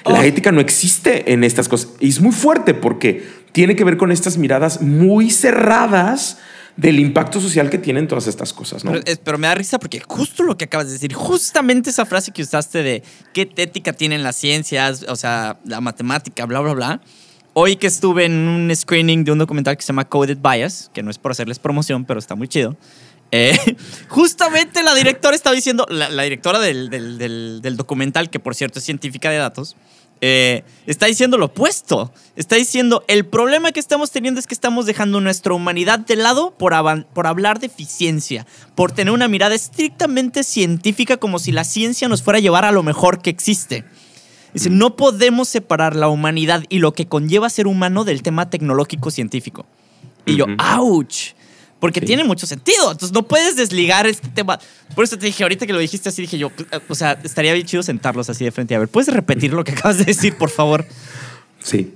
La 0.05 0.19
oh. 0.19 0.23
ética 0.23 0.51
no 0.51 0.61
existe 0.61 1.31
en 1.31 1.43
estas 1.43 1.69
cosas. 1.69 1.91
Y 1.99 2.09
es 2.09 2.21
muy 2.21 2.33
fuerte 2.33 2.73
porque 2.73 3.23
tiene 3.51 3.75
que 3.75 3.83
ver 3.83 3.97
con 3.97 4.11
estas 4.11 4.37
miradas 4.37 4.81
muy 4.81 5.29
cerradas 5.29 6.39
del 6.75 6.99
impacto 6.99 7.39
social 7.39 7.69
que 7.69 7.77
tienen 7.77 8.07
todas 8.07 8.27
estas 8.27 8.51
cosas, 8.51 8.83
¿no? 8.83 8.93
Pero, 9.23 9.37
me 9.37 9.47
da 9.47 9.55
risa 9.55 9.77
porque 9.79 9.99
justo 9.99 10.43
lo 10.43 10.57
que 10.57 10.65
acabas 10.65 10.87
de 10.87 10.93
decir, 10.93 11.13
justamente 11.13 11.91
esa 11.91 12.05
frase 12.05 12.31
que 12.31 12.41
usaste 12.41 12.81
de 12.81 13.03
qué 13.33 13.49
ética 13.57 13.93
tienen 13.93 14.23
las 14.23 14.35
ciencias, 14.35 15.05
o 15.07 15.15
sea, 15.15 15.59
la 15.65 15.81
matemática, 15.81 16.45
bla, 16.45 16.61
bla, 16.61 16.73
bla. 16.73 17.01
Hoy 17.53 17.75
que 17.75 17.85
estuve 17.85 18.25
en 18.25 18.33
un 18.33 18.75
screening 18.75 19.23
de 19.23 19.31
un 19.31 19.37
documental 19.37 19.77
que 19.77 19.83
se 19.83 19.89
llama 19.89 20.05
Coded 20.05 20.39
Bias, 20.41 20.89
que 20.93 21.03
no 21.03 21.11
es 21.11 21.19
por 21.19 21.31
hacerles 21.31 21.59
promoción, 21.59 22.05
pero 22.05 22.19
está 22.19 22.35
muy 22.35 22.47
chido. 22.47 22.75
Eh, 23.35 23.57
justamente 24.09 24.81
la 24.81 24.95
directora 24.95 25.35
estaba 25.35 25.55
diciendo, 25.55 25.85
la, 25.89 26.23
directora 26.23 26.59
del, 26.59 26.89
del, 26.89 27.77
documental, 27.77 28.31
que 28.31 28.39
por 28.39 28.55
cierto 28.55 28.79
es 28.79 28.85
científica 28.85 29.29
de 29.29 29.37
datos, 29.37 29.75
eh, 30.25 30.63
está 30.87 31.07
diciendo 31.07 31.37
lo 31.37 31.47
opuesto. 31.47 32.13
Está 32.37 32.55
diciendo, 32.55 33.03
el 33.09 33.25
problema 33.25 33.73
que 33.73 33.81
estamos 33.81 34.09
teniendo 34.09 34.39
es 34.39 34.47
que 34.47 34.53
estamos 34.53 34.85
dejando 34.85 35.19
nuestra 35.19 35.53
humanidad 35.53 35.99
de 35.99 36.15
lado 36.15 36.55
por, 36.57 36.73
por 37.07 37.27
hablar 37.27 37.59
de 37.59 37.65
eficiencia, 37.65 38.47
por 38.73 38.93
tener 38.93 39.13
una 39.13 39.27
mirada 39.27 39.53
estrictamente 39.53 40.45
científica 40.45 41.17
como 41.17 41.39
si 41.39 41.51
la 41.51 41.65
ciencia 41.65 42.07
nos 42.07 42.23
fuera 42.23 42.37
a 42.37 42.41
llevar 42.41 42.63
a 42.63 42.71
lo 42.71 42.83
mejor 42.83 43.21
que 43.21 43.31
existe. 43.31 43.83
Dice, 44.53 44.69
no 44.69 44.95
podemos 44.95 45.49
separar 45.49 45.93
la 45.93 46.07
humanidad 46.07 46.63
y 46.69 46.79
lo 46.79 46.93
que 46.93 47.05
conlleva 47.05 47.49
ser 47.49 47.67
humano 47.67 48.05
del 48.05 48.23
tema 48.23 48.49
tecnológico 48.49 49.11
científico. 49.11 49.65
Y 50.25 50.37
yo, 50.37 50.45
ouch 50.57 51.33
porque 51.83 51.99
tiene 51.99 52.23
mucho 52.23 52.47
sentido. 52.47 52.93
Entonces 52.93 53.11
no 53.11 53.23
puedes 53.23 53.57
desligar 53.57 54.07
este 54.07 54.29
tema. 54.29 54.57
Por 54.95 55.03
eso 55.03 55.17
te 55.17 55.25
dije, 55.25 55.43
ahorita 55.43 55.67
que 55.67 55.73
lo 55.73 55.79
dijiste 55.79 56.07
así, 56.07 56.21
dije 56.21 56.37
yo, 56.37 56.49
o 56.87 56.95
sea, 56.95 57.19
estaría 57.25 57.51
bien 57.51 57.65
chido 57.65 57.83
sentarlos 57.83 58.29
así 58.29 58.45
de 58.45 58.53
frente. 58.53 58.73
A 58.73 58.79
ver, 58.79 58.87
¿puedes 58.87 59.13
repetir 59.13 59.51
lo 59.51 59.65
que 59.65 59.73
acabas 59.73 59.97
de 59.97 60.05
decir, 60.05 60.37
por 60.37 60.49
favor? 60.49 60.85
Sí. 61.61 61.93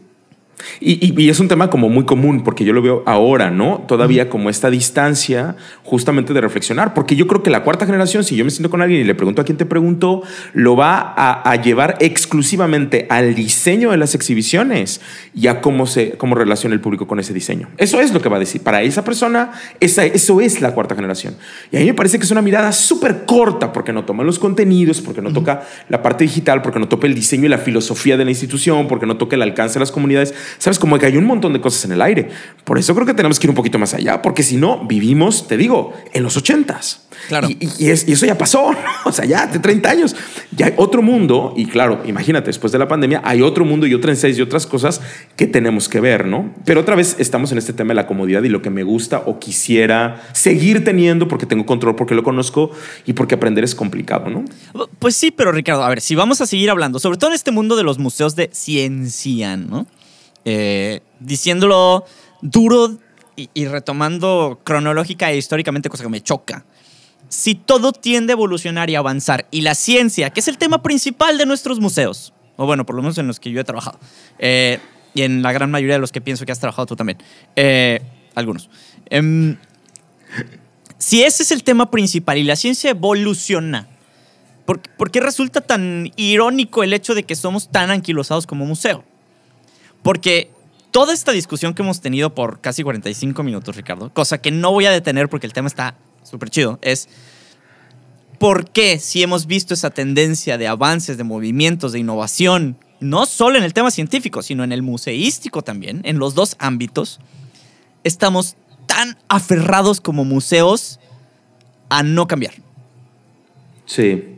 Y, 0.79 1.29
es 1.29 1.39
un 1.39 1.47
tema 1.47 1.69
como 1.69 1.89
muy 1.89 2.05
común, 2.05 2.43
porque 2.43 2.63
yo 2.63 2.73
lo 2.73 2.81
veo 2.81 3.03
ahora, 3.05 3.51
¿no? 3.51 3.83
Todavía 3.87 4.29
como 4.29 4.49
esta 4.49 4.69
distancia 4.69 5.55
justamente 5.83 6.33
de 6.33 6.41
reflexionar, 6.41 6.93
porque 6.93 7.15
yo 7.15 7.27
creo 7.27 7.43
que 7.43 7.49
la 7.49 7.63
cuarta 7.63 7.85
generación, 7.85 8.23
si 8.23 8.35
yo 8.35 8.45
me 8.45 8.51
siento 8.51 8.69
con 8.69 8.81
alguien 8.81 9.01
y 9.01 9.03
le 9.03 9.15
pregunto 9.15 9.41
a 9.41 9.45
quién 9.45 9.57
te 9.57 9.65
preguntó, 9.65 10.23
lo 10.53 10.75
va 10.75 11.13
a, 11.15 11.55
llevar 11.57 11.97
exclusivamente 11.99 13.07
al 13.09 13.33
diseño 13.33 13.91
de 13.91 13.97
las 13.97 14.13
exhibiciones 14.13 15.01
y 15.33 15.47
a 15.47 15.59
cómo, 15.61 15.87
se, 15.87 16.11
cómo 16.11 16.35
relaciona 16.35 16.75
el 16.75 16.81
público 16.81 17.07
con 17.07 17.19
ese 17.19 17.33
diseño. 17.33 17.69
Eso 17.77 17.99
es 17.99 18.13
lo 18.13 18.21
que 18.21 18.29
va 18.29 18.37
a 18.37 18.39
decir. 18.39 18.61
Para 18.61 18.83
esa 18.83 19.03
persona, 19.03 19.51
esa, 19.79 20.05
eso 20.05 20.39
es 20.39 20.61
la 20.61 20.73
cuarta 20.73 20.95
generación. 20.95 21.35
Y 21.71 21.77
a 21.77 21.79
mí 21.79 21.85
me 21.87 21.93
parece 21.93 22.19
que 22.19 22.25
es 22.25 22.31
una 22.31 22.41
mirada 22.41 22.71
súper 22.71 23.25
corta, 23.25 23.73
porque 23.73 23.91
no 23.91 24.05
toma 24.05 24.23
los 24.23 24.39
contenidos, 24.39 25.01
porque 25.01 25.21
no 25.21 25.33
toca 25.33 25.63
la 25.89 26.01
parte 26.01 26.23
digital, 26.25 26.61
porque 26.61 26.79
no 26.79 26.87
toca 26.87 27.07
el 27.07 27.15
diseño 27.15 27.45
y 27.45 27.49
la 27.49 27.57
filosofía 27.57 28.17
de 28.17 28.25
la 28.25 28.31
institución, 28.31 28.87
porque 28.87 29.05
no 29.05 29.17
toca 29.17 29.35
el 29.35 29.41
alcance 29.41 29.75
de 29.75 29.79
las 29.81 29.91
comunidades 29.91 30.33
¿Sabes? 30.57 30.79
Como 30.79 30.97
que 30.97 31.05
hay 31.05 31.17
un 31.17 31.25
montón 31.25 31.53
de 31.53 31.61
cosas 31.61 31.85
en 31.85 31.91
el 31.93 32.01
aire. 32.01 32.29
Por 32.63 32.77
eso 32.77 32.93
creo 32.93 33.05
que 33.05 33.13
tenemos 33.13 33.39
que 33.39 33.47
ir 33.47 33.49
un 33.49 33.55
poquito 33.55 33.79
más 33.79 33.93
allá, 33.93 34.21
porque 34.21 34.43
si 34.43 34.57
no, 34.57 34.85
vivimos, 34.85 35.47
te 35.47 35.57
digo, 35.57 35.93
en 36.13 36.23
los 36.23 36.37
ochentas. 36.37 37.07
Claro. 37.27 37.47
Y, 37.49 37.89
eso 37.89 38.25
ya 38.25 38.37
pasó, 38.37 38.71
o 39.05 39.11
sea, 39.11 39.25
ya 39.25 39.47
de 39.47 39.59
30 39.59 39.89
años. 39.89 40.15
Ya 40.51 40.67
hay 40.67 40.73
otro 40.77 41.01
mundo, 41.01 41.53
y 41.55 41.65
claro, 41.65 42.01
imagínate, 42.05 42.47
después 42.47 42.71
de 42.71 42.79
la 42.79 42.87
pandemia 42.87 43.21
hay 43.23 43.41
otro 43.41 43.65
mundo 43.65 43.85
y 43.87 43.93
otra 43.93 44.11
en 44.11 44.17
seis 44.17 44.37
y 44.37 44.41
otras 44.41 44.65
cosas 44.65 45.01
que 45.35 45.47
tenemos 45.47 45.89
que 45.89 45.99
ver, 45.99 46.25
¿no? 46.25 46.53
Pero 46.65 46.81
otra 46.81 46.95
vez 46.95 47.15
estamos 47.19 47.51
en 47.51 47.57
este 47.57 47.73
tema 47.73 47.89
de 47.89 47.95
la 47.95 48.07
comodidad 48.07 48.43
y 48.43 48.49
lo 48.49 48.61
que 48.61 48.69
me 48.69 48.83
gusta 48.83 49.23
o 49.25 49.39
quisiera 49.39 50.21
seguir 50.33 50.83
teniendo 50.83 51.27
porque 51.27 51.45
tengo 51.45 51.65
control, 51.65 51.95
porque 51.95 52.15
lo 52.15 52.23
conozco 52.23 52.71
y 53.05 53.13
porque 53.13 53.35
aprender 53.35 53.63
es 53.63 53.75
complicado, 53.75 54.29
¿no? 54.29 54.45
Pues 54.99 55.15
sí, 55.15 55.31
pero 55.31 55.51
Ricardo, 55.51 55.83
a 55.83 55.89
ver, 55.89 56.01
si 56.01 56.15
vamos 56.15 56.41
a 56.41 56.47
seguir 56.47 56.69
hablando, 56.69 56.99
sobre 56.99 57.17
todo 57.17 57.31
en 57.31 57.35
este 57.35 57.51
mundo 57.51 57.75
de 57.75 57.83
los 57.83 57.99
museos 57.99 58.35
de 58.35 58.49
ciencia, 58.53 59.57
¿no? 59.57 59.87
Eh, 60.49 61.01
diciéndolo 61.19 62.05
duro 62.41 62.97
y, 63.35 63.65
retomando 63.65 64.61
cronológica 64.63 65.29
e 65.29 65.35
históricamente, 65.35 65.89
cosa 65.89 66.03
que 66.03 66.09
me 66.09 66.23
choca. 66.23 66.63
Si 67.27 67.53
todo 67.53 67.91
tiende 67.91 68.31
a 68.31 68.35
evolucionar 68.35 68.89
y 68.89 68.95
avanzar, 68.95 69.45
y 69.51 69.59
la 69.59 69.75
ciencia, 69.75 70.29
que 70.29 70.39
es 70.39 70.47
el 70.47 70.57
tema 70.57 70.81
principal 70.81 71.37
de 71.37 71.45
nuestros 71.45 71.81
museos, 71.81 72.33
o 72.55 72.65
bueno, 72.65 72.85
por 72.85 72.95
lo 72.95 73.01
menos 73.01 73.17
en 73.17 73.27
los 73.27 73.41
que 73.41 73.51
yo 73.51 73.59
he 73.59 73.65
trabajado, 73.65 73.99
eh, 74.39 74.79
y 75.13 75.23
en 75.23 75.41
la 75.41 75.51
gran 75.51 75.69
mayoría 75.69 75.95
de 75.95 75.99
los 75.99 76.13
que 76.13 76.21
pienso 76.21 76.45
que 76.45 76.53
has 76.53 76.61
trabajado 76.61 76.85
tú 76.85 76.95
también, 76.95 77.17
eh, 77.57 77.99
algunos. 78.33 78.69
Em, 79.09 79.57
si 80.97 81.23
ese 81.23 81.43
es 81.43 81.51
el 81.51 81.63
tema 81.63 81.91
principal 81.91 82.37
y 82.37 82.43
la 82.43 82.55
ciencia 82.55 82.91
evoluciona, 82.91 83.89
¿por 84.65 85.11
qué 85.11 85.19
resulta 85.19 85.59
tan 85.59 86.13
irónico 86.15 86.83
el 86.83 86.93
hecho 86.93 87.15
de 87.15 87.23
que 87.23 87.35
somos 87.35 87.69
tan 87.69 87.91
anquilosados 87.91 88.47
como 88.47 88.65
museo? 88.65 89.03
Porque 90.03 90.51
toda 90.91 91.13
esta 91.13 91.31
discusión 91.31 91.73
que 91.73 91.81
hemos 91.81 92.01
tenido 92.01 92.33
por 92.33 92.59
casi 92.61 92.83
45 92.83 93.43
minutos, 93.43 93.75
Ricardo, 93.75 94.11
cosa 94.13 94.39
que 94.39 94.51
no 94.51 94.71
voy 94.71 94.85
a 94.85 94.91
detener 94.91 95.29
porque 95.29 95.47
el 95.47 95.53
tema 95.53 95.67
está 95.67 95.95
súper 96.23 96.49
chido, 96.49 96.79
es 96.81 97.07
por 98.39 98.69
qué 98.69 98.99
si 98.99 99.23
hemos 99.23 99.47
visto 99.47 99.73
esa 99.73 99.89
tendencia 99.89 100.57
de 100.57 100.67
avances, 100.67 101.17
de 101.17 101.23
movimientos, 101.23 101.91
de 101.91 101.99
innovación, 101.99 102.77
no 102.99 103.25
solo 103.25 103.57
en 103.57 103.63
el 103.63 103.73
tema 103.73 103.91
científico, 103.91 104.41
sino 104.41 104.63
en 104.63 104.71
el 104.71 104.81
museístico 104.81 105.61
también, 105.61 106.01
en 106.03 106.19
los 106.19 106.35
dos 106.35 106.55
ámbitos, 106.59 107.19
estamos 108.03 108.55
tan 108.85 109.17
aferrados 109.27 110.01
como 110.01 110.25
museos 110.25 110.99
a 111.89 112.03
no 112.03 112.27
cambiar. 112.27 112.53
Sí. 113.85 114.36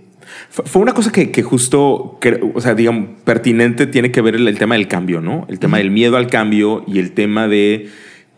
Fue 0.49 0.81
una 0.81 0.93
cosa 0.93 1.11
que, 1.11 1.43
justo, 1.43 2.19
o 2.53 2.61
sea, 2.61 2.75
digamos, 2.75 3.09
pertinente 3.23 3.87
tiene 3.87 4.11
que 4.11 4.21
ver 4.21 4.35
el, 4.35 4.57
tema 4.57 4.75
del 4.75 4.87
cambio, 4.87 5.21
¿no? 5.21 5.45
El 5.49 5.59
tema 5.59 5.77
del 5.77 5.91
miedo 5.91 6.17
al 6.17 6.27
cambio 6.27 6.83
y 6.87 6.99
el 6.99 7.11
tema 7.11 7.47
de 7.47 7.89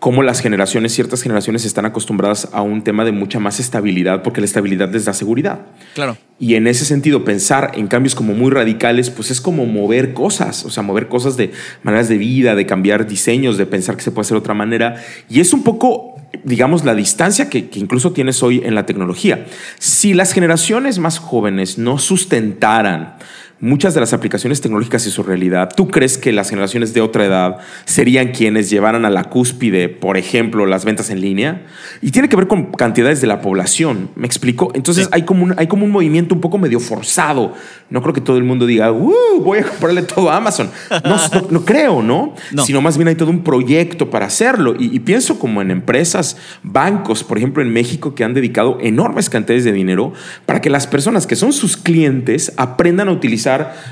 cómo 0.01 0.23
las 0.23 0.41
generaciones, 0.41 0.93
ciertas 0.93 1.21
generaciones 1.21 1.63
están 1.63 1.85
acostumbradas 1.85 2.49
a 2.53 2.63
un 2.63 2.83
tema 2.83 3.05
de 3.05 3.11
mucha 3.11 3.39
más 3.39 3.59
estabilidad, 3.59 4.23
porque 4.23 4.41
la 4.41 4.45
estabilidad 4.45 4.91
les 4.91 5.05
da 5.05 5.13
seguridad. 5.13 5.67
Claro. 5.93 6.17
Y 6.39 6.55
en 6.55 6.65
ese 6.65 6.85
sentido, 6.85 7.23
pensar 7.23 7.73
en 7.75 7.85
cambios 7.85 8.15
como 8.15 8.33
muy 8.33 8.49
radicales, 8.49 9.11
pues 9.11 9.29
es 9.29 9.39
como 9.39 9.67
mover 9.67 10.15
cosas, 10.15 10.65
o 10.65 10.71
sea, 10.71 10.81
mover 10.81 11.07
cosas 11.07 11.37
de 11.37 11.51
maneras 11.83 12.09
de 12.09 12.17
vida, 12.17 12.55
de 12.55 12.65
cambiar 12.65 13.05
diseños, 13.05 13.59
de 13.59 13.67
pensar 13.67 13.95
que 13.95 14.01
se 14.01 14.09
puede 14.09 14.25
hacer 14.25 14.35
de 14.35 14.39
otra 14.39 14.55
manera. 14.55 14.95
Y 15.29 15.39
es 15.39 15.53
un 15.53 15.63
poco, 15.63 16.11
digamos, 16.43 16.86
la 16.86 16.95
distancia 16.95 17.49
que, 17.49 17.69
incluso 17.75 18.11
tienes 18.11 18.41
hoy 18.43 18.61
en 18.63 18.75
la 18.75 18.86
tecnología. 18.86 19.45
Si 19.79 20.13
las 20.13 20.34
generaciones 20.34 20.99
más 20.99 21.19
jóvenes 21.19 21.77
no 21.77 21.97
sustentaran 21.97 23.17
muchas 23.62 23.93
de 23.93 23.99
las 23.99 24.12
aplicaciones 24.12 24.59
tecnológicas 24.59 25.05
y 25.05 25.12
su 25.12 25.22
realidad, 25.24 25.70
¿tú 25.76 25.88
crees 25.88 26.18
que 26.18 26.32
las 26.32 26.49
generaciones 26.49 26.93
de 26.93 27.01
otra 27.01 27.26
edad 27.26 27.57
serían 27.86 28.30
quienes 28.30 28.70
llevaran 28.70 29.05
a 29.05 29.09
la 29.09 29.26
cúspide, 29.26 29.88
por 29.88 30.18
ejemplo, 30.18 30.66
las 30.66 30.84
ventas 30.84 31.12
en 31.12 31.22
línea? 31.22 31.68
Y 32.01 32.12
tiene 32.12 32.28
que 32.28 32.36
ver 32.36 32.47
con 32.47 32.72
cantidades 32.72 33.22
de 33.22 33.28
la 33.28 33.39
población, 33.39 34.09
¿me 34.16 34.26
explico? 34.26 34.72
Entonces 34.74 35.07
hay, 35.12 35.24
como 35.24 35.43
un, 35.43 35.53
hay 35.57 35.68
como 35.68 35.86
un 35.86 35.91
movimiento 35.91 36.34
un 36.34 36.41
poco 36.41 36.57
medio 36.57 36.80
forzado. 36.80 37.53
No 37.89 38.01
creo 38.01 38.14
que 38.14 38.22
todo 38.22 38.38
el 38.38 38.43
mundo 38.43 38.66
diga, 38.66 38.91
uh, 38.91 39.41
voy 39.43 39.59
a 39.59 39.64
comprarle 39.64 40.01
todo 40.01 40.32
a 40.32 40.38
Amazon. 40.38 40.72
No, 41.03 41.18
no, 41.49 41.66
creo, 41.66 42.01
¿no? 42.01 42.34
Sino 42.66 42.82
más 42.82 42.97
bien 42.97 43.09
hay 43.09 43.16
todo 43.16 43.30
un 43.30 43.43
proyecto 43.43 44.09
para 44.09 44.26
hacerlo. 44.26 44.76
Y, 44.78 44.95
y 44.95 44.99
pienso 44.99 45.38
como 45.38 45.62
en 45.62 45.70
empresas, 45.70 46.38
bancos, 46.64 47.24
por 47.24 47.38
ejemplo, 47.38 47.62
en 47.62 47.72
México, 47.72 48.16
que 48.16 48.24
han 48.24 48.34
dedicado 48.34 48.80
enormes 48.82 49.30
cantidades 49.30 49.66
de 49.66 49.72
dinero 49.72 50.14
para 50.45 50.62
que 50.62 50.70
las 50.70 50.88
personas 50.88 51.28
que 51.28 51.36
son 51.36 51.53
sus 51.53 51.78
clientes 51.78 52.53
aprendan 52.57 53.09
a 53.09 53.12
utilizar 53.12 53.50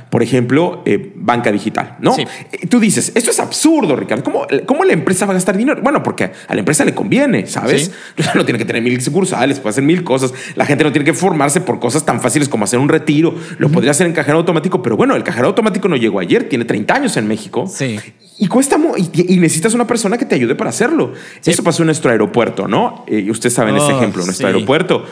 por 0.09 0.23
ejemplo, 0.23 0.81
eh, 0.85 1.11
banca 1.15 1.51
digital, 1.51 1.97
¿no? 1.99 2.15
Eh, 2.17 2.67
tú 2.69 2.79
dices, 2.79 3.11
esto 3.15 3.31
es 3.31 3.39
absurdo, 3.39 3.95
Ricardo. 3.95 4.23
¿Cómo, 4.23 4.47
¿Cómo, 4.65 4.83
la 4.83 4.93
empresa 4.93 5.25
va 5.25 5.31
a 5.31 5.35
gastar 5.35 5.57
dinero? 5.57 5.81
Bueno, 5.81 6.03
porque 6.03 6.31
a 6.47 6.53
la 6.53 6.59
empresa 6.59 6.85
le 6.85 6.93
conviene, 6.93 7.47
¿sabes? 7.47 7.91
No 8.35 8.45
tiene 8.45 8.59
que 8.59 8.65
tener 8.65 8.81
mil 8.81 9.01
sucursales, 9.01 9.59
puede 9.59 9.71
hacer 9.71 9.83
mil 9.83 10.03
cosas. 10.03 10.33
La 10.55 10.65
gente 10.65 10.83
no 10.83 10.91
tiene 10.91 11.05
que 11.05 11.13
formarse 11.13 11.61
por 11.61 11.79
cosas 11.79 12.05
tan 12.05 12.21
fáciles 12.21 12.47
como 12.47 12.63
hacer 12.63 12.79
un 12.79 12.89
retiro. 12.89 13.35
Lo 13.57 13.69
podría 13.69 13.91
hacer 13.91 14.07
en 14.07 14.13
cajero 14.13 14.37
automático, 14.37 14.81
pero 14.81 14.95
bueno, 14.95 15.15
el 15.15 15.23
cajero 15.23 15.47
automático 15.47 15.87
no 15.87 15.95
llegó 15.95 16.19
ayer, 16.19 16.47
tiene 16.47 16.65
30 16.65 16.93
años 16.93 17.17
en 17.17 17.27
México. 17.27 17.65
Sí. 17.67 17.99
Y 18.37 18.47
cuesta 18.47 18.77
y, 18.97 19.37
necesitas 19.37 19.73
una 19.73 19.87
persona 19.87 20.17
que 20.17 20.25
te 20.25 20.35
ayude 20.35 20.55
para 20.55 20.69
hacerlo. 20.69 21.13
Eso 21.43 21.63
pasó 21.63 21.83
en 21.83 21.87
nuestro 21.87 22.11
aeropuerto, 22.11 22.67
¿no? 22.67 23.03
Eh, 23.07 23.19
y 23.19 23.31
ustedes 23.31 23.53
saben 23.53 23.75
ese 23.75 23.91
oh, 23.91 23.97
ejemplo, 23.97 24.23
nuestro 24.23 24.47
aeropuerto 24.47 25.05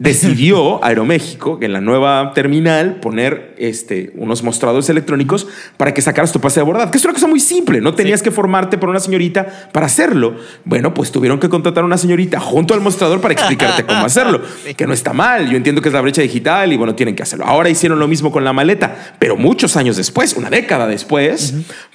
decidió 0.00 0.82
Aeroméxico 0.82 1.58
en 1.60 1.74
la 1.74 1.82
nueva 1.82 2.32
terminal 2.34 2.96
poner 3.00 3.54
este, 3.58 4.12
unos 4.16 4.42
mostradores 4.42 4.88
electrónicos 4.88 5.46
para 5.76 5.92
que 5.92 6.00
sacaras 6.00 6.32
tu 6.32 6.40
pase 6.40 6.58
de 6.58 6.62
abordar, 6.62 6.90
que 6.90 6.96
es 6.96 7.04
una 7.04 7.12
cosa 7.12 7.26
muy 7.26 7.38
simple, 7.38 7.82
no 7.82 7.94
tenías 7.94 8.22
que 8.22 8.30
formarte 8.30 8.78
por 8.78 8.88
una 8.88 8.98
señorita 8.98 9.68
para 9.72 9.86
hacerlo. 9.86 10.36
Bueno, 10.64 10.94
pues 10.94 11.12
tuvieron 11.12 11.38
que 11.38 11.50
contratar 11.50 11.84
a 11.84 11.86
una 11.86 11.98
señorita 11.98 12.40
junto 12.40 12.72
al 12.72 12.80
mostrador 12.80 13.20
para 13.20 13.34
explicarte 13.34 13.84
cómo 13.84 14.06
hacerlo, 14.06 14.40
que 14.76 14.86
no 14.86 14.94
está 14.94 15.12
mal, 15.12 15.50
yo 15.50 15.56
entiendo 15.58 15.82
que 15.82 15.90
es 15.90 15.94
la 15.94 16.00
brecha 16.00 16.22
digital 16.22 16.72
y 16.72 16.78
bueno, 16.78 16.94
tienen 16.94 17.14
que 17.14 17.22
hacerlo. 17.22 17.44
Ahora 17.44 17.68
hicieron 17.68 17.98
lo 17.98 18.08
mismo 18.08 18.32
con 18.32 18.42
la 18.42 18.54
maleta, 18.54 19.14
pero 19.18 19.36
muchos 19.36 19.76
años 19.76 19.98
después, 19.98 20.32
una 20.32 20.48
década 20.48 20.86
después, 20.86 21.54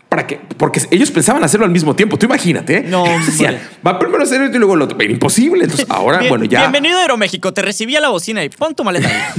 para 0.09 0.27
que, 0.27 0.39
porque 0.57 0.81
ellos 0.91 1.11
pensaban 1.11 1.43
hacerlo 1.43 1.65
al 1.65 1.71
mismo 1.71 1.95
tiempo. 1.95 2.17
Tú 2.17 2.25
imagínate, 2.25 2.77
¿eh? 2.77 2.85
No, 2.87 3.03
decían, 3.25 3.57
va 3.85 3.99
primero 3.99 4.21
a 4.21 4.23
hacer 4.23 4.41
esto 4.41 4.55
y 4.55 4.59
luego 4.59 4.75
lo 4.75 4.85
otro. 4.85 4.97
Era 4.99 5.11
imposible. 5.11 5.63
Entonces, 5.63 5.85
ahora, 5.89 6.19
Bien- 6.19 6.29
bueno, 6.29 6.45
ya. 6.45 6.61
Bienvenido 6.61 6.97
a 6.97 7.01
Aeroméxico, 7.01 7.53
te 7.53 7.61
recibí 7.61 7.95
a 7.95 8.01
la 8.01 8.09
bocina 8.09 8.43
y 8.43 8.49
pon 8.49 8.75
tu 8.75 8.83
maleta. 8.83 9.09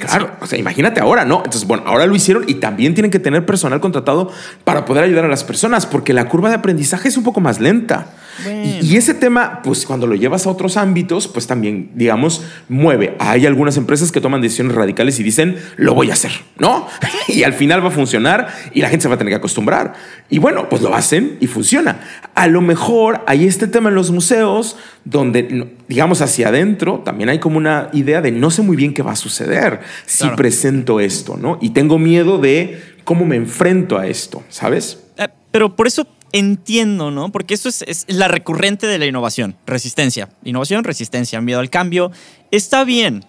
Claro, 0.00 0.30
o 0.40 0.46
sea, 0.46 0.58
imagínate 0.58 1.00
ahora, 1.00 1.24
¿no? 1.24 1.36
Entonces, 1.44 1.66
bueno, 1.66 1.84
ahora 1.86 2.06
lo 2.06 2.16
hicieron 2.16 2.44
y 2.48 2.54
también 2.54 2.94
tienen 2.94 3.10
que 3.12 3.18
tener 3.20 3.44
personal 3.46 3.80
contratado 3.80 4.32
para 4.64 4.84
poder 4.84 5.04
ayudar 5.04 5.24
a 5.24 5.28
las 5.28 5.44
personas, 5.44 5.86
porque 5.86 6.12
la 6.12 6.26
curva 6.28 6.48
de 6.48 6.56
aprendizaje 6.56 7.08
es 7.08 7.16
un 7.16 7.22
poco 7.22 7.40
más 7.40 7.60
lenta. 7.60 8.06
Bueno. 8.44 8.62
Y, 8.82 8.86
y 8.86 8.96
ese 8.96 9.14
tema, 9.14 9.60
pues 9.62 9.84
cuando 9.86 10.06
lo 10.06 10.14
llevas 10.14 10.46
a 10.46 10.50
otros 10.50 10.76
ámbitos, 10.76 11.28
pues 11.28 11.46
también, 11.46 11.90
digamos, 11.94 12.42
mueve. 12.68 13.16
Hay 13.18 13.46
algunas 13.46 13.76
empresas 13.76 14.12
que 14.12 14.20
toman 14.20 14.40
decisiones 14.40 14.74
radicales 14.74 15.18
y 15.20 15.22
dicen, 15.22 15.56
lo 15.76 15.94
voy 15.94 16.10
a 16.10 16.14
hacer, 16.14 16.32
¿no? 16.58 16.86
y 17.28 17.42
al 17.42 17.52
final 17.52 17.82
va 17.84 17.88
a 17.88 17.92
funcionar 17.92 18.48
y 18.72 18.80
la 18.80 18.88
gente 18.88 19.02
se 19.02 19.08
va 19.08 19.14
a 19.14 19.18
tener 19.18 19.32
que 19.32 19.36
acostumbrar. 19.36 19.94
Y 20.28 20.38
bueno, 20.38 20.68
pues 20.68 20.82
lo 20.82 20.94
hacen 20.94 21.36
y 21.40 21.46
funciona. 21.46 22.00
A 22.34 22.46
lo 22.46 22.60
mejor 22.60 23.22
hay 23.26 23.46
este 23.46 23.66
tema 23.66 23.88
en 23.88 23.94
los 23.94 24.10
museos 24.10 24.76
donde, 25.04 25.68
digamos, 25.88 26.20
hacia 26.20 26.48
adentro 26.48 27.00
también 27.04 27.28
hay 27.30 27.38
como 27.38 27.56
una 27.58 27.88
idea 27.92 28.20
de 28.20 28.30
no 28.32 28.50
sé 28.50 28.62
muy 28.62 28.76
bien 28.76 28.94
qué 28.94 29.02
va 29.02 29.12
a 29.12 29.16
suceder 29.16 29.80
si 30.06 30.20
Claro. 30.24 30.36
presento 30.36 31.00
esto, 31.00 31.36
¿no? 31.36 31.58
Y 31.60 31.70
tengo 31.70 31.98
miedo 31.98 32.38
de 32.38 32.80
cómo 33.04 33.24
me 33.24 33.36
enfrento 33.36 33.98
a 33.98 34.06
esto, 34.06 34.42
¿sabes? 34.50 34.98
Eh, 35.16 35.26
Pero 35.50 35.74
por 35.74 35.86
eso 35.86 36.06
entiendo, 36.32 37.10
¿no? 37.10 37.30
Porque 37.32 37.54
eso 37.54 37.68
es, 37.68 37.82
es 37.82 38.04
la 38.08 38.28
recurrente 38.28 38.86
de 38.86 38.98
la 38.98 39.06
innovación. 39.06 39.56
Resistencia. 39.66 40.28
Innovación, 40.44 40.84
resistencia, 40.84 41.40
miedo 41.40 41.60
al 41.60 41.70
cambio. 41.70 42.12
Está 42.50 42.84
bien. 42.84 43.24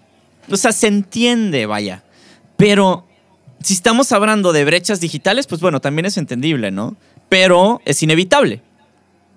O 0.50 0.58
sea, 0.58 0.72
se 0.72 0.88
entiende, 0.88 1.66
vaya. 1.66 2.04
Pero 2.58 3.06
si 3.62 3.74
estamos 3.74 4.12
hablando 4.12 4.54
de 4.54 4.66
brechas 4.66 5.00
digitales, 5.00 5.48
pues 5.48 5.62
bueno, 5.62 5.80
también 5.80 6.06
es 6.06 6.18
entendible, 6.18 6.72
¿no? 6.72 6.96
Pero 7.30 7.82
es 7.86 8.02
inevitable. 8.04 8.62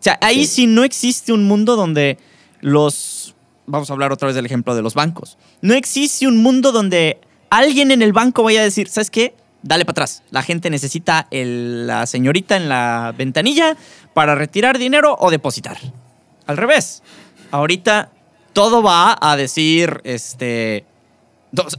O 0.01 0.03
sea, 0.05 0.19
ahí 0.21 0.47
sí, 0.47 0.67
no 0.67 0.85
existe 0.85 1.33
un 1.33 1.45
mundo 1.45 1.77
donde 1.77 2.19
los... 2.61 3.35
Vamos 3.67 3.89
a 3.89 3.95
hablar 3.95 4.13
otra 4.13 4.27
vez 4.27 4.35
del 4.35 4.45
ejemplo 4.45 4.75
de 4.75 4.83
los 4.83 4.95
bancos. 4.95 5.39
No 5.63 5.73
existe 5.73 6.27
un 6.27 6.43
mundo 6.43 6.73
donde 6.73 7.19
alguien 7.49 7.91
en 7.91 8.03
el 8.03 8.13
banco 8.13 8.43
vaya 8.43 8.61
a 8.61 8.65
decir, 8.65 8.89
¿sabes 8.89 9.11
qué? 9.11 9.35
Dale 9.67 9.85
para 9.87 9.93
atrás. 9.93 10.23
La 10.31 10.43
gente 10.43 10.69
necesita 10.71 11.27
el- 11.31 11.87
la 11.87 12.05
señorita 12.07 12.57
en 12.57 12.69
la 12.69 13.15
ventanilla 13.17 13.77
para 14.13 14.35
retirar 14.35 14.79
dinero 14.79 15.17
o 15.19 15.31
depositar. 15.31 15.79
Al 16.47 16.57
revés. 16.59 17.03
Ahorita 17.51 18.11
todo 18.53 18.83
va 18.83 19.17
a 19.21 19.37
decir, 19.37 20.01
este... 20.05 20.85
dos- 21.51 21.77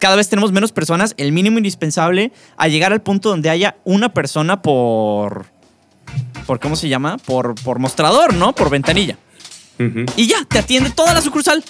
cada 0.00 0.16
vez 0.16 0.28
tenemos 0.28 0.50
menos 0.50 0.72
personas, 0.72 1.14
el 1.16 1.30
mínimo 1.30 1.58
indispensable 1.58 2.32
a 2.56 2.66
llegar 2.66 2.92
al 2.92 3.02
punto 3.02 3.28
donde 3.28 3.50
haya 3.50 3.76
una 3.84 4.12
persona 4.12 4.60
por... 4.62 5.46
por 6.46 6.58
¿Cómo 6.58 6.74
se 6.74 6.88
llama? 6.88 7.18
Por, 7.18 7.54
por 7.62 7.78
mostrador, 7.78 8.34
¿no? 8.34 8.52
Por 8.54 8.68
ventanilla. 8.70 9.16
Y 10.16 10.26
ya, 10.26 10.44
te 10.48 10.58
atiende 10.58 10.90
toda 10.90 11.12
la 11.14 11.20
sucursal. 11.20 11.62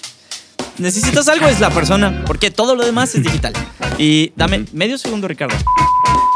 Necesitas 0.77 1.27
algo, 1.27 1.47
es 1.47 1.59
la 1.59 1.69
persona, 1.69 2.23
porque 2.25 2.51
todo 2.51 2.75
lo 2.75 2.85
demás 2.85 3.13
es 3.15 3.23
digital. 3.23 3.53
Y 3.97 4.31
dame 4.35 4.65
medio 4.73 4.97
segundo, 4.97 5.27
Ricardo. 5.27 5.55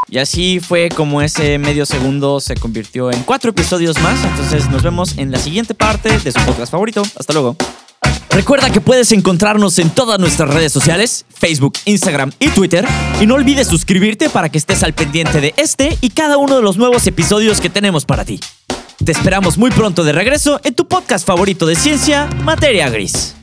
Y 0.09 0.19
así 0.19 0.59
fue 0.59 0.89
como 0.89 1.21
ese 1.21 1.57
medio 1.57 1.85
segundo 1.85 2.39
se 2.39 2.55
convirtió 2.55 3.11
en 3.11 3.23
cuatro 3.23 3.49
episodios 3.49 3.99
más. 3.99 4.23
Entonces 4.23 4.69
nos 4.69 4.83
vemos 4.83 5.17
en 5.17 5.31
la 5.31 5.39
siguiente 5.39 5.73
parte 5.73 6.17
de 6.19 6.31
su 6.31 6.39
podcast 6.41 6.71
favorito. 6.71 7.03
Hasta 7.17 7.33
luego. 7.33 7.57
Recuerda 8.29 8.69
que 8.69 8.81
puedes 8.81 9.11
encontrarnos 9.11 9.79
en 9.79 9.89
todas 9.89 10.19
nuestras 10.19 10.53
redes 10.53 10.71
sociales, 10.71 11.25
Facebook, 11.33 11.73
Instagram 11.85 12.31
y 12.39 12.49
Twitter. 12.49 12.87
Y 13.19 13.25
no 13.25 13.35
olvides 13.35 13.67
suscribirte 13.67 14.29
para 14.29 14.49
que 14.49 14.59
estés 14.59 14.83
al 14.83 14.93
pendiente 14.93 15.41
de 15.41 15.53
este 15.57 15.97
y 16.01 16.11
cada 16.11 16.37
uno 16.37 16.55
de 16.55 16.61
los 16.61 16.77
nuevos 16.77 17.05
episodios 17.07 17.59
que 17.59 17.69
tenemos 17.69 18.05
para 18.05 18.23
ti. 18.23 18.39
Te 19.03 19.11
esperamos 19.11 19.57
muy 19.57 19.71
pronto 19.71 20.03
de 20.03 20.11
regreso 20.11 20.59
en 20.63 20.73
tu 20.73 20.87
podcast 20.87 21.25
favorito 21.25 21.65
de 21.65 21.75
ciencia, 21.75 22.29
Materia 22.43 22.89
Gris. 22.89 23.36